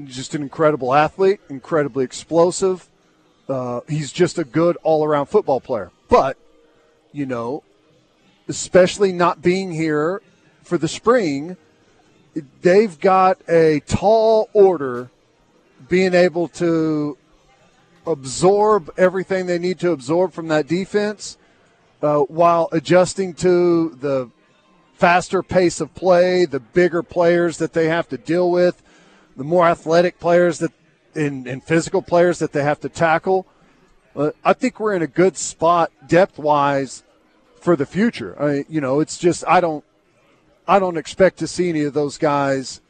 just 0.05 0.35
an 0.35 0.43
incredible 0.43 0.95
athlete, 0.95 1.41
incredibly 1.49 2.05
explosive. 2.05 2.89
Uh, 3.49 3.81
he's 3.89 4.13
just 4.13 4.39
a 4.39 4.45
good 4.45 4.77
all 4.83 5.05
around 5.05 5.27
football 5.27 5.61
player. 5.61 5.91
But, 6.09 6.37
you 7.13 7.27
know, 7.27 7.63
especially 8.49 9.13
not 9.13 9.43
being 9.43 9.73
here 9.73 10.23
for 10.63 10.79
the 10.79 10.89
spring, 10.89 11.57
they've 12.63 12.99
got 12.99 13.39
a 13.49 13.81
tall 13.81 14.49
order 14.53 15.11
being 15.89 16.15
able 16.15 16.49
to 16.49 17.19
absorb 18.07 18.91
everything 18.97 19.47
they 19.47 19.59
need 19.59 19.79
to 19.81 19.91
absorb 19.91 20.33
from 20.33 20.49
that 20.49 20.67
defense 20.67 21.39
uh, 22.03 22.21
while 22.21 22.69
adjusting 22.73 23.35
to 23.35 23.91
the 23.91 24.31
faster 24.95 25.43
pace 25.43 25.81
of 25.81 25.95
play, 25.95 26.45
the 26.45 26.61
bigger 26.61 27.03
players 27.03 27.59
that 27.59 27.73
they 27.73 27.89
have 27.89 28.09
to 28.09 28.19
deal 28.19 28.51
with, 28.51 28.83
the 29.37 29.45
more 29.45 29.67
athletic 29.67 30.19
players 30.19 30.59
that 30.59 30.73
and, 31.15 31.47
and 31.47 31.63
physical 31.63 32.03
players 32.03 32.39
that 32.39 32.53
they 32.53 32.63
have 32.63 32.81
to 32.81 32.89
tackle. 32.89 33.47
Uh, 34.15 34.31
I 34.45 34.53
think 34.53 34.81
we're 34.81 34.95
in 34.95 35.03
a 35.03 35.07
good 35.07 35.37
spot 35.37 35.91
depth 36.07 36.39
wise 36.39 37.03
for 37.61 37.77
the 37.77 37.87
future. 37.87 38.41
I, 38.41 38.65
you 38.69 38.81
know, 38.81 39.01
it's 39.01 39.19
just 39.19 39.45
I 39.47 39.61
don't 39.61 39.85
I 40.67 40.79
don't 40.79 40.97
expect 40.97 41.39
to 41.39 41.47
see 41.47 41.69
any 41.69 41.83
of 41.85 41.95
those 41.95 42.19
guys 42.19 42.81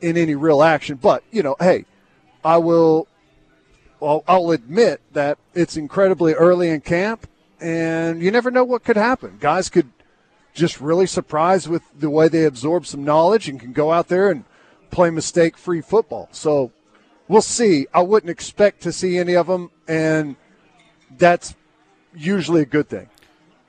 in 0.00 0.16
any 0.16 0.34
real 0.34 0.62
action. 0.62 0.96
But 0.96 1.22
you 1.30 1.42
know, 1.42 1.56
hey, 1.58 1.86
I 2.44 2.58
will. 2.58 3.08
Well, 4.02 4.24
I'll 4.26 4.50
admit 4.50 5.00
that 5.12 5.38
it's 5.54 5.76
incredibly 5.76 6.32
early 6.32 6.70
in 6.70 6.80
camp, 6.80 7.28
and 7.60 8.20
you 8.20 8.32
never 8.32 8.50
know 8.50 8.64
what 8.64 8.82
could 8.82 8.96
happen. 8.96 9.36
Guys 9.38 9.68
could 9.68 9.92
just 10.52 10.80
really 10.80 11.06
surprise 11.06 11.68
with 11.68 11.84
the 11.96 12.10
way 12.10 12.26
they 12.26 12.44
absorb 12.44 12.84
some 12.84 13.04
knowledge 13.04 13.48
and 13.48 13.60
can 13.60 13.72
go 13.72 13.92
out 13.92 14.08
there 14.08 14.28
and 14.28 14.42
play 14.90 15.10
mistake 15.10 15.56
free 15.56 15.80
football. 15.80 16.28
So 16.32 16.72
we'll 17.28 17.42
see. 17.42 17.86
I 17.94 18.02
wouldn't 18.02 18.28
expect 18.28 18.82
to 18.82 18.90
see 18.90 19.18
any 19.18 19.36
of 19.36 19.46
them, 19.46 19.70
and 19.86 20.34
that's 21.16 21.54
usually 22.12 22.62
a 22.62 22.66
good 22.66 22.88
thing. 22.88 23.08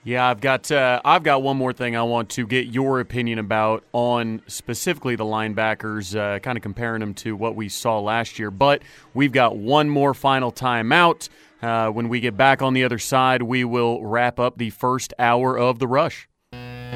Yeah, 0.05 0.29
I've 0.29 0.41
got 0.41 0.69
uh, 0.69 0.99
I've 1.05 1.23
got 1.23 1.43
one 1.43 1.55
more 1.55 1.71
thing 1.71 1.95
I 1.95 2.03
want 2.03 2.29
to 2.31 2.45
get 2.45 2.67
your 2.67 2.99
opinion 2.99 3.39
about 3.39 3.85
on 3.93 4.41
specifically 4.47 5.15
the 5.15 5.23
linebackers, 5.23 6.13
uh, 6.13 6.39
kind 6.39 6.57
of 6.57 6.61
comparing 6.61 6.99
them 6.99 7.13
to 7.15 7.37
what 7.37 7.55
we 7.55 7.69
saw 7.69 7.99
last 7.99 8.37
year. 8.37 8.51
But 8.51 8.81
we've 9.13 9.31
got 9.31 9.55
one 9.55 9.89
more 9.89 10.13
final 10.13 10.51
timeout. 10.51 11.29
Uh, 11.61 11.89
when 11.89 12.09
we 12.09 12.19
get 12.19 12.35
back 12.35 12.61
on 12.61 12.73
the 12.73 12.83
other 12.83 12.99
side, 12.99 13.43
we 13.43 13.63
will 13.63 14.03
wrap 14.03 14.41
up 14.41 14.57
the 14.57 14.71
first 14.71 15.13
hour 15.17 15.57
of 15.57 15.79
the 15.79 15.87
rush. 15.87 16.27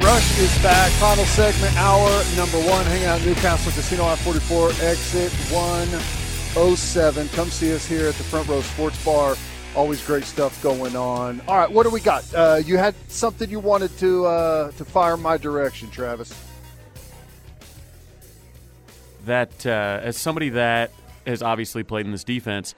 Rush 0.01 0.39
is 0.39 0.61
back. 0.61 0.91
Final 0.93 1.23
segment, 1.25 1.73
hour 1.77 2.09
number 2.35 2.57
one. 2.57 2.85
Hang 2.87 3.05
out 3.05 3.25
Newcastle 3.25 3.71
Casino 3.71 4.03
I 4.05 4.17
44, 4.17 4.71
exit 4.81 5.31
107. 5.49 7.29
Come 7.29 7.49
see 7.49 7.73
us 7.73 7.85
here 7.87 8.09
at 8.09 8.15
the 8.15 8.23
Front 8.23 8.49
Row 8.49 8.59
Sports 8.59 9.01
Bar 9.05 9.37
Always 9.77 10.03
great 10.03 10.23
stuff 10.23 10.59
going 10.63 10.95
on. 10.95 11.39
All 11.47 11.55
right, 11.55 11.71
what 11.71 11.83
do 11.83 11.91
we 11.91 11.99
got? 11.99 12.25
Uh, 12.33 12.59
you 12.65 12.79
had 12.79 12.95
something 13.09 13.47
you 13.47 13.59
wanted 13.59 13.95
to 13.99 14.25
uh, 14.25 14.71
to 14.71 14.83
fire 14.83 15.15
my 15.15 15.37
direction, 15.37 15.91
Travis. 15.91 16.33
That 19.25 19.67
uh, 19.67 19.99
as 20.01 20.17
somebody 20.17 20.49
that 20.49 20.89
has 21.27 21.43
obviously 21.43 21.83
played 21.83 22.07
in 22.07 22.11
this 22.11 22.23
defense, 22.23 22.73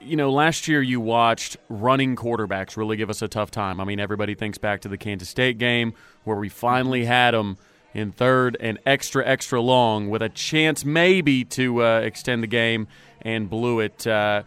you 0.00 0.14
know, 0.14 0.30
last 0.30 0.68
year 0.68 0.80
you 0.80 1.00
watched 1.00 1.56
running 1.68 2.14
quarterbacks 2.14 2.76
really 2.76 2.96
give 2.96 3.10
us 3.10 3.20
a 3.20 3.26
tough 3.26 3.50
time. 3.50 3.80
I 3.80 3.84
mean, 3.84 3.98
everybody 3.98 4.36
thinks 4.36 4.58
back 4.58 4.82
to 4.82 4.88
the 4.88 4.96
Kansas 4.96 5.28
State 5.28 5.58
game 5.58 5.92
where 6.22 6.36
we 6.36 6.48
finally 6.48 7.04
had 7.04 7.32
them 7.32 7.58
in 7.92 8.12
third 8.12 8.56
and 8.60 8.78
extra, 8.86 9.26
extra 9.26 9.60
long 9.60 10.08
with 10.08 10.22
a 10.22 10.28
chance 10.28 10.84
maybe 10.84 11.44
to 11.44 11.82
uh, 11.82 11.98
extend 11.98 12.44
the 12.44 12.46
game 12.46 12.86
and 13.22 13.50
blew 13.50 13.80
it. 13.80 14.06
Uh, 14.06 14.44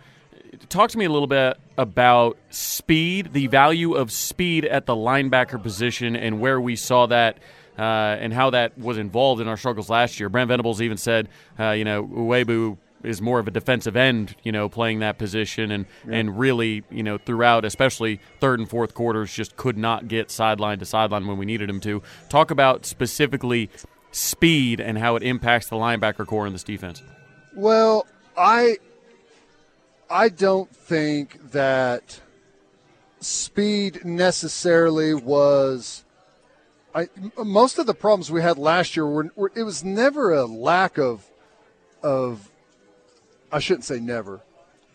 talk 0.69 0.89
to 0.91 0.97
me 0.97 1.05
a 1.05 1.09
little 1.09 1.27
bit 1.27 1.57
about 1.77 2.37
speed, 2.49 3.33
the 3.33 3.47
value 3.47 3.93
of 3.93 4.11
speed 4.11 4.65
at 4.65 4.85
the 4.85 4.95
linebacker 4.95 5.61
position, 5.61 6.15
and 6.15 6.39
where 6.39 6.59
we 6.59 6.75
saw 6.75 7.05
that. 7.07 7.37
Uh, 7.77 8.17
and 8.19 8.33
how 8.33 8.49
that 8.49 8.77
was 8.77 8.97
involved 8.97 9.39
in 9.39 9.47
our 9.47 9.55
struggles 9.55 9.89
last 9.89 10.19
year. 10.19 10.27
Brent 10.27 10.49
Venables 10.49 10.81
even 10.81 10.97
said, 10.97 11.29
uh, 11.57 11.69
you 11.69 11.85
know, 11.85 12.03
Ugwoegbu 12.03 12.77
is 13.03 13.21
more 13.21 13.39
of 13.39 13.47
a 13.47 13.51
defensive 13.51 13.95
end, 13.95 14.35
you 14.43 14.51
know, 14.51 14.69
playing 14.69 14.99
that 14.99 15.17
position, 15.17 15.71
and 15.71 15.85
yeah. 16.05 16.15
and 16.15 16.37
really, 16.37 16.83
you 16.89 17.03
know, 17.03 17.17
throughout, 17.17 17.65
especially 17.65 18.19
third 18.39 18.59
and 18.59 18.69
fourth 18.69 18.93
quarters, 18.93 19.33
just 19.33 19.55
could 19.55 19.77
not 19.77 20.07
get 20.07 20.31
sideline 20.31 20.79
to 20.79 20.85
sideline 20.85 21.27
when 21.27 21.37
we 21.37 21.45
needed 21.45 21.69
him 21.69 21.79
to. 21.79 22.01
Talk 22.27 22.51
about 22.51 22.85
specifically 22.85 23.69
speed 24.11 24.79
and 24.79 24.97
how 24.97 25.15
it 25.15 25.23
impacts 25.23 25.69
the 25.69 25.75
linebacker 25.75 26.25
core 26.25 26.47
in 26.47 26.53
this 26.53 26.63
defense. 26.63 27.01
Well, 27.55 28.07
I 28.37 28.77
I 30.10 30.30
don't 30.30 30.76
think 30.76 31.51
that 31.51 32.20
speed 33.20 34.03
necessarily 34.03 35.14
was. 35.14 36.03
I, 36.95 37.10
most 37.38 37.78
of 37.78 37.86
the 37.86 37.93
problems 37.93 38.32
we 38.32 38.41
had 38.41 38.57
last 38.57 38.95
year 38.95 39.05
were, 39.05 39.32
were, 39.36 39.51
it 39.55 39.64
was 39.64 39.84
never 39.84 40.34
a 40.34 40.45
lack 40.45 40.97
of 40.97 41.30
of 42.01 42.49
I 43.51 43.60
shouldn't 43.60 43.86
say 43.86 43.99
never. 43.99 44.41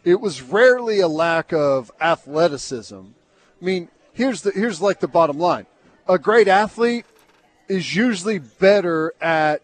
It 0.05 0.21
was 0.21 0.43
rarely 0.43 1.01
a 1.01 1.09
lack 1.09 1.53
of 1.53 1.93
athleticism. 2.01 2.97
I 2.97 3.65
mean, 3.65 3.89
here's 4.13 4.43
the 4.43 4.51
here's 4.51 4.81
like 4.81 4.99
the 4.99 5.09
bottom 5.09 5.39
line. 5.39 5.67
A 6.09 6.19
great 6.19 6.49
athlete 6.49 7.07
is 7.69 7.95
usually 7.95 8.39
better 8.39 9.15
at 9.21 9.63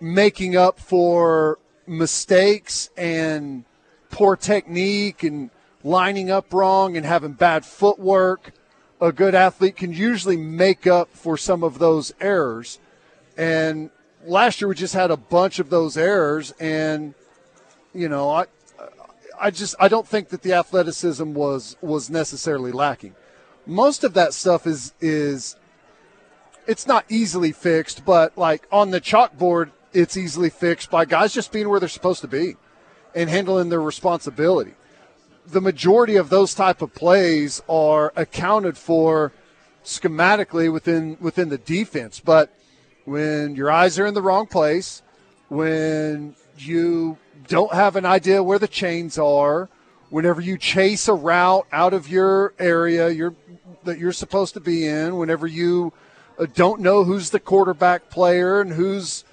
making 0.00 0.56
up 0.56 0.80
for 0.80 1.58
mistakes 1.86 2.90
and 2.96 3.64
poor 4.10 4.36
technique 4.36 5.22
and 5.22 5.50
lining 5.84 6.30
up 6.30 6.52
wrong 6.52 6.96
and 6.96 7.06
having 7.06 7.32
bad 7.32 7.64
footwork, 7.64 8.52
a 9.00 9.12
good 9.12 9.34
athlete 9.34 9.76
can 9.76 9.92
usually 9.92 10.36
make 10.36 10.86
up 10.86 11.08
for 11.12 11.36
some 11.36 11.62
of 11.62 11.78
those 11.78 12.12
errors. 12.20 12.78
And 13.36 13.90
last 14.24 14.60
year 14.60 14.68
we 14.68 14.74
just 14.74 14.94
had 14.94 15.10
a 15.10 15.16
bunch 15.16 15.58
of 15.58 15.70
those 15.70 15.96
errors, 15.96 16.52
and 16.58 17.14
you 17.94 18.08
know, 18.08 18.30
I, 18.30 18.46
I 19.40 19.50
just 19.50 19.74
I 19.78 19.88
don't 19.88 20.06
think 20.06 20.30
that 20.30 20.42
the 20.42 20.54
athleticism 20.54 21.32
was 21.32 21.76
was 21.80 22.10
necessarily 22.10 22.72
lacking. 22.72 23.14
Most 23.66 24.02
of 24.02 24.14
that 24.14 24.34
stuff 24.34 24.66
is 24.66 24.92
is 25.00 25.56
it's 26.66 26.86
not 26.86 27.04
easily 27.08 27.52
fixed, 27.52 28.04
but 28.04 28.36
like 28.36 28.66
on 28.72 28.90
the 28.90 29.00
chalkboard, 29.00 29.70
it's 29.92 30.16
easily 30.16 30.50
fixed 30.50 30.90
by 30.90 31.04
guys 31.04 31.32
just 31.32 31.52
being 31.52 31.68
where 31.68 31.78
they're 31.78 31.88
supposed 31.88 32.20
to 32.22 32.28
be 32.28 32.56
and 33.18 33.28
handling 33.28 33.68
their 33.68 33.82
responsibility. 33.82 34.74
The 35.44 35.60
majority 35.60 36.14
of 36.14 36.30
those 36.30 36.54
type 36.54 36.82
of 36.82 36.94
plays 36.94 37.60
are 37.68 38.12
accounted 38.14 38.78
for 38.78 39.32
schematically 39.84 40.72
within 40.72 41.16
within 41.20 41.48
the 41.48 41.58
defense, 41.58 42.20
but 42.20 42.54
when 43.06 43.56
your 43.56 43.72
eyes 43.72 43.98
are 43.98 44.06
in 44.06 44.14
the 44.14 44.22
wrong 44.22 44.46
place, 44.46 45.02
when 45.48 46.36
you 46.58 47.18
don't 47.48 47.72
have 47.72 47.96
an 47.96 48.04
idea 48.04 48.42
where 48.42 48.58
the 48.60 48.68
chains 48.68 49.18
are, 49.18 49.68
whenever 50.10 50.40
you 50.40 50.56
chase 50.56 51.08
a 51.08 51.14
route 51.14 51.66
out 51.72 51.94
of 51.94 52.08
your 52.08 52.54
area 52.58 53.08
you're, 53.08 53.34
that 53.82 53.98
you're 53.98 54.12
supposed 54.12 54.54
to 54.54 54.60
be 54.60 54.86
in, 54.86 55.16
whenever 55.16 55.46
you 55.46 55.92
uh, 56.38 56.46
don't 56.54 56.80
know 56.80 57.02
who's 57.02 57.30
the 57.30 57.40
quarterback 57.40 58.10
player 58.10 58.60
and 58.60 58.72
who's, 58.72 59.24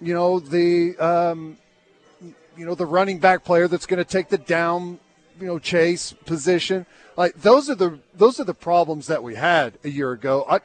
you 0.00 0.12
know, 0.12 0.40
the 0.40 0.98
um, 0.98 1.56
you 2.56 2.64
know 2.64 2.74
the 2.74 2.86
running 2.86 3.18
back 3.18 3.44
player 3.44 3.68
that's 3.68 3.86
going 3.86 3.98
to 3.98 4.04
take 4.04 4.28
the 4.28 4.38
down, 4.38 4.98
you 5.40 5.46
know, 5.46 5.58
chase 5.58 6.12
position. 6.24 6.86
Like 7.16 7.40
those 7.40 7.70
are 7.70 7.74
the 7.74 7.98
those 8.14 8.40
are 8.40 8.44
the 8.44 8.54
problems 8.54 9.06
that 9.06 9.22
we 9.22 9.34
had 9.34 9.78
a 9.84 9.88
year 9.88 10.12
ago. 10.12 10.46
I, 10.48 10.60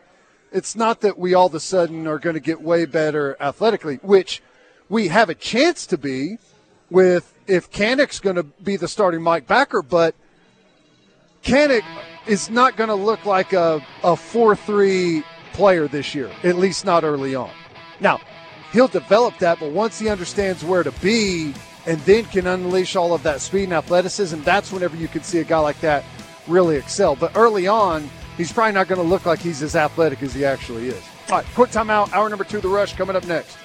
it's 0.52 0.76
not 0.76 1.02
that 1.02 1.18
we 1.18 1.34
all 1.34 1.48
of 1.48 1.56
a 1.56 1.60
sudden 1.60 2.08
are 2.08 2.20
going 2.20 2.34
to 2.34 2.40
get 2.40 2.62
way 2.62 2.86
better 2.86 3.38
athletically, 3.40 3.98
which 3.98 4.42
we 4.88 5.10
have 5.10 5.30
a 5.30 5.36
chance 5.36 5.86
to 5.88 5.98
be 5.98 6.38
with 6.90 7.34
if 7.48 7.72
Kanak's 7.72 8.20
going 8.20 8.36
to 8.36 8.44
be 8.44 8.76
the 8.76 8.88
starting 8.88 9.22
Mike 9.22 9.48
backer, 9.48 9.82
but 9.82 10.16
Kanek 11.44 11.84
is 12.28 12.50
not 12.50 12.76
going 12.76 12.90
to 12.90 12.96
look 12.96 13.26
like 13.26 13.54
a, 13.54 13.86
a 14.04 14.16
4 14.16 14.56
3 14.56 15.24
player 15.54 15.88
this 15.88 16.16
year, 16.16 16.32
at 16.44 16.56
least 16.56 16.86
not 16.86 17.04
early 17.04 17.36
on. 17.36 17.52
Now, 18.00 18.20
he'll 18.72 18.88
develop 18.88 19.38
that, 19.40 19.60
but 19.60 19.72
once 19.72 20.00
he 20.00 20.10
understands 20.10 20.64
where 20.64 20.84
to 20.84 20.92
be 20.94 21.54
and 21.90 22.00
then 22.02 22.24
can 22.26 22.46
unleash 22.46 22.96
all 22.96 23.16
of 23.16 23.24
that 23.24 23.42
speed 23.42 23.64
and 23.64 23.74
athleticism, 23.74 24.40
that's 24.44 24.72
whenever 24.72 24.96
you 24.96 25.08
can 25.08 25.24
see 25.24 25.40
a 25.40 25.44
guy 25.44 25.58
like 25.58 25.80
that 25.82 26.06
really 26.48 26.76
excel. 26.76 27.16
But 27.16 27.32
early 27.36 27.68
on, 27.68 28.08
he's 28.38 28.54
probably 28.54 28.74
not 28.74 28.88
going 28.88 29.02
to 29.02 29.08
look 29.08 29.26
like 29.26 29.40
he's 29.40 29.64
as 29.64 29.76
athletic 29.76 30.22
as 30.22 30.36
he 30.36 30.46
actually 30.46 30.90
is. 30.90 31.04
All 31.30 31.38
right, 31.38 31.46
quick 31.56 31.72
timeout. 31.72 32.14
Hour 32.14 32.30
number 32.30 32.44
two, 32.44 32.62
the 32.62 32.68
rush 32.68 32.94
coming 32.94 33.16
up 33.16 33.26
next. 33.26 33.58